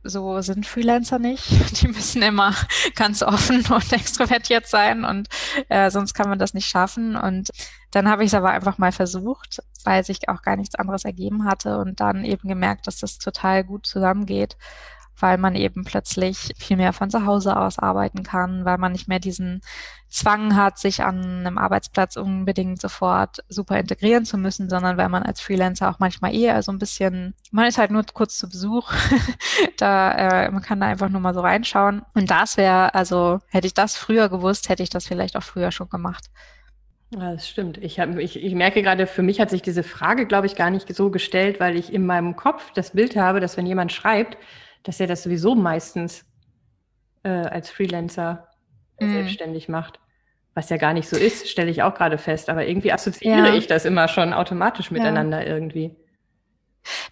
so 0.02 0.42
sind 0.42 0.66
Freelancer 0.66 1.18
nicht. 1.18 1.48
Die 1.80 1.88
müssen 1.88 2.20
immer 2.20 2.54
ganz 2.94 3.22
offen 3.22 3.64
und 3.70 3.92
extrovertiert 3.94 4.66
sein 4.66 5.06
und 5.06 5.28
äh, 5.70 5.90
sonst 5.90 6.12
kann 6.12 6.28
man 6.28 6.38
das 6.38 6.52
nicht 6.52 6.68
schaffen. 6.68 7.16
Und 7.16 7.48
dann 7.92 8.10
habe 8.10 8.24
ich 8.24 8.28
es 8.28 8.34
aber 8.34 8.50
einfach 8.50 8.76
mal 8.76 8.92
versucht, 8.92 9.62
weil 9.84 10.04
sich 10.04 10.28
auch 10.28 10.42
gar 10.42 10.56
nichts 10.56 10.74
anderes 10.74 11.06
ergeben 11.06 11.46
hatte 11.46 11.78
und 11.78 12.00
dann 12.00 12.26
eben 12.26 12.46
gemerkt, 12.46 12.86
dass 12.86 12.98
das 12.98 13.16
total 13.16 13.64
gut 13.64 13.86
zusammengeht 13.86 14.58
weil 15.18 15.38
man 15.38 15.54
eben 15.54 15.84
plötzlich 15.84 16.52
viel 16.58 16.76
mehr 16.76 16.92
von 16.92 17.10
zu 17.10 17.26
Hause 17.26 17.56
aus 17.56 17.78
arbeiten 17.78 18.22
kann, 18.22 18.64
weil 18.64 18.78
man 18.78 18.92
nicht 18.92 19.08
mehr 19.08 19.18
diesen 19.18 19.60
Zwang 20.08 20.54
hat, 20.54 20.78
sich 20.78 21.02
an 21.02 21.24
einem 21.24 21.58
Arbeitsplatz 21.58 22.16
unbedingt 22.16 22.80
sofort 22.80 23.44
super 23.48 23.78
integrieren 23.78 24.24
zu 24.24 24.38
müssen, 24.38 24.70
sondern 24.70 24.96
weil 24.96 25.08
man 25.08 25.24
als 25.24 25.40
Freelancer 25.40 25.90
auch 25.90 25.98
manchmal 25.98 26.34
eher 26.34 26.62
so 26.62 26.70
ein 26.70 26.78
bisschen, 26.78 27.34
man 27.50 27.66
ist 27.66 27.78
halt 27.78 27.90
nur 27.90 28.04
kurz 28.12 28.38
zu 28.38 28.48
Besuch, 28.48 28.92
da 29.78 30.12
äh, 30.46 30.50
man 30.50 30.62
kann 30.62 30.80
da 30.80 30.86
einfach 30.86 31.08
nur 31.08 31.20
mal 31.20 31.34
so 31.34 31.40
reinschauen. 31.40 32.02
Und 32.14 32.30
das 32.30 32.56
wäre, 32.56 32.94
also 32.94 33.40
hätte 33.48 33.66
ich 33.66 33.74
das 33.74 33.96
früher 33.96 34.28
gewusst, 34.28 34.68
hätte 34.68 34.82
ich 34.82 34.90
das 34.90 35.06
vielleicht 35.06 35.36
auch 35.36 35.42
früher 35.42 35.72
schon 35.72 35.88
gemacht. 35.88 36.30
Ja, 37.10 37.32
das 37.32 37.48
stimmt. 37.48 37.78
Ich, 37.78 38.00
hab, 38.00 38.16
ich, 38.16 38.42
ich 38.42 38.54
merke 38.54 38.82
gerade, 38.82 39.06
für 39.06 39.22
mich 39.22 39.40
hat 39.40 39.50
sich 39.50 39.62
diese 39.62 39.84
Frage, 39.84 40.26
glaube 40.26 40.46
ich, 40.46 40.56
gar 40.56 40.70
nicht 40.70 40.92
so 40.94 41.10
gestellt, 41.10 41.60
weil 41.60 41.76
ich 41.76 41.92
in 41.92 42.04
meinem 42.04 42.34
Kopf 42.34 42.72
das 42.74 42.90
Bild 42.90 43.16
habe, 43.16 43.38
dass 43.38 43.56
wenn 43.56 43.66
jemand 43.66 43.92
schreibt, 43.92 44.36
dass 44.86 45.00
er 45.00 45.08
das 45.08 45.22
sowieso 45.22 45.54
meistens 45.54 46.24
äh, 47.24 47.28
als 47.28 47.70
Freelancer 47.70 48.48
mm. 49.00 49.12
selbstständig 49.12 49.68
macht. 49.68 49.98
Was 50.54 50.70
ja 50.70 50.76
gar 50.76 50.94
nicht 50.94 51.08
so 51.08 51.16
ist, 51.16 51.48
stelle 51.48 51.70
ich 51.70 51.82
auch 51.82 51.94
gerade 51.94 52.18
fest. 52.18 52.48
Aber 52.48 52.66
irgendwie 52.66 52.92
assoziiere 52.92 53.48
ja. 53.48 53.54
ich 53.54 53.66
das 53.66 53.84
immer 53.84 54.08
schon 54.08 54.32
automatisch 54.32 54.90
miteinander 54.90 55.44
ja. 55.44 55.52
irgendwie. 55.52 55.94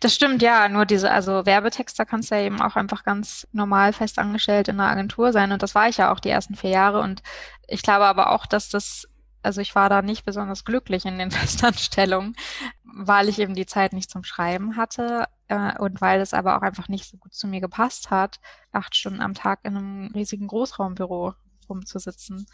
Das 0.01 0.15
stimmt, 0.15 0.41
ja. 0.41 0.69
Nur 0.69 0.87
diese, 0.87 1.11
also 1.11 1.45
Werbetexter 1.45 2.07
kannst 2.07 2.31
du 2.31 2.37
ja 2.37 2.43
eben 2.43 2.63
auch 2.63 2.77
einfach 2.77 3.05
ganz 3.05 3.47
normal 3.53 3.93
festangestellt 3.93 4.69
in 4.69 4.79
einer 4.79 4.89
Agentur 4.89 5.33
sein. 5.33 5.53
Und 5.53 5.63
das 5.63 5.75
war 5.75 5.89
ich 5.89 5.99
ja 5.99 6.13
auch 6.13 6.21
die 6.21 6.31
ersten 6.31 6.55
vier 6.55 6.71
Jahre. 6.71 7.01
Und 7.01 7.23
ich 7.67 7.83
glaube 7.83 8.05
aber 8.05 8.31
auch, 8.31 8.47
dass 8.47 8.69
das 8.69 9.09
also 9.45 9.61
ich 9.61 9.75
war 9.75 9.89
da 9.89 10.03
nicht 10.03 10.25
besonders 10.25 10.65
glücklich 10.65 11.05
in 11.05 11.19
den 11.19 11.31
Festanstellungen, 11.33 12.37
weil 12.85 13.29
ich 13.29 13.39
eben 13.39 13.55
die 13.55 13.67
Zeit 13.67 13.93
nicht 13.93 14.11
zum 14.11 14.25
Schreiben 14.25 14.77
hatte 14.77 15.27
äh, 15.49 15.79
und 15.79 16.01
weil 16.01 16.21
es 16.21 16.35
aber 16.35 16.57
auch 16.57 16.63
einfach 16.63 16.89
nicht 16.89 17.09
so 17.09 17.17
gut 17.17 17.35
zu 17.35 17.47
mir 17.47 17.61
gepasst 17.61 18.11
hat, 18.11 18.41
acht 18.73 18.97
Stunden 18.97 19.21
am 19.21 19.35
Tag 19.35 19.61
in 19.63 19.77
einem 19.77 20.11
riesigen 20.15 20.47
Großraumbüro 20.47 21.35
rumzusitzen 21.69 22.47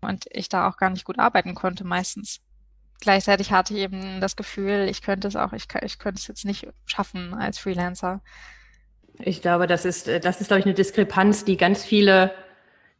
und 0.00 0.26
ich 0.30 0.48
da 0.48 0.68
auch 0.68 0.76
gar 0.76 0.90
nicht 0.90 1.04
gut 1.04 1.18
arbeiten 1.18 1.54
konnte 1.54 1.84
meistens. 1.84 2.40
Gleichzeitig 3.00 3.50
hatte 3.50 3.74
ich 3.74 3.80
eben 3.80 4.20
das 4.20 4.36
Gefühl, 4.36 4.86
ich 4.88 5.02
könnte 5.02 5.26
es 5.26 5.34
auch, 5.34 5.52
ich, 5.52 5.66
ich 5.82 5.98
könnte 5.98 6.20
es 6.20 6.28
jetzt 6.28 6.44
nicht 6.44 6.68
schaffen 6.86 7.34
als 7.34 7.58
Freelancer. 7.58 8.22
Ich 9.18 9.42
glaube, 9.42 9.66
das 9.66 9.84
ist, 9.84 10.06
das 10.06 10.40
ist, 10.40 10.46
glaube 10.46 10.60
ich, 10.60 10.66
eine 10.66 10.74
Diskrepanz, 10.74 11.44
die 11.44 11.56
ganz 11.56 11.84
viele 11.84 12.32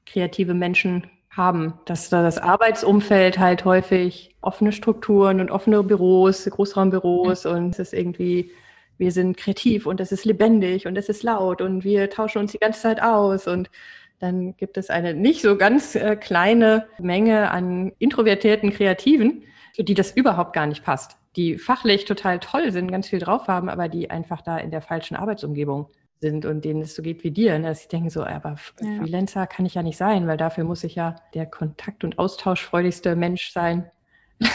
kreative 0.05 0.55
Menschen 0.55 1.09
haben, 1.33 1.74
dass 1.87 2.11
da 2.11 2.22
das 2.22 2.39
Arbeitsumfeld 2.39 3.39
halt 3.39 3.64
häufig 3.64 4.37
offene 4.43 4.72
Strukturen 4.72 5.41
und 5.41 5.51
offene 5.51 5.83
Büros, 5.83 6.45
Großraumbüros 6.45 7.45
mhm. 7.45 7.51
und 7.51 7.70
es 7.70 7.78
ist 7.78 7.95
irgendwie, 7.95 8.51
wir 8.99 9.12
sind 9.12 9.37
kreativ 9.37 9.87
und 9.87 10.01
es 10.01 10.12
ist 10.12 10.24
lebendig 10.26 10.87
und 10.87 10.97
es 10.97 11.09
ist 11.09 11.22
laut 11.22 11.62
und 11.62 11.85
wir 11.85 12.11
tauschen 12.11 12.39
uns 12.39 12.53
die 12.53 12.59
ganze 12.59 12.83
Zeit 12.83 13.03
aus 13.03 13.47
und 13.49 13.70
dann 14.18 14.57
gibt 14.57 14.76
es 14.76 14.91
eine 14.91 15.14
nicht 15.14 15.43
so 15.43 15.57
ganz 15.57 15.95
äh, 15.97 16.16
kleine 16.16 16.87
Menge 16.99 17.51
an 17.51 17.93
introvertierten 17.99 18.70
Kreativen, 18.70 19.43
für 19.74 19.85
die 19.85 19.95
das 19.95 20.12
überhaupt 20.12 20.53
gar 20.53 20.66
nicht 20.66 20.85
passt, 20.85 21.16
die 21.35 21.57
fachlich 21.57 22.05
total 22.05 22.39
toll 22.41 22.70
sind, 22.72 22.93
ganz 22.93 23.09
viel 23.09 23.18
drauf 23.18 23.49
haben, 23.49 23.70
aber 23.70 23.89
die 23.89 24.11
einfach 24.11 24.43
da 24.43 24.59
in 24.59 24.70
der 24.70 24.83
falschen 24.83 25.16
Arbeitsumgebung 25.16 25.89
sind 26.22 26.46
und 26.46 26.64
denen 26.64 26.80
es 26.80 26.94
so 26.94 27.02
geht 27.02 27.22
wie 27.24 27.30
dir. 27.30 27.58
Ne? 27.58 27.68
Dass 27.68 27.82
ich 27.82 27.88
denke 27.88 28.08
so, 28.08 28.24
aber 28.24 28.56
ja. 28.80 28.98
Freelancer 28.98 29.46
kann 29.46 29.66
ich 29.66 29.74
ja 29.74 29.82
nicht 29.82 29.98
sein, 29.98 30.26
weil 30.26 30.38
dafür 30.38 30.64
muss 30.64 30.82
ich 30.84 30.94
ja 30.94 31.16
der 31.34 31.44
kontakt- 31.44 32.04
und 32.04 32.18
austauschfreudigste 32.18 33.14
Mensch 33.14 33.52
sein, 33.52 33.90
den 34.40 34.50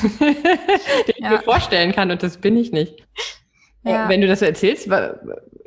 ich 1.07 1.17
ja. 1.19 1.29
mir 1.29 1.39
vorstellen 1.39 1.91
kann 1.91 2.09
und 2.09 2.23
das 2.23 2.37
bin 2.37 2.57
ich 2.57 2.71
nicht. 2.71 3.05
Äh, 3.83 3.91
ja. 3.91 4.09
Wenn 4.09 4.21
du 4.21 4.27
das 4.27 4.39
so 4.39 4.45
erzählst, 4.45 4.89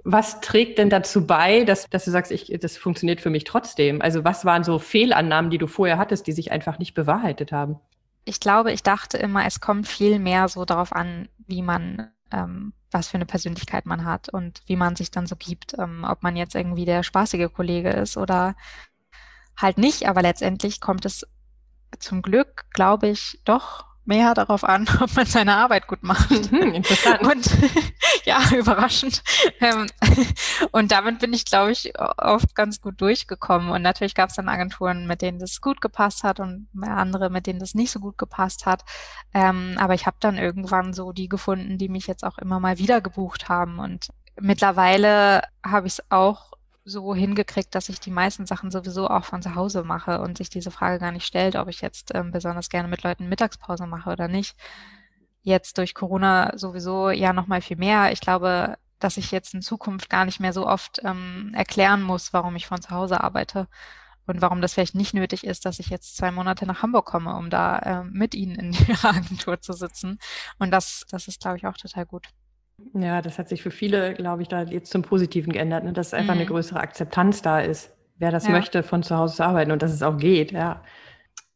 was 0.04 0.40
trägt 0.40 0.78
denn 0.78 0.90
dazu 0.90 1.26
bei, 1.26 1.64
dass, 1.64 1.88
dass 1.88 2.06
du 2.06 2.10
sagst, 2.10 2.32
ich, 2.32 2.52
das 2.60 2.76
funktioniert 2.76 3.20
für 3.20 3.30
mich 3.30 3.44
trotzdem? 3.44 4.02
Also 4.02 4.24
was 4.24 4.44
waren 4.44 4.64
so 4.64 4.78
Fehlannahmen, 4.78 5.50
die 5.50 5.58
du 5.58 5.66
vorher 5.66 5.98
hattest, 5.98 6.26
die 6.26 6.32
sich 6.32 6.50
einfach 6.50 6.78
nicht 6.78 6.94
bewahrheitet 6.94 7.52
haben? 7.52 7.76
Ich 8.24 8.40
glaube, 8.40 8.72
ich 8.72 8.82
dachte 8.82 9.18
immer, 9.18 9.46
es 9.46 9.60
kommt 9.60 9.86
viel 9.86 10.18
mehr 10.18 10.48
so 10.48 10.64
darauf 10.64 10.92
an, 10.92 11.28
wie 11.46 11.62
man 11.62 12.10
ähm, 12.32 12.72
was 12.90 13.08
für 13.08 13.16
eine 13.16 13.26
Persönlichkeit 13.26 13.86
man 13.86 14.04
hat 14.04 14.28
und 14.28 14.62
wie 14.66 14.76
man 14.76 14.96
sich 14.96 15.10
dann 15.10 15.26
so 15.26 15.36
gibt, 15.36 15.78
ähm, 15.78 16.04
ob 16.08 16.22
man 16.22 16.36
jetzt 16.36 16.54
irgendwie 16.54 16.84
der 16.84 17.02
spaßige 17.02 17.52
Kollege 17.52 17.90
ist 17.90 18.16
oder 18.16 18.56
halt 19.56 19.78
nicht. 19.78 20.08
Aber 20.08 20.22
letztendlich 20.22 20.80
kommt 20.80 21.04
es 21.04 21.26
zum 21.98 22.22
Glück, 22.22 22.66
glaube 22.72 23.08
ich, 23.08 23.40
doch 23.44 23.89
mehr 24.10 24.34
darauf 24.34 24.64
an, 24.64 24.86
ob 25.00 25.14
man 25.14 25.24
seine 25.24 25.56
Arbeit 25.56 25.86
gut 25.86 26.02
macht. 26.02 26.30
Mhm, 26.52 26.74
interessant. 26.74 27.22
Und 27.22 27.48
ja, 28.24 28.40
überraschend. 28.54 29.22
Ähm, 29.60 29.86
und 30.72 30.92
damit 30.92 31.20
bin 31.20 31.32
ich, 31.32 31.44
glaube 31.44 31.70
ich, 31.70 31.92
oft 32.18 32.54
ganz 32.54 32.80
gut 32.80 33.00
durchgekommen. 33.00 33.70
Und 33.70 33.82
natürlich 33.82 34.14
gab 34.14 34.30
es 34.30 34.36
dann 34.36 34.48
Agenturen, 34.48 35.06
mit 35.06 35.22
denen 35.22 35.38
das 35.38 35.60
gut 35.60 35.80
gepasst 35.80 36.24
hat 36.24 36.40
und 36.40 36.68
andere, 36.82 37.30
mit 37.30 37.46
denen 37.46 37.60
das 37.60 37.74
nicht 37.74 37.92
so 37.92 38.00
gut 38.00 38.18
gepasst 38.18 38.66
hat. 38.66 38.84
Ähm, 39.32 39.76
aber 39.78 39.94
ich 39.94 40.06
habe 40.06 40.16
dann 40.20 40.36
irgendwann 40.36 40.92
so 40.92 41.12
die 41.12 41.28
gefunden, 41.28 41.78
die 41.78 41.88
mich 41.88 42.08
jetzt 42.08 42.24
auch 42.24 42.38
immer 42.38 42.58
mal 42.58 42.78
wieder 42.78 43.00
gebucht 43.00 43.48
haben. 43.48 43.78
Und 43.78 44.08
mittlerweile 44.40 45.42
habe 45.64 45.86
ich 45.86 45.94
es 45.94 46.04
auch 46.10 46.49
so 46.90 47.14
hingekriegt, 47.14 47.74
dass 47.74 47.88
ich 47.88 48.00
die 48.00 48.10
meisten 48.10 48.46
Sachen 48.46 48.70
sowieso 48.70 49.08
auch 49.08 49.24
von 49.24 49.42
zu 49.42 49.54
Hause 49.54 49.84
mache 49.84 50.20
und 50.20 50.38
sich 50.38 50.50
diese 50.50 50.70
Frage 50.70 50.98
gar 50.98 51.12
nicht 51.12 51.26
stellt, 51.26 51.56
ob 51.56 51.68
ich 51.68 51.80
jetzt 51.80 52.12
ähm, 52.14 52.32
besonders 52.32 52.68
gerne 52.68 52.88
mit 52.88 53.02
Leuten 53.02 53.28
Mittagspause 53.28 53.86
mache 53.86 54.10
oder 54.10 54.28
nicht. 54.28 54.56
Jetzt 55.42 55.78
durch 55.78 55.94
Corona 55.94 56.52
sowieso 56.58 57.10
ja 57.10 57.32
noch 57.32 57.46
mal 57.46 57.62
viel 57.62 57.76
mehr. 57.78 58.12
Ich 58.12 58.20
glaube, 58.20 58.76
dass 58.98 59.16
ich 59.16 59.30
jetzt 59.30 59.54
in 59.54 59.62
Zukunft 59.62 60.10
gar 60.10 60.24
nicht 60.24 60.40
mehr 60.40 60.52
so 60.52 60.66
oft 60.66 61.00
ähm, 61.04 61.52
erklären 61.54 62.02
muss, 62.02 62.32
warum 62.32 62.56
ich 62.56 62.66
von 62.66 62.82
zu 62.82 62.90
Hause 62.90 63.22
arbeite 63.22 63.68
und 64.26 64.42
warum 64.42 64.60
das 64.60 64.74
vielleicht 64.74 64.94
nicht 64.94 65.14
nötig 65.14 65.44
ist, 65.44 65.64
dass 65.66 65.78
ich 65.78 65.88
jetzt 65.88 66.16
zwei 66.16 66.30
Monate 66.30 66.66
nach 66.66 66.82
Hamburg 66.82 67.06
komme, 67.06 67.34
um 67.36 67.50
da 67.50 67.78
äh, 67.78 68.04
mit 68.04 68.34
Ihnen 68.34 68.56
in 68.56 68.72
Ihrer 68.72 69.10
Agentur 69.16 69.60
zu 69.60 69.72
sitzen. 69.72 70.18
Und 70.58 70.70
das, 70.70 71.04
das 71.10 71.28
ist, 71.28 71.40
glaube 71.40 71.56
ich, 71.58 71.66
auch 71.66 71.76
total 71.76 72.06
gut. 72.06 72.28
Ja, 72.94 73.22
das 73.22 73.38
hat 73.38 73.48
sich 73.48 73.62
für 73.62 73.70
viele, 73.70 74.14
glaube 74.14 74.42
ich, 74.42 74.48
da 74.48 74.62
jetzt 74.62 74.90
zum 74.90 75.02
Positiven 75.02 75.52
geändert, 75.52 75.84
ne? 75.84 75.92
dass 75.92 76.14
einfach 76.14 76.34
mhm. 76.34 76.40
eine 76.40 76.48
größere 76.48 76.80
Akzeptanz 76.80 77.42
da 77.42 77.60
ist, 77.60 77.94
wer 78.18 78.30
das 78.30 78.46
ja. 78.46 78.52
möchte, 78.52 78.82
von 78.82 79.02
zu 79.02 79.16
Hause 79.16 79.36
zu 79.36 79.44
arbeiten 79.44 79.70
und 79.70 79.82
dass 79.82 79.92
es 79.92 80.02
auch 80.02 80.16
geht, 80.16 80.52
ja. 80.52 80.82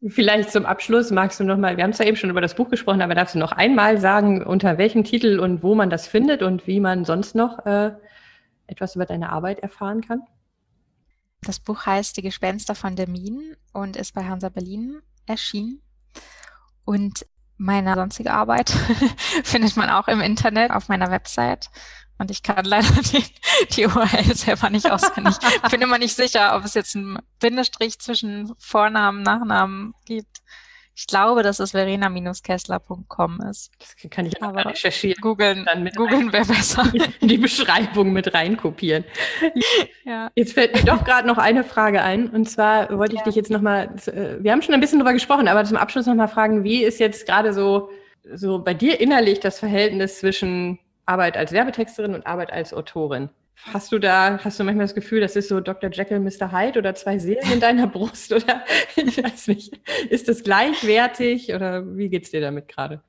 Vielleicht 0.07 0.51
zum 0.51 0.67
Abschluss 0.67 1.11
magst 1.11 1.41
du 1.41 1.45
noch 1.45 1.57
mal, 1.57 1.79
wir 1.79 1.85
haben 1.85 1.95
zwar 1.95 2.07
eben 2.07 2.17
schon 2.17 2.29
über 2.29 2.43
das 2.43 2.55
Buch 2.55 2.69
gesprochen, 2.69 3.01
aber 3.01 3.15
darfst 3.15 3.35
du 3.35 3.39
noch 3.39 3.53
einmal 3.53 3.99
sagen, 3.99 4.45
unter 4.45 4.77
welchem 4.77 5.03
Titel 5.03 5.41
und 5.41 5.63
wo 5.63 5.75
man 5.75 5.89
das 5.89 6.07
findet 6.07 6.43
und 6.43 6.67
wie 6.67 6.79
man 6.79 7.07
sonst 7.07 7.35
noch 7.35 7.65
äh, 7.65 7.93
etwas 8.67 8.97
über 8.97 9.07
deine 9.07 9.31
Arbeit 9.31 9.61
erfahren 9.61 10.03
kann? 10.03 10.21
Das 11.41 11.59
Buch 11.59 11.87
heißt 11.87 12.17
Die 12.19 12.23
Gespenster 12.23 12.75
von 12.75 12.97
der 12.97 13.09
Minen 13.09 13.57
und 13.73 13.97
ist 13.97 14.15
bei 14.15 14.25
Hansa 14.25 14.51
Berlin 14.51 15.01
erschienen. 15.27 15.81
Und 16.85 17.27
meine 17.57 17.95
sonstige 17.95 18.33
Arbeit 18.33 18.71
findet 19.45 19.77
man 19.77 19.91
auch 19.91 20.09
im 20.09 20.21
Internet 20.21 20.71
auf 20.71 20.89
meiner 20.89 21.11
Website. 21.11 21.71
Und 22.19 22.31
ich 22.31 22.43
kann 22.43 22.65
leider 22.65 22.89
die, 23.13 23.25
die 23.73 23.87
URL 23.87 24.35
selber 24.35 24.71
nicht 24.71 24.91
auswendig. 24.91 25.37
Ich 25.65 25.71
bin 25.71 25.83
immer 25.83 25.99
nicht 25.99 26.15
sicher, 26.15 26.57
ob 26.57 26.65
es 26.65 26.75
jetzt 26.75 26.95
einen 26.95 27.19
Bindestrich 27.41 27.99
zwischen 27.99 28.55
Vornamen, 28.59 29.23
Nachnamen 29.23 29.95
gibt. 30.05 30.43
Ich 30.97 31.09
glaube, 31.09 31.43
dass 31.43 31.59
es 31.59 31.73
verena-kessler.com 31.73 33.41
ist. 33.51 33.73
Das 33.79 33.97
kann 34.11 34.27
ich 34.27 34.41
aber 34.41 34.65
recherchieren. 34.65 35.21
Googeln, 35.21 35.65
dann 35.65 35.83
mit 35.83 35.97
googeln 35.97 36.33
wäre 36.33 36.45
besser. 36.45 36.85
Die 37.21 37.37
Beschreibung 37.37 38.13
mit 38.13 38.33
reinkopieren. 38.33 39.05
Ja. 40.05 40.31
Jetzt 40.37 40.53
fällt 40.53 40.75
mir 40.75 40.85
doch 40.85 41.03
gerade 41.05 41.27
noch 41.27 41.39
eine 41.39 41.65
Frage 41.65 42.03
ein. 42.03 42.29
Und 42.29 42.49
zwar 42.49 42.97
wollte 42.97 43.15
ich 43.15 43.21
ja. 43.21 43.25
dich 43.25 43.35
jetzt 43.35 43.51
nochmal, 43.51 43.91
wir 44.39 44.53
haben 44.53 44.63
schon 44.63 44.75
ein 44.75 44.81
bisschen 44.81 45.01
drüber 45.01 45.13
gesprochen, 45.13 45.49
aber 45.49 45.65
zum 45.65 45.77
Abschluss 45.77 46.07
nochmal 46.07 46.29
fragen, 46.29 46.63
wie 46.63 46.85
ist 46.85 47.01
jetzt 47.01 47.27
gerade 47.27 47.53
so, 47.53 47.91
so 48.33 48.61
bei 48.61 48.75
dir 48.75 49.01
innerlich 49.01 49.41
das 49.41 49.59
Verhältnis 49.59 50.21
zwischen 50.21 50.79
Arbeit 51.07 51.37
als 51.37 51.51
Werbetexterin 51.51 52.15
und 52.15 52.27
Arbeit 52.27 52.53
als 52.53 52.73
Autorin? 52.73 53.31
Hast 53.57 53.93
du 53.93 53.99
da, 53.99 54.39
hast 54.43 54.59
du 54.59 54.65
manchmal 54.65 54.85
das 54.85 54.95
Gefühl, 54.95 55.21
das 55.21 55.37
ist 55.37 55.49
so 55.49 55.61
Dr. 55.61 55.91
Jekyll, 55.91 56.21
Mr. 56.21 56.53
Hyde 56.53 56.79
oder 56.79 56.95
zwei 56.95 57.19
Seelen 57.19 57.51
in 57.51 57.61
deiner 57.61 57.87
Brust 57.87 58.33
oder 58.33 58.65
ich 58.97 59.23
weiß 59.23 59.49
nicht. 59.49 59.81
Ist 60.11 60.29
das 60.29 60.43
gleichwertig 60.43 61.55
oder 61.55 61.97
wie 61.97 62.09
geht's 62.09 62.31
dir 62.31 62.41
damit 62.41 62.69
gerade? 62.69 63.03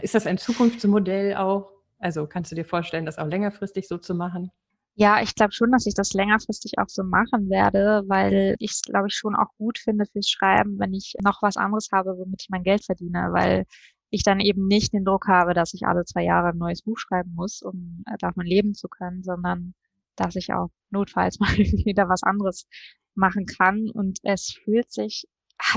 Ist 0.00 0.14
das 0.14 0.26
ein 0.26 0.38
Zukunftsmodell 0.38 1.34
auch? 1.34 1.70
Also 1.98 2.26
kannst 2.26 2.52
du 2.52 2.56
dir 2.56 2.64
vorstellen, 2.64 3.06
das 3.06 3.18
auch 3.18 3.26
längerfristig 3.26 3.88
so 3.88 3.98
zu 3.98 4.14
machen? 4.14 4.50
Ja, 4.94 5.22
ich 5.22 5.34
glaube 5.34 5.52
schon, 5.52 5.70
dass 5.70 5.86
ich 5.86 5.94
das 5.94 6.12
längerfristig 6.12 6.72
auch 6.78 6.88
so 6.88 7.04
machen 7.04 7.50
werde, 7.50 8.02
weil 8.08 8.56
ich 8.58 8.72
es, 8.72 8.82
glaube 8.82 9.06
ich, 9.08 9.14
schon 9.14 9.36
auch 9.36 9.54
gut 9.56 9.78
finde 9.78 10.06
fürs 10.06 10.28
Schreiben, 10.28 10.78
wenn 10.80 10.92
ich 10.92 11.14
noch 11.22 11.40
was 11.42 11.56
anderes 11.56 11.90
habe, 11.92 12.16
womit 12.18 12.42
ich 12.42 12.48
mein 12.50 12.64
Geld 12.64 12.84
verdiene, 12.84 13.28
weil 13.30 13.64
ich 14.10 14.24
dann 14.24 14.40
eben 14.40 14.66
nicht 14.66 14.92
den 14.92 15.04
Druck 15.04 15.28
habe, 15.28 15.54
dass 15.54 15.74
ich 15.74 15.86
alle 15.86 16.04
zwei 16.04 16.24
Jahre 16.24 16.48
ein 16.48 16.58
neues 16.58 16.82
Buch 16.82 16.98
schreiben 16.98 17.32
muss, 17.34 17.62
um 17.62 18.02
äh, 18.06 18.16
davon 18.18 18.44
leben 18.44 18.74
zu 18.74 18.88
können, 18.88 19.22
sondern 19.22 19.74
dass 20.18 20.36
ich 20.36 20.52
auch 20.52 20.70
notfalls 20.90 21.38
mal 21.40 21.56
wieder 21.56 22.08
was 22.08 22.22
anderes 22.22 22.66
machen 23.14 23.46
kann. 23.46 23.90
Und 23.90 24.18
es 24.22 24.58
fühlt 24.64 24.92
sich, 24.92 25.26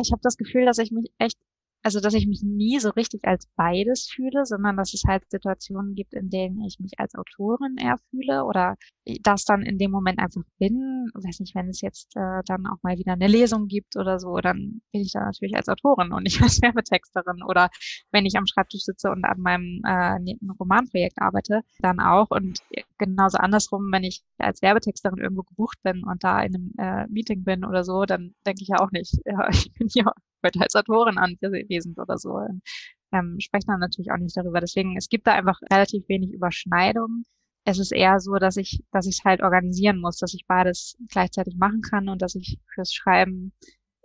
ich 0.01 0.11
habe 0.11 0.21
das 0.21 0.37
Gefühl, 0.37 0.65
dass 0.65 0.77
ich 0.77 0.91
mich 0.91 1.11
echt 1.17 1.37
also 1.83 1.99
dass 1.99 2.13
ich 2.13 2.27
mich 2.27 2.41
nie 2.43 2.79
so 2.79 2.89
richtig 2.91 3.25
als 3.25 3.47
beides 3.55 4.09
fühle, 4.13 4.45
sondern 4.45 4.77
dass 4.77 4.93
es 4.93 5.03
halt 5.07 5.23
Situationen 5.29 5.95
gibt, 5.95 6.13
in 6.13 6.29
denen 6.29 6.61
ich 6.61 6.79
mich 6.79 6.99
als 6.99 7.15
Autorin 7.15 7.77
eher 7.77 7.97
fühle 8.09 8.43
oder 8.45 8.77
das 9.23 9.45
dann 9.45 9.63
in 9.63 9.77
dem 9.77 9.91
Moment 9.91 10.19
einfach 10.19 10.43
bin. 10.59 11.07
Ich 11.17 11.25
weiß 11.25 11.39
nicht, 11.39 11.55
wenn 11.55 11.69
es 11.69 11.81
jetzt 11.81 12.15
äh, 12.15 12.41
dann 12.45 12.67
auch 12.67 12.77
mal 12.83 12.97
wieder 12.97 13.13
eine 13.13 13.27
Lesung 13.27 13.67
gibt 13.67 13.95
oder 13.97 14.19
so, 14.19 14.37
dann 14.37 14.81
bin 14.91 15.01
ich 15.01 15.11
da 15.11 15.25
natürlich 15.25 15.55
als 15.55 15.69
Autorin 15.69 16.11
und 16.13 16.23
nicht 16.23 16.41
als 16.41 16.61
Werbetexterin. 16.61 17.43
Oder 17.43 17.69
wenn 18.11 18.25
ich 18.25 18.37
am 18.37 18.45
Schreibtisch 18.45 18.83
sitze 18.83 19.09
und 19.09 19.25
an 19.25 19.39
meinem 19.39 19.81
äh, 19.85 20.19
Romanprojekt 20.59 21.19
arbeite, 21.19 21.61
dann 21.79 21.99
auch. 21.99 22.29
Und 22.29 22.59
genauso 22.97 23.37
andersrum, 23.37 23.91
wenn 23.91 24.03
ich 24.03 24.23
als 24.37 24.61
Werbetexterin 24.61 25.19
irgendwo 25.19 25.43
gebucht 25.43 25.79
bin 25.83 26.03
und 26.03 26.23
da 26.23 26.41
in 26.41 26.55
einem 26.55 26.73
äh, 26.77 27.07
Meeting 27.07 27.43
bin 27.43 27.65
oder 27.65 27.83
so, 27.83 28.05
dann 28.05 28.35
denke 28.45 28.61
ich 28.61 28.69
ja 28.69 28.79
auch 28.79 28.91
nicht, 28.91 29.15
ja, 29.25 29.49
ich 29.49 29.71
bin 29.73 29.87
hier 29.91 30.11
heute 30.43 30.61
als 30.61 30.75
anwesend 30.75 31.99
oder 31.99 32.17
so. 32.17 32.39
Ähm, 33.13 33.37
sprechen 33.39 33.67
dann 33.67 33.79
natürlich 33.79 34.11
auch 34.11 34.17
nicht 34.17 34.35
darüber. 34.37 34.59
Deswegen, 34.61 34.97
es 34.97 35.09
gibt 35.09 35.27
da 35.27 35.33
einfach 35.33 35.59
relativ 35.71 36.07
wenig 36.07 36.31
Überschneidungen. 36.31 37.23
Es 37.65 37.77
ist 37.77 37.91
eher 37.91 38.19
so, 38.19 38.35
dass 38.35 38.57
ich, 38.57 38.81
dass 38.91 39.05
ich 39.05 39.19
es 39.19 39.25
halt 39.25 39.41
organisieren 39.43 39.99
muss, 39.99 40.17
dass 40.17 40.33
ich 40.33 40.45
beides 40.47 40.97
gleichzeitig 41.09 41.55
machen 41.57 41.81
kann 41.81 42.09
und 42.09 42.21
dass 42.21 42.35
ich 42.35 42.57
fürs 42.73 42.93
Schreiben 42.93 43.53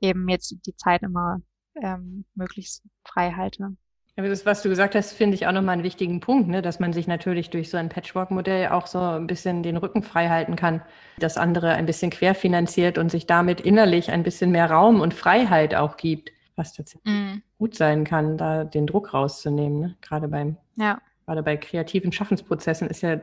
eben 0.00 0.28
jetzt 0.28 0.54
die 0.66 0.76
Zeit 0.76 1.02
immer 1.02 1.40
ähm, 1.82 2.26
möglichst 2.34 2.82
frei 3.04 3.32
halte. 3.32 3.76
Aber 4.18 4.28
das, 4.28 4.46
was 4.46 4.62
du 4.62 4.70
gesagt 4.70 4.94
hast, 4.94 5.12
finde 5.12 5.34
ich 5.34 5.46
auch 5.46 5.52
nochmal 5.52 5.74
einen 5.74 5.82
wichtigen 5.82 6.20
Punkt, 6.20 6.48
ne? 6.48 6.62
dass 6.62 6.80
man 6.80 6.94
sich 6.94 7.06
natürlich 7.06 7.50
durch 7.50 7.68
so 7.68 7.76
ein 7.76 7.90
Patchwork-Modell 7.90 8.68
auch 8.68 8.86
so 8.86 8.98
ein 8.98 9.26
bisschen 9.26 9.62
den 9.62 9.76
Rücken 9.76 10.02
frei 10.02 10.28
halten 10.28 10.56
kann, 10.56 10.80
das 11.18 11.36
andere 11.36 11.74
ein 11.74 11.84
bisschen 11.84 12.10
querfinanziert 12.10 12.96
und 12.96 13.10
sich 13.10 13.26
damit 13.26 13.60
innerlich 13.60 14.10
ein 14.10 14.22
bisschen 14.22 14.50
mehr 14.50 14.70
Raum 14.70 15.02
und 15.02 15.12
Freiheit 15.12 15.74
auch 15.74 15.98
gibt, 15.98 16.32
was 16.56 16.72
tatsächlich 16.72 17.12
mm. 17.12 17.42
gut 17.58 17.74
sein 17.74 18.04
kann, 18.04 18.38
da 18.38 18.64
den 18.64 18.86
Druck 18.86 19.12
rauszunehmen, 19.12 19.80
ne? 19.80 19.96
gerade 20.00 20.28
beim 20.28 20.56
ja. 20.76 20.98
Gerade 21.26 21.42
bei 21.42 21.56
kreativen 21.56 22.12
Schaffensprozessen 22.12 22.88
ist 22.88 23.02
ja 23.02 23.20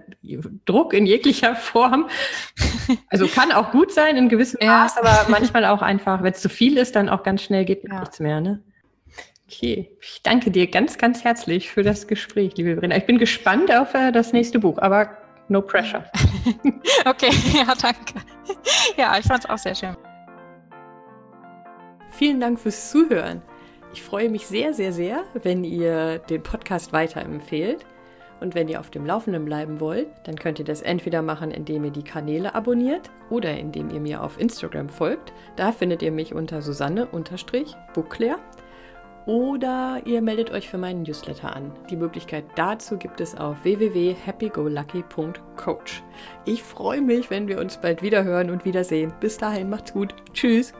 Druck 0.66 0.94
in 0.94 1.06
jeglicher 1.06 1.56
Form. 1.56 2.10
Also 3.08 3.28
kann 3.28 3.54
auch 3.54 3.72
gut 3.72 3.94
sein 3.94 4.18
in 4.18 4.28
gewissem 4.28 4.60
Maß, 4.68 4.98
aber 4.98 5.28
manchmal 5.30 5.64
auch 5.64 5.82
einfach, 5.82 6.22
wenn 6.22 6.34
es 6.34 6.42
zu 6.42 6.50
viel 6.50 6.78
ist, 6.78 6.98
dann 6.98 7.08
auch 7.08 7.24
ganz 7.24 7.44
schnell 7.44 7.64
geht 7.64 7.88
ja. 7.88 8.02
nichts 8.02 8.20
mehr. 8.20 8.42
Ne? 8.42 8.62
Okay, 9.48 9.92
ich 10.02 10.22
danke 10.24 10.52
dir 10.52 10.68
ganz, 10.68 10.98
ganz 10.98 11.24
herzlich 11.24 11.70
für 11.70 11.84
das 11.84 12.08
Gespräch, 12.08 12.56
liebe 12.56 12.76
Verena. 12.76 12.96
Ich 12.96 13.06
bin 13.06 13.18
gespannt 13.18 13.74
auf 13.76 13.94
äh, 13.94 14.12
das 14.12 14.32
nächste 14.32 14.58
Buch, 14.58 14.78
aber 14.78 15.18
no 15.50 15.62
pressure. 15.62 16.06
okay, 17.06 17.32
ja, 17.54 17.74
danke. 17.80 18.26
Ja, 18.98 19.18
ich 19.18 19.26
fand 19.26 19.44
es 19.44 19.50
auch 19.50 19.58
sehr 19.58 19.76
schön. 19.76 19.96
Vielen 22.12 22.40
Dank 22.40 22.60
fürs 22.60 22.90
Zuhören. 22.92 23.42
Ich 23.94 24.02
freue 24.02 24.30
mich 24.30 24.48
sehr, 24.48 24.74
sehr, 24.74 24.94
sehr, 24.94 25.24
wenn 25.34 25.64
ihr 25.64 26.20
den 26.20 26.42
Podcast 26.42 26.94
weiterempfehlt. 26.94 27.86
Und 28.40 28.56
wenn 28.56 28.68
ihr 28.68 28.80
auf 28.80 28.90
dem 28.90 29.06
Laufenden 29.06 29.46
bleiben 29.46 29.80
wollt, 29.80 30.08
dann 30.26 30.36
könnt 30.36 30.60
ihr 30.60 30.66
das 30.66 30.82
entweder 30.82 31.22
machen, 31.22 31.52
indem 31.52 31.86
ihr 31.86 31.92
die 31.92 32.04
Kanäle 32.04 32.54
abonniert 32.54 33.10
oder 33.30 33.58
indem 33.58 33.90
ihr 33.90 34.02
mir 34.02 34.22
auf 34.22 34.40
Instagram 34.40 34.90
folgt. 34.90 35.32
Da 35.56 35.72
findet 35.72 36.02
ihr 36.02 36.12
mich 36.12 36.34
unter 36.34 36.62
Susanne-Buckler 36.62 38.40
oder 39.26 40.02
ihr 40.06 40.22
meldet 40.22 40.52
euch 40.52 40.70
für 40.70 40.78
meinen 40.78 41.02
Newsletter 41.04 41.56
an. 41.56 41.72
Die 41.90 41.96
Möglichkeit 41.96 42.44
dazu 42.56 42.98
gibt 42.98 43.22
es 43.22 43.36
auf 43.36 43.64
www.happygolucky.coach. 43.64 46.04
Ich 46.46 46.64
freue 46.64 47.02
mich, 47.02 47.30
wenn 47.30 47.48
wir 47.48 47.60
uns 47.60 47.78
bald 47.78 48.02
wieder 48.02 48.24
hören 48.24 48.50
und 48.50 48.66
wiedersehen. 48.66 49.14
Bis 49.20 49.38
dahin, 49.38 49.70
macht's 49.70 49.94
gut. 49.94 50.16
Tschüss. 50.34 50.74